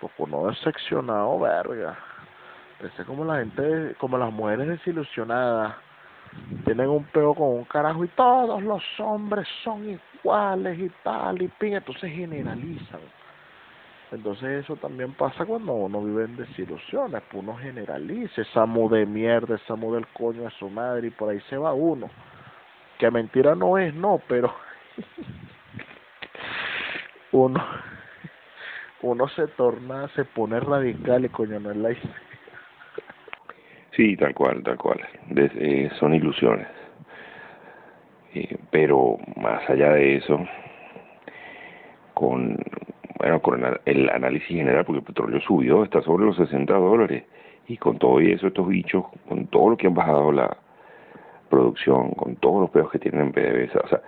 Porque 0.00 0.22
uno 0.22 0.48
decepcionado, 0.48 1.38
verga. 1.38 1.96
Pensé 2.80 3.04
como 3.04 3.24
la 3.24 3.38
gente, 3.38 3.96
como 3.98 4.16
las 4.16 4.32
mujeres 4.32 4.68
desilusionadas, 4.68 5.74
tienen 6.64 6.88
un 6.88 7.04
peo 7.04 7.34
con 7.34 7.48
un 7.48 7.64
carajo 7.64 8.04
y 8.04 8.08
todos 8.08 8.62
los 8.62 8.82
hombres 9.00 9.46
son 9.64 9.84
iguales 9.88 10.78
y 10.78 10.88
tal, 11.02 11.42
y 11.42 11.48
pin, 11.48 11.74
entonces 11.74 12.12
generalizan 12.12 13.00
entonces 14.12 14.64
eso 14.64 14.74
también 14.76 15.12
pasa 15.12 15.46
cuando 15.46 15.72
uno 15.72 16.02
vive 16.02 16.24
en 16.24 16.36
desilusiones, 16.36 17.22
pues 17.30 17.44
uno 17.44 17.56
generaliza 17.56 18.42
esa 18.42 18.66
de 18.66 19.06
mierda, 19.06 19.54
esa 19.54 19.76
del 19.76 20.06
coño 20.08 20.48
a 20.48 20.50
su 20.50 20.68
madre 20.68 21.08
y 21.08 21.10
por 21.10 21.28
ahí 21.28 21.40
se 21.48 21.56
va 21.56 21.72
uno. 21.72 22.10
Que 22.98 23.10
mentira 23.10 23.54
no 23.54 23.78
es, 23.78 23.94
no, 23.94 24.20
pero 24.26 24.52
uno 27.32 27.64
uno 29.02 29.28
se 29.28 29.46
torna, 29.46 30.08
se 30.08 30.24
pone 30.24 30.58
radical 30.58 31.24
y 31.24 31.28
coño 31.28 31.60
no 31.60 31.70
es 31.70 31.76
la. 31.76 31.90
Sí, 33.96 34.16
tal 34.16 34.34
cual, 34.34 34.62
tal 34.62 34.78
cual. 34.78 35.00
Eh, 35.36 35.90
son 35.98 36.14
ilusiones. 36.14 36.66
Eh, 38.34 38.56
pero 38.70 39.18
más 39.36 39.68
allá 39.68 39.92
de 39.92 40.16
eso, 40.16 40.38
con 42.14 42.56
bueno, 43.20 43.42
con 43.42 43.62
el 43.84 44.08
análisis 44.08 44.48
general, 44.48 44.86
porque 44.86 45.00
el 45.00 45.04
petróleo 45.04 45.40
subió, 45.42 45.84
está 45.84 46.00
sobre 46.00 46.24
los 46.24 46.36
60 46.36 46.72
dólares, 46.72 47.24
y 47.68 47.76
con 47.76 47.98
todo 47.98 48.18
eso, 48.18 48.46
estos 48.46 48.66
bichos, 48.66 49.04
con 49.28 49.46
todo 49.48 49.70
lo 49.70 49.76
que 49.76 49.88
han 49.88 49.94
bajado 49.94 50.32
la 50.32 50.56
producción, 51.50 52.12
con 52.12 52.36
todos 52.36 52.62
los 52.62 52.70
pedos 52.70 52.90
que 52.90 52.98
tienen 52.98 53.20
en 53.20 53.32
PDVSA, 53.32 53.80
o 53.80 53.88
sea, 53.88 54.00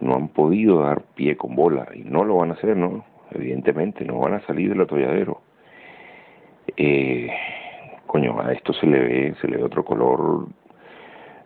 no 0.00 0.16
han 0.16 0.28
podido 0.28 0.80
dar 0.80 1.00
pie 1.14 1.36
con 1.36 1.54
bola, 1.54 1.86
y 1.94 2.00
no 2.00 2.24
lo 2.24 2.38
van 2.38 2.50
a 2.50 2.54
hacer, 2.54 2.76
¿no? 2.76 3.04
Evidentemente, 3.30 4.04
no 4.04 4.18
van 4.18 4.34
a 4.34 4.40
salir 4.46 4.70
del 4.70 4.80
atolladero. 4.80 5.40
Eh, 6.76 7.30
coño, 8.06 8.40
a 8.40 8.52
esto 8.52 8.72
se 8.72 8.86
le 8.86 8.98
ve, 8.98 9.34
se 9.40 9.48
le 9.48 9.58
ve 9.58 9.64
otro 9.64 9.84
color 9.84 10.46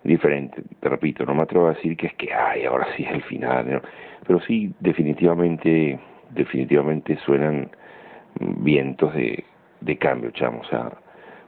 diferente, 0.03 0.63
te 0.81 0.89
repito, 0.89 1.25
no 1.27 1.35
me 1.35 1.43
atrevo 1.43 1.67
a 1.67 1.75
decir 1.75 1.97
que 1.97 2.07
es 2.07 2.15
que, 2.15 2.33
ay, 2.33 2.65
ahora 2.65 2.87
sí 2.97 3.05
es 3.05 3.13
el 3.13 3.23
final, 3.23 3.83
pero 4.27 4.41
sí, 4.41 4.73
definitivamente 4.81 5.99
definitivamente 6.31 7.17
suenan 7.25 7.71
vientos 8.39 9.13
de, 9.15 9.45
de 9.81 9.99
cambio, 9.99 10.31
chamo, 10.31 10.61
o 10.61 10.65
sea, 10.65 10.91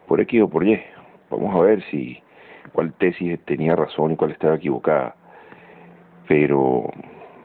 por 0.06 0.20
X 0.20 0.42
o 0.42 0.48
por 0.48 0.66
Y. 0.66 0.80
Vamos 1.30 1.54
a 1.54 1.60
ver 1.60 1.82
si 1.90 2.20
cuál 2.72 2.92
tesis 2.94 3.38
tenía 3.44 3.76
razón 3.76 4.12
y 4.12 4.16
cuál 4.16 4.32
estaba 4.32 4.56
equivocada. 4.56 5.14
Pero, 6.28 6.90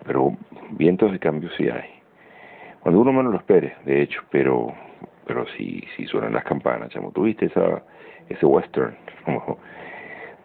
pero 0.05 0.35
vientos 0.71 1.11
de 1.11 1.19
cambio 1.19 1.49
sí 1.57 1.69
hay. 1.69 1.89
Cuando 2.81 3.01
uno 3.01 3.11
menos 3.11 3.31
lo 3.33 3.39
espere, 3.39 3.75
de 3.85 4.01
hecho, 4.01 4.21
pero, 4.31 4.73
pero 5.27 5.45
sí, 5.57 5.83
sí 5.95 6.05
suenan 6.07 6.33
las 6.33 6.43
campanas, 6.43 6.89
chamo. 6.89 7.11
¿Tuviste 7.11 7.45
esa, 7.45 7.83
ese 8.29 8.45
western? 8.45 8.97
Como, 9.25 9.59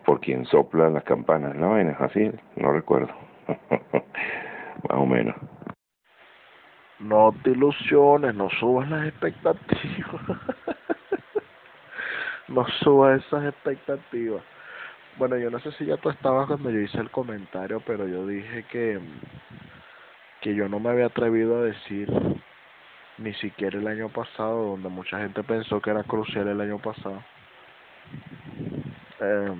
por 0.04 0.20
quien 0.20 0.44
soplan 0.46 0.94
las 0.94 1.04
campanas, 1.04 1.54
¿no? 1.54 1.74
así, 2.00 2.30
no 2.56 2.72
recuerdo. 2.72 3.12
Más 4.88 4.98
o 4.98 5.06
menos 5.06 5.36
no 7.02 7.34
te 7.42 7.50
ilusiones, 7.50 8.34
no 8.34 8.48
subas 8.50 8.88
las 8.88 9.06
expectativas. 9.06 10.22
no 12.48 12.66
subas 12.80 13.24
esas 13.24 13.44
expectativas. 13.44 14.42
Bueno, 15.16 15.36
yo 15.36 15.50
no 15.50 15.58
sé 15.58 15.72
si 15.72 15.84
ya 15.84 15.96
tú 15.98 16.10
estabas 16.10 16.46
cuando 16.46 16.70
yo 16.70 16.80
hice 16.80 16.98
el 16.98 17.10
comentario, 17.10 17.82
pero 17.86 18.06
yo 18.06 18.26
dije 18.26 18.64
que, 18.70 19.00
que 20.40 20.54
yo 20.54 20.68
no 20.68 20.80
me 20.80 20.90
había 20.90 21.06
atrevido 21.06 21.58
a 21.58 21.64
decir 21.64 22.08
ni 23.18 23.34
siquiera 23.34 23.78
el 23.78 23.86
año 23.86 24.08
pasado, 24.08 24.70
donde 24.70 24.88
mucha 24.88 25.18
gente 25.18 25.42
pensó 25.42 25.80
que 25.80 25.90
era 25.90 26.02
crucial 26.04 26.48
el 26.48 26.60
año 26.60 26.78
pasado. 26.78 27.22
Eh, 29.20 29.54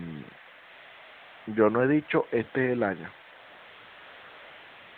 yo 1.49 1.71
no 1.71 1.83
he 1.83 1.89
dicho 1.89 2.27
este 2.33 2.67
es 2.67 2.73
el 2.73 2.83
año 2.83 3.09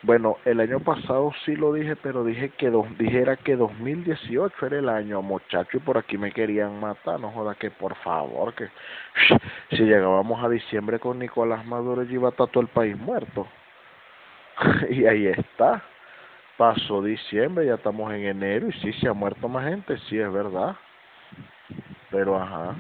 bueno, 0.05 0.37
el 0.45 0.61
año 0.61 0.81
pasado 0.81 1.33
sí 1.47 1.57
lo 1.57 1.73
dije, 1.73 1.97
pero 1.97 2.25
dije 2.25 2.51
que 2.51 2.69
dos, 2.69 2.87
dijera 2.99 3.37
que 3.37 3.57
2018 3.57 4.67
era 4.67 4.79
el 4.79 4.89
año, 4.91 5.23
muchacho, 5.23 5.79
y 5.79 5.81
por 5.81 5.97
aquí 5.97 6.19
me 6.19 6.31
querían 6.31 6.79
matar, 6.79 7.19
no 7.19 7.31
joda 7.31 7.55
que 7.55 7.71
por 7.71 7.95
favor, 7.97 8.53
que 8.55 8.69
si 9.71 9.83
llegábamos 9.85 10.45
a 10.45 10.51
diciembre 10.51 10.99
con 10.99 11.19
Nicolás 11.19 11.65
Maduro 11.65 12.03
ya 12.03 12.13
iba 12.13 12.29
a 12.29 12.33
estar 12.33 12.49
todo 12.49 12.61
el 12.61 12.69
país 12.69 12.99
muerto. 12.99 13.47
y 14.91 15.07
ahí 15.07 15.27
está. 15.27 15.83
Pasó 16.57 17.03
diciembre, 17.03 17.67
ya 17.67 17.75
estamos 17.75 18.13
en 18.13 18.27
enero 18.27 18.69
y 18.69 18.73
sí 18.75 18.93
se 18.95 19.09
ha 19.09 19.13
muerto 19.13 19.49
más 19.49 19.65
gente, 19.69 19.99
sí 20.09 20.19
es 20.19 20.33
verdad. 20.33 20.77
Pero 22.11 22.41
ajá. 22.41 22.77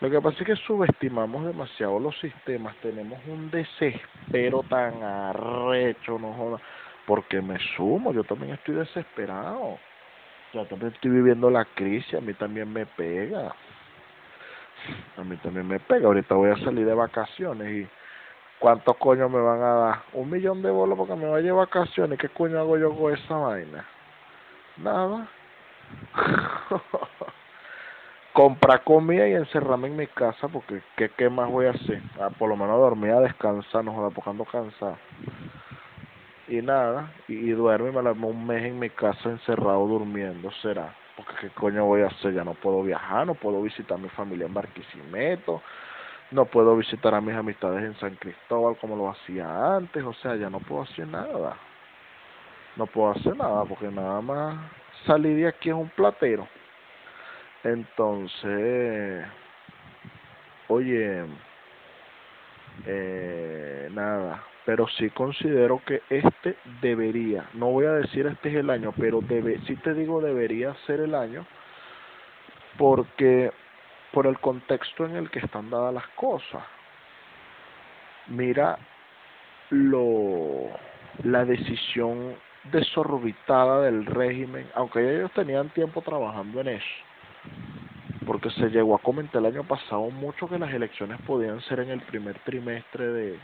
Lo 0.00 0.10
que 0.10 0.20
pasa 0.20 0.36
es 0.40 0.46
que 0.46 0.56
subestimamos 0.56 1.46
demasiado 1.46 1.98
los 1.98 2.18
sistemas, 2.18 2.76
tenemos 2.82 3.18
un 3.26 3.50
desespero 3.50 4.62
tan 4.68 5.02
arrecho, 5.02 6.18
no 6.18 6.34
joda, 6.34 6.60
porque 7.06 7.40
me 7.40 7.58
sumo, 7.76 8.12
yo 8.12 8.22
también 8.24 8.52
estoy 8.54 8.74
desesperado. 8.74 9.78
Yo 10.52 10.66
también 10.66 10.92
estoy 10.92 11.12
viviendo 11.12 11.50
la 11.50 11.64
crisis, 11.64 12.14
a 12.14 12.20
mí 12.20 12.34
también 12.34 12.70
me 12.72 12.84
pega. 12.84 13.54
A 15.16 15.24
mí 15.24 15.36
también 15.38 15.66
me 15.66 15.80
pega, 15.80 16.06
ahorita 16.06 16.34
voy 16.34 16.50
a 16.50 16.56
salir 16.58 16.84
de 16.84 16.94
vacaciones 16.94 17.68
y 17.72 17.88
¿cuántos 18.58 18.96
coños 18.96 19.30
me 19.30 19.40
van 19.40 19.62
a 19.62 19.74
dar? 19.74 20.02
Un 20.12 20.30
millón 20.30 20.62
de 20.62 20.70
bolos 20.70 20.96
porque 20.96 21.14
me 21.14 21.28
vaya 21.28 21.46
de 21.46 21.52
vacaciones, 21.52 22.18
¿qué 22.18 22.28
coño 22.28 22.58
hago 22.58 22.78
yo 22.78 22.94
con 22.96 23.12
esa 23.14 23.36
vaina? 23.36 23.84
Nada. 24.78 25.28
comprar 28.36 28.84
comida 28.84 29.26
y 29.26 29.32
encerrarme 29.32 29.88
en 29.88 29.96
mi 29.96 30.06
casa 30.08 30.46
porque 30.48 30.82
¿qué, 30.94 31.08
qué 31.16 31.30
más 31.30 31.50
voy 31.50 31.66
a 31.66 31.70
hacer? 31.70 32.02
Ah, 32.20 32.28
por 32.28 32.50
lo 32.50 32.56
menos 32.56 32.78
dormir 32.78 33.12
a 33.12 33.20
descansar, 33.20 33.82
no 33.82 33.94
joda, 33.94 34.10
porque 34.10 34.28
ando 34.28 34.44
cansado. 34.44 34.98
Y 36.46 36.60
nada, 36.60 37.10
y, 37.28 37.32
y 37.32 37.50
y 37.52 37.54
me 37.54 38.02
la 38.02 38.12
un 38.12 38.46
mes 38.46 38.62
en 38.62 38.78
mi 38.78 38.90
casa 38.90 39.30
encerrado 39.30 39.86
durmiendo, 39.86 40.50
será. 40.60 40.94
Porque 41.16 41.32
qué 41.40 41.48
coño 41.48 41.86
voy 41.86 42.02
a 42.02 42.08
hacer, 42.08 42.34
ya 42.34 42.44
no 42.44 42.52
puedo 42.52 42.82
viajar, 42.82 43.26
no 43.26 43.34
puedo 43.34 43.62
visitar 43.62 43.98
a 43.98 44.02
mi 44.02 44.10
familia 44.10 44.46
en 44.46 44.52
Barquisimeto, 44.52 45.62
no 46.30 46.44
puedo 46.46 46.76
visitar 46.76 47.14
a 47.14 47.20
mis 47.20 47.34
amistades 47.34 47.84
en 47.84 47.94
San 48.00 48.16
Cristóbal 48.16 48.76
como 48.78 48.96
lo 48.96 49.10
hacía 49.10 49.76
antes, 49.76 50.02
o 50.02 50.12
sea, 50.14 50.36
ya 50.36 50.50
no 50.50 50.60
puedo 50.60 50.82
hacer 50.82 51.06
nada. 51.06 51.56
No 52.76 52.86
puedo 52.86 53.10
hacer 53.10 53.36
nada 53.36 53.64
porque 53.64 53.88
nada 53.88 54.20
más 54.20 54.56
salir 55.06 55.36
de 55.36 55.48
aquí 55.48 55.70
es 55.70 55.74
un 55.74 55.88
platero. 55.90 56.46
Entonces, 57.64 59.26
oye, 60.68 61.24
eh, 62.86 63.88
nada, 63.92 64.44
pero 64.64 64.86
sí 64.88 65.10
considero 65.10 65.80
que 65.86 66.02
este 66.10 66.56
debería, 66.80 67.48
no 67.54 67.70
voy 67.70 67.86
a 67.86 67.92
decir 67.92 68.26
este 68.26 68.50
es 68.50 68.56
el 68.56 68.70
año, 68.70 68.92
pero 68.98 69.20
debe, 69.20 69.60
sí 69.66 69.76
te 69.76 69.94
digo 69.94 70.20
debería 70.20 70.74
ser 70.86 71.00
el 71.00 71.14
año, 71.14 71.46
porque 72.76 73.52
por 74.12 74.26
el 74.26 74.38
contexto 74.38 75.04
en 75.04 75.16
el 75.16 75.30
que 75.30 75.40
están 75.40 75.70
dadas 75.70 75.94
las 75.94 76.06
cosas. 76.08 76.62
Mira 78.28 78.78
lo 79.70 80.68
la 81.22 81.44
decisión 81.44 82.36
desorbitada 82.64 83.82
del 83.82 84.06
régimen, 84.06 84.68
aunque 84.74 85.00
ellos 85.00 85.30
tenían 85.32 85.68
tiempo 85.70 86.02
trabajando 86.02 86.60
en 86.60 86.68
eso 86.68 86.86
porque 88.26 88.50
se 88.50 88.68
llegó 88.70 88.96
a 88.96 88.98
comentar 88.98 89.40
el 89.40 89.54
año 89.54 89.62
pasado 89.62 90.10
mucho 90.10 90.48
que 90.48 90.58
las 90.58 90.74
elecciones 90.74 91.20
podían 91.22 91.60
ser 91.62 91.78
en 91.78 91.90
el 91.90 92.00
primer 92.02 92.36
trimestre 92.40 93.06
de 93.06 93.38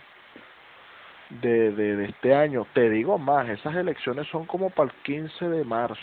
de, 1.40 1.72
de, 1.72 1.96
de 1.96 2.04
este 2.06 2.34
año. 2.34 2.66
Te 2.74 2.90
digo 2.90 3.18
más, 3.18 3.48
esas 3.48 3.74
elecciones 3.74 4.26
son 4.28 4.44
como 4.46 4.70
para 4.70 4.90
el 4.90 4.96
15 5.02 5.48
de 5.48 5.64
marzo. 5.64 6.00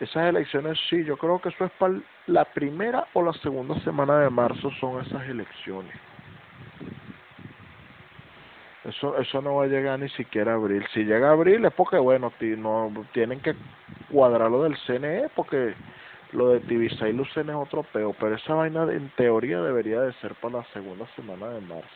Esas 0.00 0.30
elecciones 0.30 0.78
sí, 0.88 1.04
yo 1.04 1.18
creo 1.18 1.40
que 1.40 1.50
eso 1.50 1.66
es 1.66 1.70
para 1.72 2.00
la 2.26 2.46
primera 2.46 3.06
o 3.12 3.22
la 3.22 3.34
segunda 3.34 3.78
semana 3.80 4.20
de 4.20 4.30
marzo 4.30 4.70
son 4.80 5.00
esas 5.04 5.28
elecciones. 5.28 5.94
Eso, 8.84 9.18
eso 9.18 9.42
no 9.42 9.56
va 9.56 9.64
a 9.64 9.66
llegar 9.66 9.98
ni 9.98 10.08
siquiera 10.10 10.52
a 10.52 10.54
abril. 10.54 10.82
Si 10.94 11.04
llega 11.04 11.28
a 11.28 11.32
abril 11.32 11.66
es 11.66 11.72
porque, 11.74 11.98
bueno, 11.98 12.32
no 12.56 12.92
tienen 13.12 13.40
que 13.40 13.54
cuadrar 14.10 14.50
lo 14.50 14.62
del 14.62 14.76
CNE 14.86 15.28
porque 15.36 15.74
lo 16.32 16.48
de 16.48 16.60
Tibisa 16.60 17.06
y 17.06 17.12
Lucen 17.12 17.50
es 17.50 17.56
otro 17.56 17.82
peo. 17.82 18.14
Pero 18.18 18.36
esa 18.36 18.54
vaina 18.54 18.84
en 18.90 19.10
teoría 19.16 19.60
debería 19.60 20.00
de 20.00 20.14
ser 20.14 20.34
para 20.36 20.58
la 20.58 20.64
segunda 20.72 21.06
semana 21.14 21.50
de 21.50 21.60
marzo. 21.60 21.88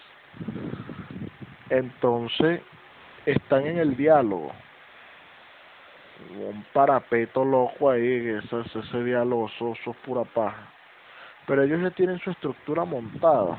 Entonces, 1.71 2.61
están 3.25 3.67
en 3.67 3.79
el 3.79 3.97
diálogo. 3.97 4.53
Un 6.31 6.65
parapeto 6.73 7.45
loco 7.45 7.91
ahí, 7.91 8.29
eso, 8.29 8.61
ese 8.61 9.05
diálogo, 9.05 9.47
eso, 9.47 9.73
es 9.73 9.97
pura 9.99 10.25
paja. 10.25 10.69
Pero 11.47 11.63
ellos 11.63 11.83
ya 11.83 11.91
tienen 11.91 12.19
su 12.21 12.31
estructura 12.31 12.85
montada 12.85 13.59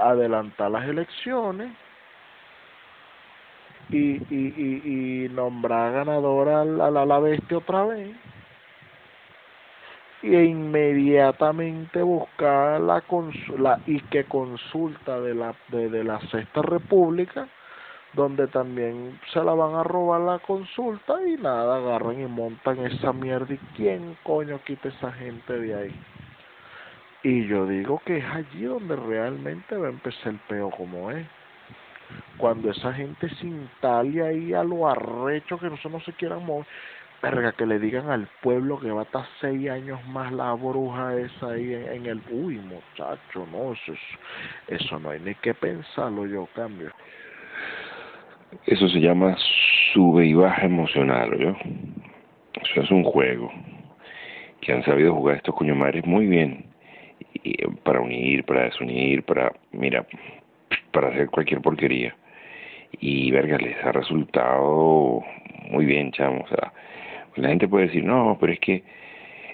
adelantar 0.00 0.70
las 0.70 0.84
elecciones 0.84 1.72
y, 3.90 4.16
y, 4.32 4.54
y, 4.56 5.24
y 5.24 5.28
nombrar 5.30 5.92
ganadora 5.92 6.62
a 6.62 6.64
la, 6.64 6.86
a 6.86 7.06
la 7.06 7.18
bestia 7.18 7.58
otra 7.58 7.84
vez 7.84 8.16
y 10.22 10.34
inmediatamente 10.36 12.02
buscar 12.02 12.80
la, 12.80 13.02
la 13.58 13.80
y 13.86 14.00
que 14.00 14.24
consulta 14.24 15.20
de 15.20 15.34
la 15.34 15.54
de, 15.68 15.90
de 15.90 16.02
la 16.02 16.18
sexta 16.30 16.62
república 16.62 17.46
donde 18.14 18.46
también 18.48 19.18
se 19.32 19.42
la 19.42 19.54
van 19.54 19.74
a 19.74 19.82
robar 19.84 20.20
la 20.20 20.38
consulta 20.40 21.14
y 21.26 21.36
nada 21.36 21.76
agarran 21.76 22.20
y 22.20 22.26
montan 22.26 22.78
esa 22.86 23.12
mierda 23.12 23.54
y 23.54 23.58
quién 23.76 24.16
coño 24.22 24.60
quita 24.64 24.88
esa 24.88 25.12
gente 25.12 25.58
de 25.58 25.74
ahí 25.74 26.00
y 27.24 27.46
yo 27.46 27.66
digo 27.66 28.02
que 28.04 28.18
es 28.18 28.24
allí 28.26 28.64
donde 28.64 28.94
realmente 28.96 29.76
va 29.76 29.86
a 29.86 29.90
empezar 29.90 30.34
el 30.34 30.38
peo 30.40 30.70
como 30.70 31.10
es. 31.10 31.26
Cuando 32.36 32.70
esa 32.70 32.92
gente 32.92 33.30
se 33.36 33.46
instale 33.46 34.22
ahí 34.22 34.52
a 34.52 34.62
lo 34.62 34.86
arrecho 34.86 35.58
que 35.58 35.70
nosotros 35.70 35.92
no 35.92 36.00
se 36.00 36.12
quieran 36.12 36.44
mover, 36.44 36.66
verga, 37.22 37.52
que 37.52 37.64
le 37.64 37.78
digan 37.78 38.10
al 38.10 38.28
pueblo 38.42 38.78
que 38.78 38.90
va 38.90 39.00
a 39.00 39.04
estar 39.04 39.26
seis 39.40 39.70
años 39.70 40.06
más 40.08 40.32
la 40.32 40.52
bruja 40.52 41.16
esa 41.16 41.52
ahí 41.52 41.72
en, 41.72 42.04
el... 42.04 42.20
Uy, 42.30 42.58
muchacho, 42.58 43.48
no, 43.50 43.72
eso, 43.72 43.94
eso 44.68 44.98
no 44.98 45.08
hay 45.08 45.20
ni 45.20 45.34
que 45.36 45.54
pensarlo 45.54 46.26
yo, 46.26 46.46
cambio. 46.54 46.92
Eso 48.66 48.88
se 48.88 49.00
llama 49.00 49.36
sube 49.92 50.26
y 50.26 50.34
baja 50.34 50.64
emocional, 50.64 51.38
¿yo? 51.38 51.56
Eso 52.62 52.82
es 52.82 52.90
un 52.90 53.04
juego 53.04 53.52
que 54.60 54.72
han 54.72 54.84
sabido 54.84 55.14
jugar 55.14 55.36
estos 55.36 55.54
coño 55.54 55.74
muy 56.04 56.26
bien 56.26 56.64
para 57.82 58.00
unir, 58.00 58.44
para 58.44 58.64
desunir, 58.64 59.22
para, 59.22 59.52
mira, 59.72 60.06
para 60.92 61.08
hacer 61.08 61.28
cualquier 61.28 61.60
porquería. 61.60 62.16
Y 63.00 63.30
verga, 63.30 63.58
les 63.58 63.76
ha 63.84 63.92
resultado 63.92 65.22
muy 65.70 65.84
bien, 65.84 66.12
chamo. 66.12 66.42
O 66.44 66.48
sea, 66.48 66.72
la 67.36 67.48
gente 67.48 67.68
puede 67.68 67.86
decir, 67.86 68.04
no, 68.04 68.38
pero 68.40 68.52
es 68.52 68.60
que 68.60 68.82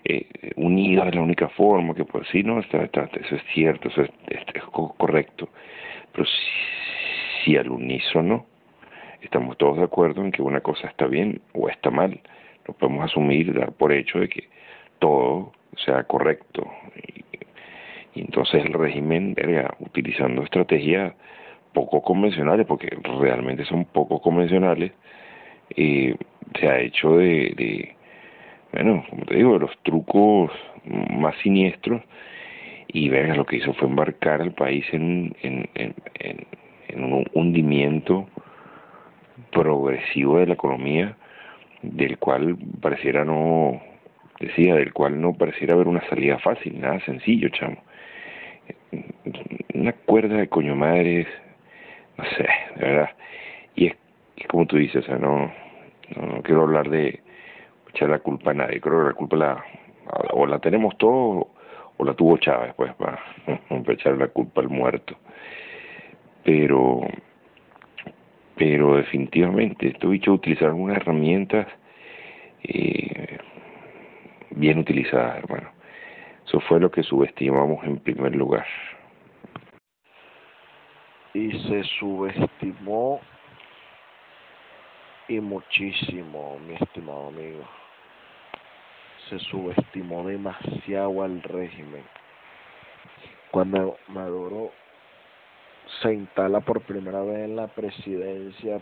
eh, 0.05 0.27
unido 0.57 1.05
es 1.05 1.15
la 1.15 1.23
única 1.23 1.49
forma 1.49 1.95
que 1.95 2.05
puede 2.05 2.25
decir, 2.25 2.45
no, 2.45 2.61
está, 2.61 2.85
está, 2.85 3.09
eso 3.21 3.35
es 3.35 3.43
cierto, 3.53 3.89
eso 3.89 4.03
es, 4.03 4.11
es, 4.29 4.63
correcto. 4.65 5.49
Pero 6.13 6.27
si, 6.27 7.45
si 7.45 7.57
al 7.57 7.71
unísono 7.71 8.47
estamos 9.23 9.57
todos 9.59 9.79
de 9.79 9.85
acuerdo 9.85 10.23
en 10.23 10.33
que 10.33 10.43
una 10.43 10.61
cosa 10.61 10.89
está 10.89 11.07
bien 11.07 11.41
o 11.53 11.68
está 11.68 11.91
mal, 11.91 12.21
no 12.66 12.75
podemos 12.75 13.05
asumir, 13.05 13.55
dar 13.55 13.73
por 13.73 13.93
hecho 13.93 14.21
de 14.21 14.29
que 14.29 14.49
todo 14.99 15.53
sea 15.85 16.05
correcto. 16.05 16.66
Y 18.14 18.21
entonces 18.21 18.64
el 18.64 18.73
régimen, 18.73 19.37
utilizando 19.79 20.43
estrategias 20.43 21.14
poco 21.73 22.03
convencionales, 22.03 22.66
porque 22.66 22.89
realmente 23.21 23.64
son 23.64 23.85
poco 23.85 24.21
convencionales, 24.21 24.93
eh, 25.77 26.16
se 26.59 26.68
ha 26.68 26.81
hecho 26.81 27.16
de, 27.16 27.95
bueno, 28.73 29.05
como 29.09 29.25
te 29.25 29.37
digo, 29.37 29.55
de 29.55 29.61
los 29.61 29.79
trucos 29.83 30.51
más 30.85 31.37
siniestros. 31.43 32.03
Y 32.93 33.09
verga, 33.09 33.37
lo 33.37 33.47
que 33.47 33.57
hizo 33.59 33.73
fue 33.75 33.87
embarcar 33.87 34.43
al 34.43 34.53
país 34.53 34.85
en, 34.93 35.33
en, 35.43 35.68
en 36.89 37.05
un 37.05 37.25
hundimiento 37.35 38.27
progresivo 39.53 40.38
de 40.38 40.47
la 40.47 40.55
economía 40.55 41.16
del 41.82 42.18
cual 42.18 42.57
pareciera 42.80 43.24
no 43.24 43.80
decía 44.38 44.74
del 44.74 44.93
cual 44.93 45.20
no 45.20 45.34
pareciera 45.34 45.74
haber 45.74 45.88
una 45.88 46.07
salida 46.09 46.38
fácil 46.38 46.80
nada 46.80 47.01
sencillo 47.01 47.49
chamo 47.51 47.78
una 49.74 49.93
cuerda 49.93 50.36
de 50.36 50.49
coño 50.49 50.74
madres, 50.74 51.26
no 52.16 52.24
sé, 52.36 52.49
de 52.76 52.86
verdad. 52.86 53.11
Y 53.74 53.86
es, 53.86 53.97
como 54.49 54.66
tú 54.66 54.76
dices, 54.76 55.05
o 55.05 55.07
sea, 55.07 55.16
no, 55.16 55.53
no, 56.16 56.43
quiero 56.43 56.62
hablar 56.62 56.88
de 56.91 57.20
echar 57.88 58.09
la 58.09 58.18
culpa 58.18 58.51
a 58.51 58.55
nadie, 58.55 58.80
creo 58.80 59.01
que 59.01 59.09
la 59.09 59.14
culpa 59.14 59.36
la, 59.36 59.64
o 60.32 60.47
la 60.47 60.59
tenemos 60.59 60.97
todos 60.99 61.47
o 61.97 62.05
la 62.05 62.14
tuvo 62.14 62.38
Chávez, 62.38 62.74
pues, 62.76 62.93
para, 62.95 63.18
echar 63.88 64.16
la 64.16 64.28
culpa 64.28 64.61
al 64.61 64.68
muerto. 64.68 65.16
Pero, 66.45 67.01
pero 68.61 68.97
definitivamente, 68.97 69.89
estos 69.89 70.11
bichos 70.11 70.35
utilizaron 70.35 70.83
unas 70.83 70.99
herramientas 70.99 71.67
eh, 72.63 73.39
bien 74.51 74.81
utilizadas, 74.81 75.39
hermano. 75.39 75.71
Eso 76.47 76.61
fue 76.61 76.79
lo 76.79 76.91
que 76.91 77.03
subestimamos 77.03 77.83
en 77.85 77.99
primer 78.01 78.37
lugar. 78.37 78.67
Y 81.33 81.53
se 81.53 81.83
subestimó 81.99 83.23
y 85.27 85.41
muchísimo, 85.41 86.59
mi 86.59 86.75
estimado 86.75 87.29
amigo. 87.29 87.65
Se 89.31 89.39
subestimó 89.39 90.29
demasiado 90.29 91.23
al 91.23 91.43
régimen. 91.45 92.05
Cuando 93.53 93.97
Maduro 94.09 94.71
se 96.03 96.15
instala 96.15 96.61
por 96.61 96.81
primera 96.83 97.21
vez 97.23 97.45
en 97.45 97.57
la 97.57 97.67
presidencia, 97.69 98.81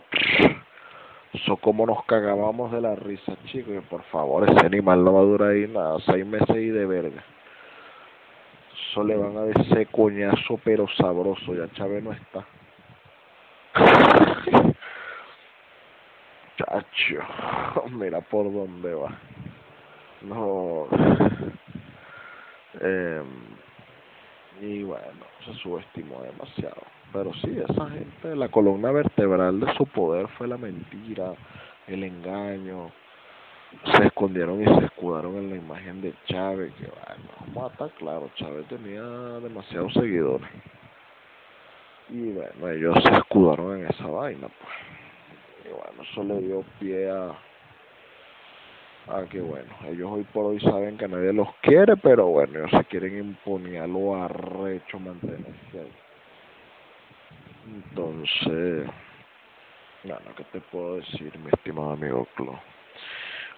eso 1.33 1.57
como 1.57 1.85
nos 1.85 2.03
cagábamos 2.05 2.71
de 2.71 2.81
la 2.81 2.95
risa, 2.95 3.35
chicos. 3.45 3.83
Por 3.89 4.03
favor, 4.03 4.49
ese 4.49 4.65
animal 4.65 5.03
no 5.03 5.13
va 5.13 5.19
a 5.19 5.23
durar 5.23 5.51
ahí 5.51 5.67
nada, 5.67 5.97
seis 6.05 6.25
meses 6.25 6.55
y 6.55 6.69
de 6.69 6.85
verga 6.85 7.23
eso 8.89 9.03
le 9.03 9.15
van 9.15 9.37
a 9.37 9.41
decir 9.41 9.87
coñazo 9.91 10.59
pero 10.63 10.87
sabroso, 10.97 11.53
ya 11.53 11.71
Chávez 11.73 12.03
no 12.03 12.11
está. 12.11 12.45
Chacho, 16.57 17.19
mira 17.91 18.21
por 18.21 18.51
dónde 18.51 18.93
va. 18.93 19.15
No. 20.21 20.87
Eh, 22.81 23.23
y 24.61 24.83
bueno, 24.83 25.25
se 25.45 25.53
subestimó 25.55 26.21
demasiado. 26.21 26.81
Pero 27.11 27.33
sí, 27.35 27.57
esa 27.67 27.89
gente, 27.89 28.35
la 28.35 28.49
columna 28.49 28.91
vertebral 28.91 29.59
de 29.59 29.73
su 29.75 29.85
poder 29.87 30.27
fue 30.37 30.47
la 30.47 30.57
mentira, 30.57 31.33
el 31.87 32.03
engaño, 32.03 32.91
se 33.95 34.05
escondieron 34.05 34.61
y 34.61 34.65
se 34.65 34.85
escudaron 34.85 35.35
en 35.37 35.49
la 35.49 35.55
imagen 35.55 36.01
de 36.01 36.13
Chávez, 36.25 36.73
que 36.75 36.85
bueno, 36.85 37.29
vamos 37.47 37.63
a 37.63 37.73
estar 37.73 37.89
claro, 37.97 38.29
Chávez 38.35 38.67
tenía 38.67 39.01
demasiados 39.01 39.93
seguidores. 39.93 40.49
Y 42.09 42.31
bueno, 42.31 42.69
ellos 42.69 42.95
se 43.03 43.15
escudaron 43.15 43.79
en 43.79 43.87
esa 43.87 44.07
vaina, 44.07 44.47
pues. 44.47 44.73
Y 45.65 45.69
bueno, 45.69 46.03
eso 46.03 46.23
le 46.23 46.41
dio 46.41 46.63
pie 46.79 47.09
a, 47.09 47.35
a 49.15 49.25
que 49.25 49.41
bueno, 49.41 49.71
ellos 49.87 50.09
hoy 50.11 50.23
por 50.33 50.45
hoy 50.45 50.59
saben 50.59 50.97
que 50.97 51.07
nadie 51.07 51.33
los 51.33 51.47
quiere, 51.61 51.95
pero 51.97 52.27
bueno, 52.27 52.59
ellos 52.59 52.71
se 52.71 52.85
quieren 52.85 53.17
imponer 53.17 53.87
lo 53.87 54.15
arrecho 54.15 54.99
mantenerse 54.99 55.79
ahí. 55.79 56.08
Entonces, 57.75 58.89
bueno, 60.03 60.35
¿qué 60.35 60.43
te 60.45 60.61
puedo 60.61 60.95
decir, 60.95 61.37
mi 61.39 61.49
estimado 61.51 61.91
amigo 61.91 62.27
Clo? 62.35 62.59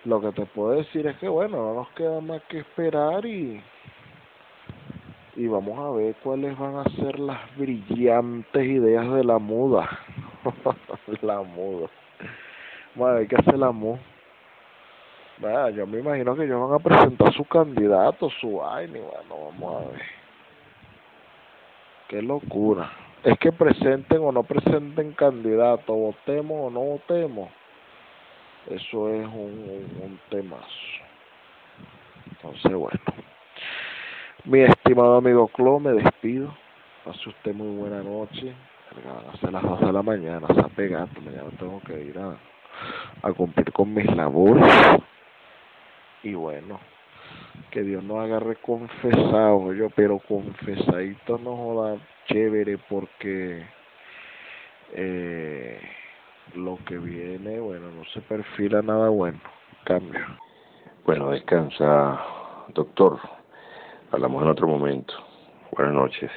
Lo 0.04 0.20
que 0.20 0.32
te 0.32 0.46
puedo 0.48 0.72
decir 0.72 1.08
es 1.08 1.16
que 1.18 1.30
bueno, 1.30 1.58
no 1.58 1.74
nos 1.76 1.90
queda 1.92 2.20
más 2.20 2.42
que 2.44 2.60
esperar 2.60 3.26
y 3.26 3.62
y 5.36 5.48
vamos 5.48 5.80
a 5.80 5.92
ver 5.96 6.16
cuáles 6.24 6.58
van 6.58 6.76
a 6.76 6.84
ser 6.96 7.20
las 7.20 7.40
brillantes 7.56 8.64
ideas 8.64 9.10
de 9.14 9.24
la 9.24 9.40
muda. 9.40 9.88
la 11.22 11.42
muda. 11.42 11.88
Bueno, 12.96 13.18
hay 13.18 13.28
que 13.28 13.38
hacer 13.38 13.58
la 13.58 13.72
muda. 13.72 14.00
yo 15.74 15.88
me 15.88 16.00
imagino 16.00 16.36
que 16.36 16.44
ellos 16.44 16.70
van 16.70 16.80
a 16.80 16.84
presentar 16.84 17.34
su 17.34 17.46
candidato, 17.46 18.30
su 18.42 18.58
vaina, 18.58 19.00
bueno, 19.00 19.46
vamos 19.46 19.76
a 19.86 19.92
ver. 19.92 20.02
Qué 22.10 22.22
locura. 22.22 22.92
Es 23.24 23.38
que 23.40 23.52
presenten 23.52 24.20
o 24.20 24.32
no 24.32 24.44
presenten 24.44 25.14
candidato, 25.14 25.94
votemos 25.94 26.68
o 26.68 26.70
no 26.70 26.80
votemos. 26.80 27.50
Eso 28.70 29.10
es 29.10 29.26
un, 29.28 29.90
un, 30.04 30.20
temazo. 30.30 30.66
Entonces, 32.30 32.74
bueno. 32.74 33.00
Mi 34.46 34.62
estimado 34.62 35.18
amigo 35.18 35.48
Clo, 35.50 35.80
me 35.80 35.92
despido. 35.92 36.56
Pase 37.04 37.30
usted 37.30 37.54
muy 37.54 37.78
buena 37.78 38.02
noche. 38.02 38.54
Van 39.42 39.54
las 39.54 39.64
2 39.64 39.82
de 39.82 39.94
la 39.94 40.02
mañana, 40.02 40.48
se 40.54 40.60
ha 40.60 40.68
pegado. 40.68 41.08
Mañana 41.24 41.50
tengo 41.60 41.80
que 41.82 42.02
ir 42.02 42.20
a 42.20 43.34
cumplir 43.34 43.72
con 43.72 43.94
mis 43.94 44.06
labores. 44.16 44.66
Y 46.24 46.34
bueno, 46.34 46.80
que 47.70 47.84
Dios 47.84 48.04
nos 48.04 48.20
agarre 48.20 48.56
confesado, 48.58 49.74
yo, 49.74 49.90
pero 49.92 50.20
confesadito 50.20 51.38
no 51.38 51.56
joda 51.56 51.98
chévere 52.28 52.78
porque 52.90 53.64
eh, 54.94 55.80
lo 56.56 56.78
que 56.86 56.98
viene, 56.98 57.60
bueno, 57.60 57.92
no 57.92 58.04
se 58.06 58.22
perfila 58.22 58.82
nada 58.82 59.10
bueno. 59.10 59.40
Cambio. 59.84 60.22
Bueno, 61.06 61.32
descansa, 61.32 62.22
doctor. 62.74 63.20
Hablamos 64.12 64.44
en 64.44 64.50
otro 64.50 64.68
momento. 64.68 65.14
Buenas 65.72 65.94
noches. 65.94 66.32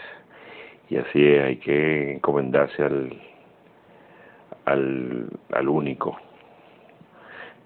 Y 0.88 0.96
así 0.96 1.20
hay 1.20 1.56
que 1.56 2.14
encomendarse 2.14 2.82
al, 2.82 3.20
al, 4.64 5.28
al 5.52 5.68
único, 5.68 6.16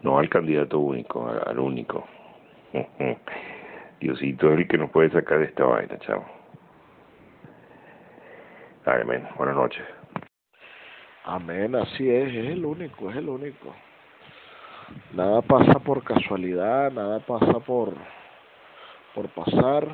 no 0.03 0.19
al 0.19 0.29
candidato 0.29 0.79
único, 0.79 1.29
al 1.29 1.59
único. 1.59 2.07
Diosito 4.01 4.53
es 4.53 4.59
el 4.59 4.69
que 4.69 4.79
nos 4.79 4.91
puede 4.91 5.11
sacar 5.11 5.39
de 5.39 5.47
esta 5.47 5.64
vaina, 5.64 5.99
chavo. 5.99 6.25
Amén. 8.85 9.27
Buenas 9.37 9.57
noches. 9.57 9.85
Amén, 11.25 11.75
así 11.75 12.09
es, 12.09 12.29
es 12.29 12.47
el 12.53 12.64
único, 12.64 13.11
es 13.11 13.16
el 13.16 13.29
único. 13.29 13.75
Nada 15.12 15.43
pasa 15.43 15.79
por 15.79 16.03
casualidad, 16.03 16.91
nada 16.91 17.21
pasa 17.21 17.61
por 17.61 17.95
por 19.14 19.29
pasar. 19.31 19.87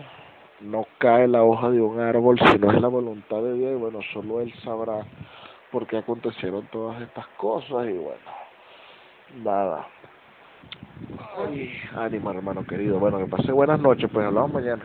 No 0.61 0.87
cae 0.99 1.27
la 1.27 1.43
hoja 1.43 1.71
de 1.71 1.81
un 1.81 1.99
árbol 1.99 2.39
si 2.39 2.59
no 2.59 2.71
es 2.71 2.81
la 2.81 2.89
voluntad 2.89 3.43
de 3.43 3.55
Dios 3.55 3.73
y 3.73 3.75
bueno, 3.75 4.01
solo 4.13 4.41
Él 4.41 4.53
sabrá 4.63 5.05
por 5.73 5.87
qué 5.87 5.99
acontecieron 5.99 6.67
todas 6.71 7.03
estas 7.03 7.27
cosas 7.37 7.89
y 7.89 7.99
bueno, 7.99 8.31
nada. 9.43 9.89
Ay, 11.37 11.73
ánimo 11.97 12.31
hermano 12.31 12.65
querido. 12.65 12.99
Bueno, 12.99 13.19
que 13.19 13.27
pase 13.27 13.53
buenas 13.53 13.81
noches, 13.81 14.11
pues 14.13 14.27
hablamos 14.27 14.53
mañana. 14.53 14.85